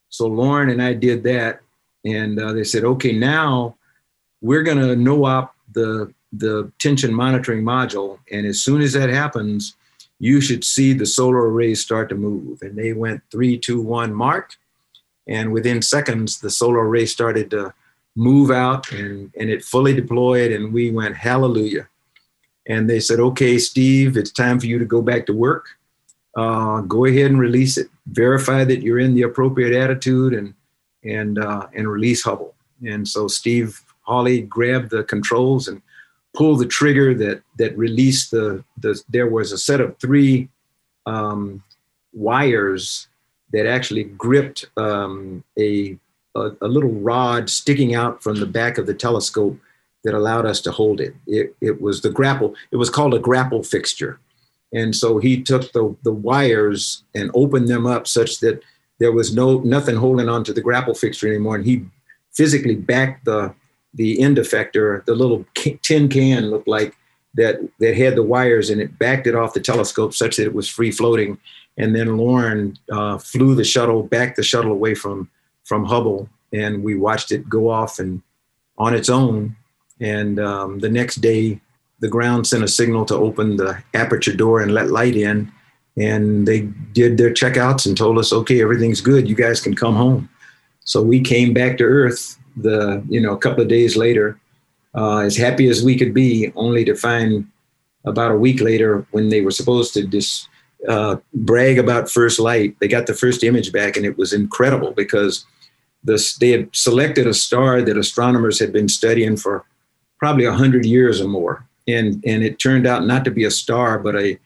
So 0.09 0.27
Loren 0.27 0.71
and 0.71 0.83
I 0.83 0.95
did 0.95 1.23
that, 1.25 1.61
and 2.05 2.41
uh, 2.41 2.53
they 2.53 2.65
said, 2.65 2.85
okay, 2.85 3.13
now 3.13 3.77
we're 4.41 4.65
going 4.65 4.79
to 4.79 4.97
no 4.97 5.27
op 5.27 5.55
the 5.73 6.13
the 6.37 6.71
tension 6.79 7.13
monitoring 7.13 7.65
module, 7.65 8.19
and 8.31 8.47
as 8.47 8.61
soon 8.61 8.81
as 8.81 8.93
that 8.95 9.11
happens, 9.11 9.77
you 10.19 10.41
should 10.41 10.65
see 10.65 10.93
the 10.93 11.07
solar 11.07 11.51
arrays 11.51 11.83
start 11.83 12.09
to 12.09 12.15
move. 12.15 12.63
And 12.63 12.77
they 12.77 12.93
went 12.93 13.23
three, 13.31 13.59
two, 13.59 13.81
one, 13.81 14.15
mark, 14.15 14.55
and 15.27 15.53
within 15.53 15.83
seconds, 15.83 16.41
the 16.41 16.51
solar 16.51 16.87
array 16.87 17.07
started 17.07 17.51
to 17.51 17.73
move 18.17 18.51
out, 18.51 18.91
and 18.93 19.33
and 19.39 19.51
it 19.51 19.65
fully 19.65 19.95
deployed, 19.95 20.53
and 20.53 20.73
we 20.73 20.91
went 20.91 21.17
hallelujah. 21.17 21.89
And 22.67 22.89
they 22.89 23.01
said, 23.01 23.21
okay, 23.21 23.59
Steve, 23.59 24.17
it's 24.17 24.31
time 24.31 24.59
for 24.59 24.67
you 24.67 24.79
to 24.79 24.87
go 24.87 25.03
back 25.03 25.27
to 25.27 25.35
work 25.35 25.67
uh, 26.37 26.81
go 26.83 27.05
ahead 27.05 27.31
and 27.31 27.39
release 27.39 27.77
it. 27.77 27.89
Verify 28.07 28.65
that 28.65 28.83
you're 28.83 28.99
in 28.99 29.15
the 29.15 29.23
appropriate 29.23 29.77
attitude 29.77 30.35
and 30.35 30.55
and 31.05 31.39
uh, 31.39 31.69
and 31.75 31.89
release 31.89 32.23
Hubble. 32.23 32.55
And 32.87 33.07
so 33.07 33.29
Steve 33.29 33.81
Hawley 34.03 34.43
grabbed 34.43 34.91
the 34.91 35.05
controls 35.05 35.69
and 35.69 35.81
pulled 36.35 36.61
the 36.61 36.67
trigger 36.67 37.15
that 37.15 37.43
that 37.59 37.77
released 37.77 38.31
the 38.31 38.65
the. 38.79 39.01
There 39.09 39.29
was 39.29 39.53
a 39.53 39.59
set 39.59 39.81
of 39.81 39.97
three 39.99 40.49
um, 41.07 41.63
wires 42.13 43.09
that 43.53 43.67
actually 43.67 44.05
gripped 44.05 44.67
um, 44.77 45.45
a, 45.59 45.99
a 46.35 46.51
a 46.61 46.69
little 46.69 46.93
rod 46.93 47.49
sticking 47.49 47.95
out 47.95 48.23
from 48.23 48.37
the 48.37 48.47
back 48.47 48.79
of 48.79 48.87
the 48.87 48.95
telescope 48.95 49.59
that 50.03 50.15
allowed 50.15 50.45
us 50.45 50.61
to 50.61 50.71
hold 50.71 51.01
it. 51.01 51.15
It, 51.27 51.57
it 51.61 51.81
was 51.81 52.03
the 52.03 52.11
grapple. 52.11 52.55
It 52.71 52.77
was 52.77 52.91
called 52.91 53.15
a 53.15 53.19
grapple 53.19 53.63
fixture 53.63 54.19
and 54.75 54.95
so 54.95 55.19
he 55.19 55.41
took 55.41 55.73
the, 55.73 55.97
the 56.03 56.13
wires 56.13 57.05
and 57.15 57.31
opened 57.33 57.69
them 57.69 57.87
up 57.87 58.09
such 58.09 58.41
that 58.41 58.61
there 58.99 59.13
was 59.13 59.35
no 59.35 59.61
nothing 59.61 59.97
holding 59.97 60.29
onto 60.29 60.53
the 60.53 60.61
grapple 60.61 60.95
fixture 60.95 61.29
anymore. 61.29 61.55
And 61.55 61.65
he 61.65 61.87
physically 62.33 62.75
backed 62.75 63.25
the 63.25 63.55
the 63.95 64.21
end 64.21 64.37
effector, 64.37 65.05
the 65.05 65.15
little 65.15 65.45
tin 65.55 66.09
can 66.09 66.51
looked 66.51 66.69
like 66.69 66.97
that 67.35 67.57
that 67.81 67.97
had 67.97 68.17
the 68.17 68.23
wires 68.23 68.71
and 68.71 68.81
it, 68.81 68.99
backed 68.99 69.27
it 69.27 69.35
off 69.35 69.55
the 69.55 69.61
telescope 69.61 70.15
such 70.15 70.37
that 70.37 70.47
it 70.47 70.55
was 70.55 70.69
free 70.69 70.91
floating. 70.91 71.39
And 71.77 71.95
then 71.95 72.17
Loren 72.17 72.79
uh, 72.91 73.19
flew 73.19 73.55
the 73.55 73.65
shuttle, 73.65 74.03
backed 74.05 74.37
the 74.37 74.43
shuttle 74.43 74.73
away 74.73 74.95
from 74.95 75.29
from 75.65 75.85
Hubble, 75.85 76.29
and 76.53 76.85
we 76.85 76.95
watched 76.95 77.33
it 77.33 77.49
go 77.49 77.69
off 77.69 77.99
and 77.99 78.23
on 78.79 78.95
its 78.95 79.09
own. 79.09 79.57
And 80.01 80.39
um, 80.39 80.81
the 80.81 80.91
next 80.91 81.17
day, 81.17 81.61
the 82.01 82.09
ground 82.09 82.47
sent 82.47 82.65
a 82.65 82.69
signal 82.69 83.05
to 83.07 83.15
open 83.15 83.57
the 83.57 83.83
aperture 83.95 84.35
door 84.35 84.61
and 84.61 84.75
let 84.75 84.91
light 84.91 85.17
in. 85.17 85.51
And 85.97 86.47
they 86.47 86.63
did 86.93 87.17
their 87.17 87.31
checkouts 87.31 87.87
and 87.87 87.97
told 87.97 88.19
us, 88.19 88.33
okay, 88.33 88.61
everything's 88.61 89.01
good. 89.01 89.29
You 89.29 89.37
guys 89.37 89.61
can 89.61 89.75
come 89.75 89.95
home. 89.95 90.29
So 90.81 91.01
we 91.01 91.21
came 91.21 91.55
back 91.55 91.79
to 91.79 91.85
Earth 91.85 92.37
the 92.57 93.03
you 93.09 93.21
know 93.21 93.33
a 93.33 93.39
couple 93.39 93.63
of 93.63 93.69
days 93.69 93.97
later, 93.97 94.39
uh, 94.95 95.19
as 95.19 95.37
happy 95.37 95.69
as 95.69 95.85
we 95.85 95.97
could 95.97 96.15
be, 96.15 96.53
only 96.55 96.85
to 96.85 96.95
find 96.95 97.47
about 98.05 98.33
a 98.33 98.37
week 98.37 98.61
later 98.61 99.07
when 99.13 99.31
they 99.31 99.41
were 99.41 99.51
supposed 99.51 99.95
to 99.95 100.07
just 100.07 100.49
uh, 100.89 101.17
brag 101.33 101.79
about 101.79 102.11
first 102.11 102.39
light, 102.39 102.77
they 102.81 102.89
got 102.89 103.07
the 103.07 103.15
first 103.15 103.43
image 103.43 103.73
back, 103.73 103.97
and 103.97 104.05
it 104.05 104.19
was 104.19 104.33
incredible 104.33 104.93
because 104.93 105.47
this, 106.03 106.37
they 106.37 106.51
had 106.51 106.69
selected 106.77 107.27
a 107.27 107.33
star 107.33 107.81
that 107.81 107.97
astronomers 107.97 108.59
had 108.59 108.73
been 108.73 108.89
studying 108.89 109.39
for 109.39 109.65
probably 110.19 110.47
100 110.47 110.85
years 110.85 111.21
or 111.21 111.29
more 111.29 111.67
and 111.87 112.23
and 112.27 112.43
it 112.43 112.59
turned 112.59 112.87
out 112.87 113.07
not 113.07 113.25
to 113.25 113.31
be 113.31 113.45
a 113.45 113.51
star, 113.51 113.99
but 113.99 114.17
a 114.17 114.39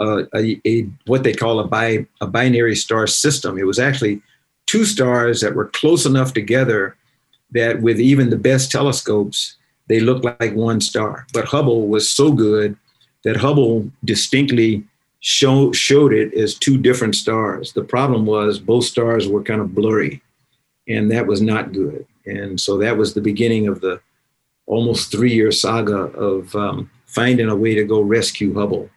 a, 0.00 0.26
a, 0.34 0.60
a 0.66 0.88
what 1.06 1.22
they 1.22 1.32
call 1.32 1.60
a 1.60 1.66
bi 1.66 2.06
a 2.20 2.26
binary 2.26 2.76
star 2.76 3.06
system. 3.06 3.58
It 3.58 3.66
was 3.66 3.78
actually 3.78 4.22
two 4.66 4.84
stars 4.84 5.40
that 5.40 5.54
were 5.54 5.66
close 5.66 6.06
enough 6.06 6.32
together 6.32 6.96
that 7.54 7.80
with 7.80 8.00
even 8.00 8.30
the 8.30 8.36
best 8.36 8.70
telescopes, 8.70 9.56
they 9.88 10.00
looked 10.00 10.24
like 10.24 10.54
one 10.54 10.80
star. 10.80 11.26
But 11.32 11.46
Hubble 11.46 11.88
was 11.88 12.08
so 12.08 12.32
good 12.32 12.76
that 13.24 13.36
Hubble 13.36 13.90
distinctly 14.04 14.84
show, 15.20 15.72
showed 15.72 16.12
it 16.12 16.34
as 16.34 16.54
two 16.54 16.76
different 16.76 17.14
stars. 17.14 17.72
The 17.72 17.84
problem 17.84 18.26
was 18.26 18.58
both 18.58 18.84
stars 18.84 19.26
were 19.28 19.42
kind 19.42 19.60
of 19.60 19.74
blurry, 19.74 20.22
and 20.86 21.10
that 21.10 21.26
was 21.26 21.40
not 21.40 21.72
good. 21.72 22.06
And 22.26 22.60
so 22.60 22.78
that 22.78 22.96
was 22.96 23.14
the 23.14 23.20
beginning 23.20 23.68
of 23.68 23.80
the 23.80 24.00
almost 24.66 25.10
three 25.10 25.32
year 25.32 25.52
saga 25.52 25.96
of 25.96 26.54
um, 26.54 26.90
finding 27.06 27.48
a 27.48 27.56
way 27.56 27.74
to 27.74 27.84
go 27.84 28.00
rescue 28.00 28.54
Hubble. 28.54 28.90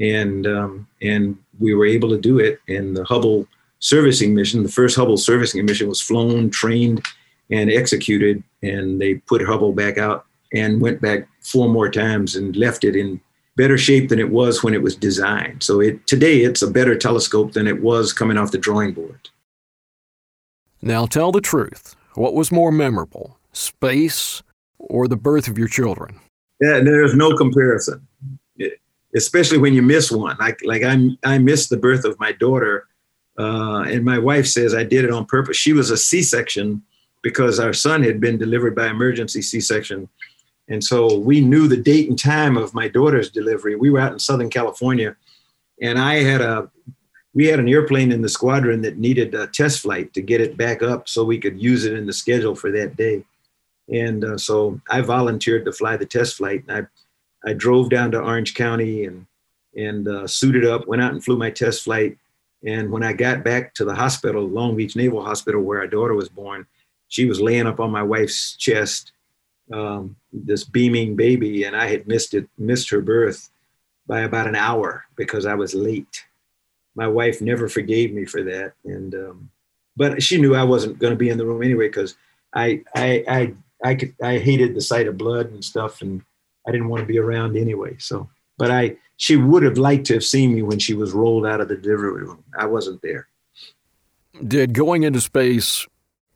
And, 0.00 0.46
um, 0.46 0.88
and 1.00 1.38
we 1.60 1.74
were 1.74 1.86
able 1.86 2.08
to 2.10 2.20
do 2.20 2.38
it. 2.38 2.60
And 2.66 2.96
the 2.96 3.04
Hubble 3.04 3.46
servicing 3.78 4.34
mission, 4.34 4.62
the 4.62 4.68
first 4.70 4.96
Hubble 4.96 5.18
servicing 5.18 5.64
mission, 5.64 5.88
was 5.88 6.00
flown, 6.00 6.50
trained, 6.50 7.02
and 7.50 7.70
executed. 7.70 8.42
And 8.62 9.00
they 9.00 9.14
put 9.14 9.42
Hubble 9.42 9.72
back 9.72 9.98
out 9.98 10.26
and 10.52 10.80
went 10.80 11.00
back 11.00 11.28
four 11.40 11.68
more 11.68 11.90
times 11.90 12.36
and 12.36 12.56
left 12.56 12.84
it 12.84 12.94
in 12.94 13.20
better 13.56 13.76
shape 13.76 14.08
than 14.08 14.18
it 14.18 14.30
was 14.30 14.62
when 14.62 14.74
it 14.74 14.82
was 14.82 14.96
designed. 14.96 15.62
So 15.62 15.80
it, 15.80 16.06
today 16.06 16.40
it's 16.40 16.62
a 16.62 16.70
better 16.70 16.96
telescope 16.96 17.52
than 17.52 17.66
it 17.66 17.82
was 17.82 18.12
coming 18.12 18.38
off 18.38 18.52
the 18.52 18.58
drawing 18.58 18.92
board. 18.92 19.28
Now 20.80 21.06
tell 21.06 21.32
the 21.32 21.40
truth. 21.40 21.94
What 22.14 22.34
was 22.34 22.52
more 22.52 22.72
memorable, 22.72 23.38
space 23.52 24.42
or 24.78 25.08
the 25.08 25.16
birth 25.16 25.48
of 25.48 25.56
your 25.56 25.68
children? 25.68 26.20
Yeah, 26.60 26.80
there's 26.80 27.14
no 27.14 27.36
comparison, 27.36 28.06
especially 29.16 29.58
when 29.58 29.74
you 29.74 29.82
miss 29.82 30.12
one. 30.12 30.36
Like 30.38 30.60
like 30.64 30.82
I 30.82 31.08
I 31.24 31.38
missed 31.38 31.70
the 31.70 31.76
birth 31.76 32.04
of 32.04 32.18
my 32.20 32.32
daughter, 32.32 32.86
uh, 33.38 33.84
and 33.86 34.04
my 34.04 34.18
wife 34.18 34.46
says 34.46 34.74
I 34.74 34.84
did 34.84 35.04
it 35.04 35.10
on 35.10 35.24
purpose. 35.26 35.56
She 35.56 35.72
was 35.72 35.90
a 35.90 35.96
C-section 35.96 36.82
because 37.22 37.60
our 37.60 37.72
son 37.72 38.02
had 38.02 38.20
been 38.20 38.38
delivered 38.38 38.74
by 38.74 38.88
emergency 38.88 39.42
C-section, 39.42 40.08
and 40.68 40.82
so 40.82 41.18
we 41.18 41.40
knew 41.40 41.68
the 41.68 41.76
date 41.76 42.08
and 42.08 42.18
time 42.18 42.56
of 42.56 42.74
my 42.74 42.88
daughter's 42.88 43.30
delivery. 43.30 43.76
We 43.76 43.90
were 43.90 44.00
out 44.00 44.12
in 44.12 44.18
Southern 44.18 44.50
California, 44.50 45.16
and 45.80 45.98
I 45.98 46.22
had 46.22 46.40
a 46.40 46.70
we 47.34 47.46
had 47.46 47.58
an 47.58 47.68
airplane 47.68 48.12
in 48.12 48.20
the 48.20 48.28
squadron 48.28 48.82
that 48.82 48.98
needed 48.98 49.34
a 49.34 49.46
test 49.46 49.80
flight 49.80 50.12
to 50.14 50.20
get 50.20 50.40
it 50.40 50.56
back 50.56 50.82
up 50.82 51.08
so 51.08 51.24
we 51.24 51.38
could 51.38 51.60
use 51.60 51.84
it 51.84 51.94
in 51.94 52.06
the 52.06 52.12
schedule 52.12 52.54
for 52.54 52.70
that 52.72 52.96
day. 52.96 53.24
And 53.90 54.24
uh, 54.24 54.38
so 54.38 54.80
I 54.90 55.00
volunteered 55.00 55.64
to 55.64 55.72
fly 55.72 55.96
the 55.96 56.06
test 56.06 56.36
flight. 56.36 56.64
And 56.68 56.86
I, 57.44 57.50
I 57.50 57.54
drove 57.54 57.88
down 57.88 58.10
to 58.12 58.20
Orange 58.20 58.54
County 58.54 59.06
and, 59.06 59.26
and 59.76 60.06
uh, 60.06 60.26
suited 60.26 60.66
up, 60.66 60.86
went 60.86 61.02
out 61.02 61.12
and 61.12 61.24
flew 61.24 61.36
my 61.38 61.50
test 61.50 61.84
flight. 61.84 62.18
And 62.64 62.92
when 62.92 63.02
I 63.02 63.12
got 63.12 63.42
back 63.42 63.74
to 63.74 63.84
the 63.84 63.94
hospital, 63.94 64.46
Long 64.46 64.76
Beach 64.76 64.94
Naval 64.94 65.24
Hospital, 65.24 65.62
where 65.62 65.80
our 65.80 65.86
daughter 65.86 66.14
was 66.14 66.28
born, 66.28 66.66
she 67.12 67.26
was 67.26 67.42
laying 67.42 67.66
up 67.66 67.78
on 67.78 67.90
my 67.90 68.02
wife's 68.02 68.56
chest, 68.56 69.12
um, 69.70 70.16
this 70.32 70.64
beaming 70.64 71.14
baby, 71.14 71.64
and 71.64 71.76
I 71.76 71.86
had 71.86 72.08
missed 72.08 72.32
it, 72.32 72.48
missed 72.56 72.88
her 72.88 73.02
birth 73.02 73.50
by 74.06 74.20
about 74.20 74.46
an 74.46 74.56
hour 74.56 75.04
because 75.14 75.44
I 75.44 75.52
was 75.52 75.74
late. 75.74 76.24
My 76.94 77.06
wife 77.06 77.42
never 77.42 77.68
forgave 77.68 78.14
me 78.14 78.24
for 78.24 78.42
that, 78.44 78.72
and 78.86 79.14
um, 79.14 79.50
but 79.94 80.22
she 80.22 80.40
knew 80.40 80.54
I 80.54 80.62
wasn't 80.64 80.98
going 80.98 81.12
to 81.12 81.18
be 81.18 81.28
in 81.28 81.36
the 81.36 81.44
room 81.44 81.62
anyway 81.62 81.88
because 81.88 82.16
I, 82.54 82.82
I 82.96 83.24
I 83.28 83.54
I 83.84 83.94
could 83.94 84.14
I 84.22 84.38
hated 84.38 84.74
the 84.74 84.80
sight 84.80 85.06
of 85.06 85.18
blood 85.18 85.50
and 85.50 85.62
stuff, 85.62 86.00
and 86.00 86.22
I 86.66 86.70
didn't 86.70 86.88
want 86.88 87.02
to 87.02 87.06
be 87.06 87.18
around 87.18 87.58
anyway. 87.58 87.94
So, 87.98 88.30
but 88.56 88.70
I 88.70 88.96
she 89.18 89.36
would 89.36 89.64
have 89.64 89.76
liked 89.76 90.06
to 90.06 90.14
have 90.14 90.24
seen 90.24 90.54
me 90.54 90.62
when 90.62 90.78
she 90.78 90.94
was 90.94 91.12
rolled 91.12 91.44
out 91.44 91.60
of 91.60 91.68
the 91.68 91.76
delivery 91.76 92.24
room. 92.24 92.42
I 92.58 92.64
wasn't 92.64 93.02
there. 93.02 93.28
Did 94.48 94.72
going 94.72 95.02
into 95.02 95.20
space 95.20 95.86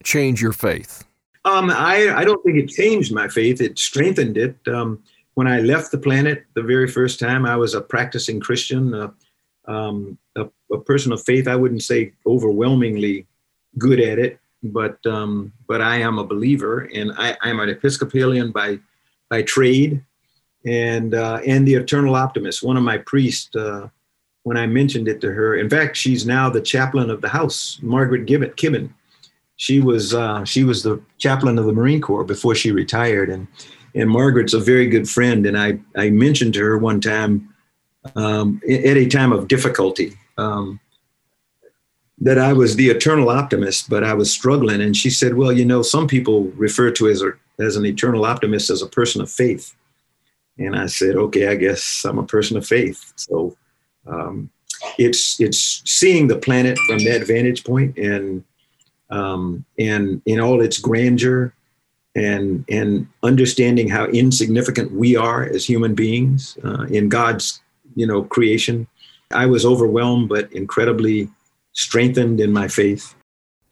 change 0.07 0.41
your 0.41 0.53
faith? 0.53 1.05
Um, 1.45 1.71
I, 1.71 2.13
I 2.17 2.25
don't 2.25 2.43
think 2.43 2.57
it 2.57 2.69
changed 2.69 3.13
my 3.13 3.29
faith. 3.29 3.61
It 3.61 3.79
strengthened 3.79 4.37
it. 4.37 4.57
Um, 4.67 5.03
when 5.35 5.47
I 5.47 5.61
left 5.61 5.91
the 5.91 5.99
planet 5.99 6.45
the 6.55 6.63
very 6.63 6.89
first 6.89 7.21
time, 7.21 7.45
I 7.45 7.57
was 7.57 7.75
a 7.75 7.81
practicing 7.81 8.41
Christian, 8.41 8.95
uh, 8.95 9.11
um, 9.67 10.19
a, 10.35 10.49
a, 10.73 10.81
person 10.81 11.13
of 11.13 11.23
faith. 11.23 11.47
I 11.47 11.55
wouldn't 11.55 11.83
say 11.83 12.13
overwhelmingly 12.27 13.27
good 13.79 14.01
at 14.01 14.19
it, 14.19 14.41
but 14.63 15.05
um, 15.07 15.53
but 15.69 15.83
I 15.83 15.97
am 15.97 16.19
a 16.19 16.27
believer, 16.27 16.89
and 16.95 17.13
I, 17.19 17.37
I'm 17.43 17.61
an 17.61 17.69
Episcopalian 17.69 18.51
by 18.51 18.79
by 19.29 19.43
trade, 19.43 20.03
and 20.65 21.15
uh, 21.15 21.41
and 21.47 21.69
the 21.69 21.75
eternal 21.75 22.15
optimist. 22.15 22.63
One 22.63 22.77
of 22.77 22.83
my 22.83 22.99
priests, 22.99 23.55
uh, 23.55 23.89
when 24.45 24.57
I 24.57 24.67
mentioned 24.67 25.07
it 25.07 25.21
to 25.21 25.33
her, 25.33 25.57
in 25.57 25.69
fact, 25.69 25.97
she's 25.97 26.25
now 26.25 26.49
the 26.49 26.63
chaplain 26.63 27.11
of 27.11 27.21
the 27.21 27.29
house, 27.29 27.79
Margaret 27.83 28.27
Gibbon. 28.27 28.51
Kibben. 28.51 28.91
She 29.57 29.81
was 29.81 30.15
uh, 30.15 30.45
she 30.45 30.65
was 30.65 30.83
the 30.83 31.01
chaplain 31.19 31.59
of 31.59 31.65
the 31.65 31.73
Marine 31.73 32.01
Corps 32.01 32.25
before 32.25 32.55
she 32.55 32.73
retired, 32.73 33.31
and 33.31 33.47
and 33.95 34.11
Margaret's 34.11 34.55
a 34.55 34.61
very 34.61 34.87
good 34.87 35.09
friend. 35.09 35.47
And 35.47 35.59
I 35.59 35.79
I 35.97 36.11
mentioned 36.11 36.55
to 36.55 36.61
her 36.61 36.79
one 36.79 37.01
time 37.01 37.55
um, 38.15 38.61
at 38.69 38.97
a 38.97 39.07
time 39.07 39.33
of 39.33 39.49
difficulty. 39.49 40.17
Um, 40.37 40.81
that 42.19 42.39
I 42.39 42.55
was 42.55 42.77
the 42.77 42.89
eternal 42.89 43.29
optimist, 43.29 43.91
but 43.91 44.03
I 44.03 44.15
was 44.15 44.31
struggling. 44.31 44.81
And 44.81 44.97
she 44.97 45.11
said, 45.11 45.35
"Well, 45.35 45.53
you 45.53 45.65
know, 45.65 45.83
some 45.83 46.07
people 46.07 46.45
refer 46.57 46.91
to 46.93 47.09
as 47.09 47.23
a, 47.23 47.33
as 47.59 47.77
an 47.77 47.85
eternal 47.87 48.25
optimist 48.25 48.71
as 48.71 48.83
a 48.83 48.87
person 48.87 49.21
of 49.21 49.31
faith." 49.31 49.75
And 50.59 50.77
I 50.77 50.87
said, 50.87 51.17
"Okay, 51.17 51.49
I 51.49 51.55
guess 51.57 52.05
I'm 52.05 52.19
a 52.19 52.27
person 52.27 52.57
of 52.57 52.67
faith." 52.67 53.13
So 53.17 53.57
um, 54.07 54.51
it's 54.99 55.41
it's 55.41 55.83
seeing 55.85 56.29
the 56.29 56.39
planet 56.39 56.79
from 56.87 56.99
that 57.05 57.27
vantage 57.27 57.65
point 57.65 57.97
and 57.99 58.45
um, 59.11 59.65
and 59.79 60.21
in 60.27 60.41
all 60.41 60.61
its 60.61 60.79
grandeur 60.79 61.53
and 62.15 62.65
and 62.69 63.07
understanding 63.23 63.89
how 63.89 64.07
insignificant 64.07 64.93
we 64.93 65.17
are 65.17 65.45
as 65.45 65.65
human 65.65 65.95
beings 65.95 66.57
uh, 66.65 66.85
in 66.85 67.09
God's 67.09 67.61
you 67.95 68.07
know 68.07 68.23
creation. 68.25 68.87
I 69.33 69.47
was 69.47 69.65
overwhelmed, 69.65 70.29
but 70.29 70.53
incredibly 70.53 71.29
strengthened 71.73 72.41
in 72.41 72.53
my 72.53 72.69
faith. 72.69 73.15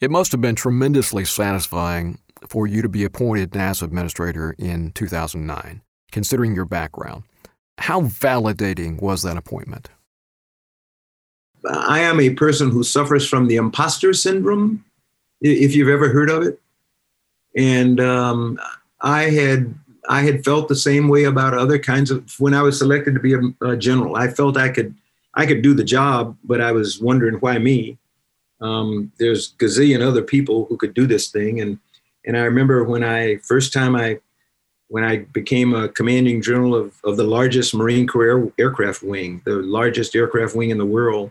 It 0.01 0.11
must 0.11 0.33
have 0.33 0.41
been 0.41 0.57
tremendously 0.57 1.25
satisfying 1.25 2.19
for 2.49 2.67
you 2.67 2.83
to 2.83 2.89
be 2.89 3.05
appointed 3.05 3.53
NASA 3.53 3.83
administrator 3.83 4.55
in 4.59 4.93
2009, 4.93 5.81
considering 6.13 6.55
your 6.55 6.67
background. 6.67 7.25
How 7.79 8.03
validating 8.03 9.01
was 9.01 9.23
that 9.23 9.37
appointment? 9.37 9.89
I 11.67 12.01
am 12.01 12.21
a 12.21 12.31
person 12.31 12.71
who 12.71 12.83
suffers 12.83 13.27
from 13.27 13.47
the 13.47 13.57
imposter 13.57 14.13
syndrome, 14.13 14.85
if 15.45 15.77
you've 15.77 15.89
ever 15.89 16.09
heard 16.09 16.31
of 16.31 16.43
it. 16.43 16.61
And 17.57 18.01
um, 18.01 18.59
I 19.01 19.25
had 19.25 19.75
I 20.09 20.23
had 20.23 20.45
felt 20.45 20.69
the 20.69 20.77
same 20.77 21.09
way 21.09 21.25
about 21.25 21.55
other 21.55 21.79
kinds 21.79 22.11
of 22.11 22.39
when 22.39 22.55
I 22.55 22.63
was 22.63 22.79
selected 22.79 23.15
to 23.15 23.21
be 23.21 23.35
a, 23.35 23.41
a 23.67 23.77
general. 23.77 24.17
I 24.17 24.29
felt 24.29 24.57
I 24.57 24.71
could 24.71 24.95
I 25.35 25.47
could 25.47 25.63
do 25.63 25.75
the 25.75 25.85
job, 25.85 26.37
but 26.45 26.61
I 26.61 26.73
was 26.73 27.01
wondering 27.01 27.37
why 27.37 27.59
me. 27.59 27.99
Um, 28.61 29.13
there's 29.19 29.53
gazillion 29.55 30.01
other 30.01 30.23
people 30.23 30.65
who 30.67 30.77
could 30.77 30.95
do 30.95 31.07
this 31.07 31.31
thing, 31.31 31.61
and 31.61 31.79
and 32.25 32.37
I 32.37 32.41
remember 32.41 32.83
when 32.85 33.05
I 33.05 33.37
first 33.37 33.73
time 33.73 33.95
I 33.95 34.21
when 34.89 35.05
I 35.05 35.19
became 35.33 35.75
a 35.75 35.89
commanding 35.89 36.41
general 36.43 36.75
of, 36.75 36.95
of 37.05 37.17
the 37.17 37.25
largest 37.25 37.75
Marine 37.75 38.07
Corps 38.07 38.53
aircraft 38.59 39.03
wing, 39.03 39.43
the 39.45 39.57
largest 39.57 40.15
aircraft 40.15 40.55
wing 40.55 40.71
in 40.71 40.79
the 40.79 40.87
world. 40.87 41.31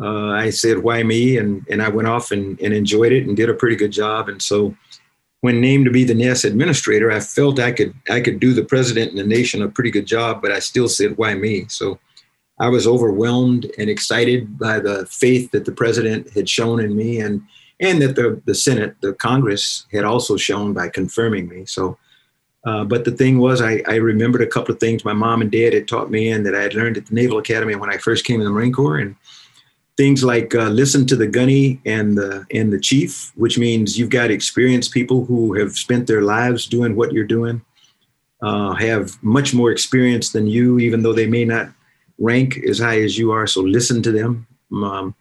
Uh, 0.00 0.30
I 0.30 0.50
said, 0.50 0.78
"Why 0.78 1.02
me?" 1.02 1.36
and 1.38 1.66
and 1.68 1.82
I 1.82 1.88
went 1.88 2.08
off 2.08 2.30
and, 2.30 2.60
and 2.60 2.72
enjoyed 2.72 3.12
it 3.12 3.26
and 3.26 3.36
did 3.36 3.50
a 3.50 3.54
pretty 3.54 3.76
good 3.76 3.90
job. 3.90 4.28
And 4.28 4.40
so, 4.40 4.76
when 5.40 5.60
named 5.60 5.86
to 5.86 5.90
be 5.90 6.04
the 6.04 6.14
NASA 6.14 6.44
administrator, 6.44 7.10
I 7.10 7.20
felt 7.20 7.58
I 7.58 7.72
could 7.72 7.94
I 8.08 8.20
could 8.20 8.40
do 8.40 8.52
the 8.52 8.64
president 8.64 9.10
and 9.10 9.18
the 9.18 9.24
nation 9.24 9.62
a 9.62 9.68
pretty 9.68 9.90
good 9.90 10.06
job. 10.06 10.40
But 10.40 10.52
I 10.52 10.60
still 10.60 10.88
said, 10.88 11.18
"Why 11.18 11.34
me?" 11.34 11.66
So 11.68 11.98
I 12.60 12.68
was 12.68 12.86
overwhelmed 12.86 13.70
and 13.78 13.88
excited 13.88 14.58
by 14.58 14.80
the 14.80 15.06
faith 15.06 15.50
that 15.52 15.64
the 15.64 15.72
president 15.72 16.30
had 16.32 16.48
shown 16.48 16.80
in 16.80 16.96
me 16.96 17.20
and 17.20 17.42
and 17.80 18.02
that 18.02 18.16
the, 18.16 18.40
the 18.44 18.54
Senate, 18.54 18.96
the 19.00 19.12
Congress 19.14 19.86
had 19.92 20.04
also 20.04 20.36
shown 20.36 20.72
by 20.72 20.88
confirming 20.88 21.48
me. 21.48 21.64
So, 21.64 21.96
uh, 22.66 22.84
but 22.84 23.04
the 23.04 23.12
thing 23.12 23.38
was, 23.38 23.62
I, 23.62 23.82
I 23.86 23.96
remembered 23.96 24.42
a 24.42 24.48
couple 24.48 24.74
of 24.74 24.80
things 24.80 25.04
my 25.04 25.12
mom 25.12 25.42
and 25.42 25.50
dad 25.50 25.74
had 25.74 25.86
taught 25.86 26.10
me 26.10 26.30
and 26.30 26.44
that 26.44 26.56
I 26.56 26.62
had 26.62 26.74
learned 26.74 26.96
at 26.96 27.06
the 27.06 27.14
Naval 27.14 27.38
Academy 27.38 27.76
when 27.76 27.90
I 27.90 27.96
first 27.96 28.24
came 28.24 28.40
in 28.40 28.44
the 28.44 28.50
Marine 28.50 28.72
Corps. 28.72 28.98
And 28.98 29.14
things 29.98 30.22
like 30.22 30.54
uh, 30.54 30.68
listen 30.68 31.04
to 31.04 31.16
the 31.16 31.26
gunny 31.26 31.80
and 31.84 32.16
the, 32.16 32.46
and 32.52 32.72
the 32.72 32.78
chief, 32.78 33.32
which 33.34 33.58
means 33.58 33.98
you've 33.98 34.08
got 34.10 34.30
experienced 34.30 34.94
people 34.94 35.24
who 35.24 35.52
have 35.54 35.72
spent 35.72 36.06
their 36.06 36.22
lives 36.22 36.66
doing 36.66 36.94
what 36.94 37.12
you're 37.12 37.24
doing, 37.24 37.60
uh, 38.40 38.72
have 38.74 39.20
much 39.24 39.52
more 39.52 39.72
experience 39.72 40.30
than 40.30 40.46
you, 40.46 40.78
even 40.78 41.02
though 41.02 41.12
they 41.12 41.26
may 41.26 41.44
not 41.44 41.68
rank 42.18 42.58
as 42.58 42.78
high 42.78 43.02
as 43.02 43.18
you 43.18 43.32
are, 43.32 43.48
so 43.48 43.60
listen 43.60 44.00
to 44.00 44.12
them. 44.12 44.46
Um, 44.72 45.16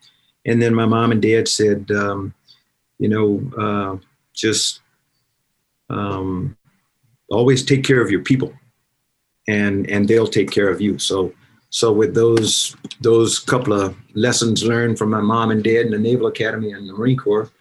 and 0.46 0.62
then 0.62 0.76
my 0.76 0.86
mom 0.86 1.12
and 1.12 1.22
dad 1.24 1.48
said, 1.48 1.90
um, 1.90 2.36
you 3.00 3.10
know, 3.10 3.42
uh, 3.58 3.98
just 4.36 4.82
um, 5.90 6.56
always 7.32 7.66
take 7.66 7.84
care 7.84 8.02
of 8.02 8.12
your 8.12 8.22
people, 8.22 8.54
and 9.48 9.90
and 9.90 10.08
they'll 10.08 10.28
take 10.28 10.52
care 10.52 10.70
of 10.70 10.82
you. 10.82 11.00
So 11.00 11.34
so 11.78 11.92
with 11.92 12.16
those 12.16 12.76
those 13.02 13.38
couple 13.38 13.72
of 13.72 13.96
lessons 14.16 14.64
learned 14.64 14.98
from 14.98 15.12
my 15.12 15.22
mom 15.22 15.52
and 15.52 15.64
dad 15.64 15.86
in 15.86 15.92
the 15.92 16.00
Naval 16.00 16.26
Academy 16.26 16.72
and 16.72 16.90
the 16.90 16.94
Marine 16.94 17.18
Corps, 17.18 17.52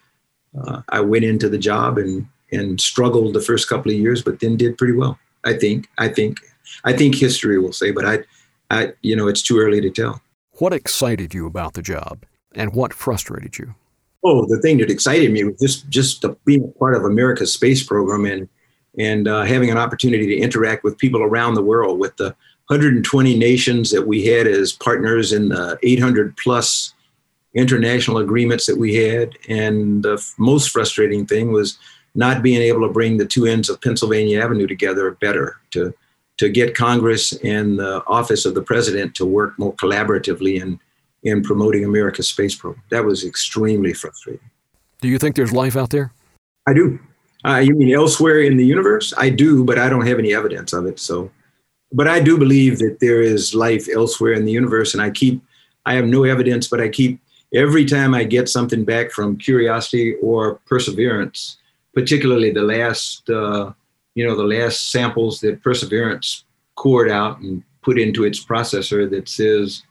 uh, 0.59 0.81
I 0.89 1.01
went 1.01 1.27
into 1.27 1.51
the 1.51 1.59
job 1.59 1.99
and 1.99 2.27
and 2.51 2.81
struggled 2.81 3.35
the 3.35 3.43
first 3.43 3.69
couple 3.69 3.93
of 3.93 3.99
years, 3.99 4.23
but 4.23 4.41
then 4.41 4.57
did 4.57 4.79
pretty 4.79 4.95
well. 4.95 5.19
I 5.45 5.53
think. 5.53 5.89
I 5.99 6.09
think. 6.09 6.39
I 6.85 6.95
think 6.95 7.15
history 7.15 7.59
will 7.59 7.75
say, 7.75 7.91
but 7.91 8.07
I 8.07 8.21
I, 8.71 8.95
you 9.03 9.15
know, 9.15 9.29
it's 9.29 9.43
too 9.43 9.59
early 9.59 9.83
to 9.83 9.91
tell. 9.91 10.23
What 10.53 10.73
excited 10.73 11.35
you 11.35 11.47
about 11.47 11.75
the 11.75 11.83
job, 11.83 12.25
and 12.55 12.75
what 12.75 12.95
frustrated 12.95 13.59
you? 13.59 13.75
Oh, 14.25 14.47
the 14.47 14.63
thing 14.63 14.79
that 14.79 14.91
excited 14.91 15.31
me 15.31 15.45
was 15.45 15.61
just 15.61 15.91
just 15.91 16.23
the, 16.23 16.31
being 16.47 16.65
a 16.65 16.79
part 16.79 16.97
of 16.97 17.05
America's 17.05 17.53
space 17.53 17.83
program 17.83 18.25
and 18.25 18.49
and 18.99 19.29
uh, 19.29 19.43
having 19.43 19.71
an 19.71 19.77
opportunity 19.77 20.27
to 20.29 20.39
interact 20.39 20.85
with 20.85 20.97
people 20.97 21.23
around 21.23 21.53
the 21.53 21.63
world, 21.63 21.99
with 21.99 22.17
the 22.17 22.35
120 22.69 23.39
nations 23.39 23.91
that 23.91 24.07
we 24.07 24.25
had 24.25 24.47
as 24.47 24.73
partners 24.73 25.33
in 25.33 25.51
the 25.51 25.79
800 25.83 26.37
plus 26.37 26.95
international 27.55 28.19
agreements 28.19 28.67
that 28.67 28.77
we 28.77 28.95
had. 28.95 29.37
And 29.49 30.03
the 30.03 30.15
f- 30.15 30.35
most 30.37 30.71
frustrating 30.71 31.27
thing 31.27 31.53
was 31.53 31.79
not 32.15 32.43
being 32.43 32.61
able 32.61 32.87
to 32.87 32.93
bring 32.93 33.17
the 33.17 33.27
two 33.27 33.47
ends 33.47 33.69
of 33.69 33.81
Pennsylvania 33.81 34.43
Avenue 34.43 34.67
together 34.67 35.13
better 35.13 35.57
to 35.73 35.95
to 36.39 36.49
get 36.49 36.75
Congress 36.75 37.33
and 37.43 37.79
the 37.79 38.05
office 38.07 38.45
of 38.45 38.55
the 38.55 38.63
president 38.63 39.15
to 39.15 39.25
work 39.25 39.59
more 39.59 39.73
collaboratively 39.75 40.61
in, 40.61 40.79
in 41.23 41.43
promoting 41.43 41.85
America's 41.85 42.29
space 42.29 42.55
program. 42.55 42.83
That 42.91 43.05
was 43.05 43.25
extremely 43.25 43.95
frustrating. 43.95 44.51
Do 45.01 45.09
you 45.09 45.19
think 45.19 45.37
there's 45.37 45.53
life 45.53 45.77
out 45.77 45.91
there? 45.91 46.13
I 46.67 46.75
do. 46.75 46.99
Uh, 47.45 47.59
you 47.59 47.75
mean 47.75 47.95
elsewhere 47.95 48.41
in 48.41 48.57
the 48.57 48.67
universe? 48.67 49.15
I 49.17 49.31
do, 49.31 49.65
but 49.65 49.79
I 49.79 49.89
don't 49.89 50.07
have 50.07 50.19
any 50.19 50.35
evidence 50.35 50.73
of 50.73 50.87
it. 50.87 50.99
So, 50.99 51.31
but 51.93 52.09
I 52.09 52.21
do 52.21 52.39
believe 52.39 52.79
that 52.79 52.99
there 53.01 53.23
is 53.23 53.55
life 53.55 53.89
elsewhere 53.89 54.33
in 54.33 54.45
the 54.45 54.53
universe, 54.53 54.95
and 54.95 55.03
I 55.03 55.11
keep. 55.11 55.43
I 55.85 55.95
have 55.95 56.07
no 56.07 56.25
evidence, 56.25 56.67
but 56.67 56.81
I 56.81 56.89
keep 56.89 57.21
every 57.55 57.85
time 57.85 58.13
I 58.13 58.25
get 58.25 58.49
something 58.49 58.85
back 58.85 59.13
from 59.13 59.39
Curiosity 59.39 60.17
or 60.17 60.57
Perseverance, 60.67 61.59
particularly 61.95 62.51
the 62.51 62.63
last 62.63 63.31
uh, 63.31 63.73
you 64.17 64.27
know, 64.27 64.35
the 64.35 64.43
last 64.43 64.91
samples 64.91 65.41
that 65.41 65.63
Perseverance 65.63 66.45
cored 66.75 67.09
out 67.09 67.39
and 67.39 67.63
put 67.83 68.01
into 68.01 68.25
its 68.25 68.45
processor 68.45 69.09
that 69.09 69.29
says 69.29 69.83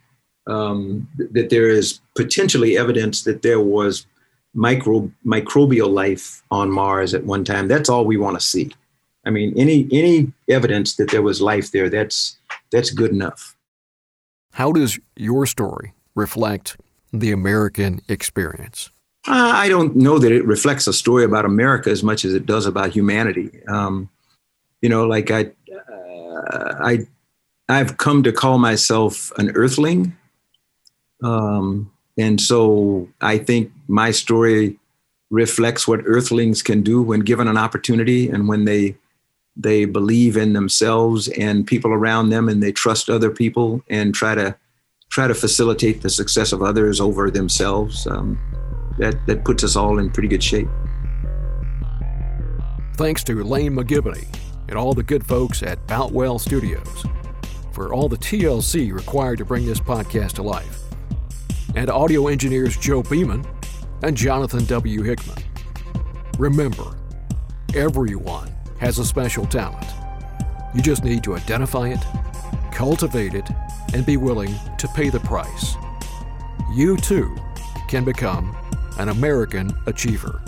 um, 0.47 1.07
that 1.17 1.49
there 1.49 1.69
is 1.69 2.01
potentially 2.15 2.77
evidence 2.77 3.23
that 3.23 3.43
there 3.43 3.61
was 3.61 4.05
micro 4.53 5.09
microbial 5.25 5.91
life 5.91 6.43
on 6.51 6.71
Mars 6.71 7.13
at 7.13 7.23
one 7.23 7.45
time. 7.45 7.67
That's 7.67 7.87
all 7.87 8.03
we 8.03 8.17
want 8.17 8.37
to 8.37 8.45
see. 8.45 8.71
I 9.25 9.31
mean, 9.31 9.53
any 9.57 9.87
any 9.91 10.31
evidence 10.47 10.95
that 10.95 11.11
there 11.11 11.21
was 11.21 11.41
life 11.41 11.71
there, 11.71 11.89
that's 11.89 12.37
that's 12.71 12.91
good 12.91 13.11
enough. 13.11 13.55
How 14.53 14.71
does 14.71 14.99
your 15.15 15.45
story 15.45 15.93
reflect 16.15 16.77
the 17.11 17.31
American 17.31 18.01
experience? 18.07 18.91
Uh, 19.27 19.51
I 19.55 19.69
don't 19.69 19.95
know 19.95 20.19
that 20.19 20.31
it 20.31 20.45
reflects 20.45 20.87
a 20.87 20.93
story 20.93 21.23
about 21.23 21.45
America 21.45 21.89
as 21.89 22.03
much 22.03 22.25
as 22.25 22.33
it 22.33 22.45
does 22.45 22.65
about 22.65 22.91
humanity. 22.91 23.49
Um, 23.67 24.09
you 24.81 24.89
know, 24.89 25.07
like 25.07 25.31
I, 25.31 25.51
uh, 25.73 26.75
I, 26.79 27.07
I've 27.67 27.97
come 27.97 28.21
to 28.23 28.31
call 28.31 28.59
myself 28.59 29.31
an 29.39 29.49
earthling. 29.55 30.15
Um, 31.23 31.91
and 32.17 32.39
so 32.39 33.09
I 33.19 33.39
think 33.39 33.71
my 33.87 34.11
story 34.11 34.77
reflects 35.31 35.87
what 35.87 36.01
earthlings 36.05 36.61
can 36.61 36.83
do 36.83 37.01
when 37.01 37.21
given 37.21 37.47
an 37.47 37.57
opportunity 37.57 38.29
and 38.29 38.47
when 38.47 38.65
they 38.65 38.95
they 39.57 39.85
believe 39.85 40.37
in 40.37 40.53
themselves 40.53 41.27
and 41.29 41.65
people 41.65 41.91
around 41.91 42.29
them 42.29 42.49
and 42.49 42.61
they 42.61 42.71
trust 42.71 43.09
other 43.09 43.31
people 43.31 43.81
and 43.89 44.13
try 44.13 44.35
to 44.35 44.55
try 45.09 45.27
to 45.27 45.33
facilitate 45.33 46.01
the 46.01 46.09
success 46.09 46.51
of 46.51 46.61
others 46.61 46.99
over 46.99 47.31
themselves 47.31 48.05
um, 48.07 48.37
that 48.97 49.15
that 49.27 49.45
puts 49.45 49.63
us 49.63 49.75
all 49.75 49.99
in 49.99 50.09
pretty 50.09 50.27
good 50.27 50.43
shape 50.43 50.67
Thanks 52.97 53.25
to 53.25 53.43
Lane 53.43 53.75
McGivney 53.75 54.25
and 54.69 54.77
all 54.77 54.93
the 54.93 55.03
good 55.03 55.25
folks 55.25 55.61
at 55.63 55.85
Boutwell 55.85 56.39
Studios 56.39 57.05
for 57.73 57.93
all 57.93 58.07
the 58.07 58.15
TLC 58.15 58.93
required 58.93 59.37
to 59.39 59.45
bring 59.45 59.65
this 59.65 59.81
podcast 59.81 60.31
to 60.33 60.43
life. 60.43 60.83
And 61.75 61.89
audio 61.89 62.29
engineers 62.29 62.77
Joe 62.77 63.03
Beeman 63.03 63.45
and 64.01 64.15
Jonathan 64.15 64.63
W. 64.63 65.03
Hickman. 65.03 65.43
Remember, 66.39 66.95
everyone 67.75 68.54
has 68.79 68.99
a 68.99 69.05
special 69.05 69.45
talent. 69.45 69.85
You 70.73 70.81
just 70.81 71.03
need 71.03 71.23
to 71.23 71.35
identify 71.35 71.89
it, 71.89 72.03
cultivate 72.71 73.33
it, 73.33 73.49
and 73.93 74.05
be 74.05 74.17
willing 74.17 74.53
to 74.77 74.87
pay 74.89 75.09
the 75.09 75.19
price. 75.21 75.75
You 76.73 76.97
too 76.97 77.35
can 77.87 78.03
become 78.03 78.55
an 78.97 79.09
American 79.09 79.71
achiever. 79.85 80.41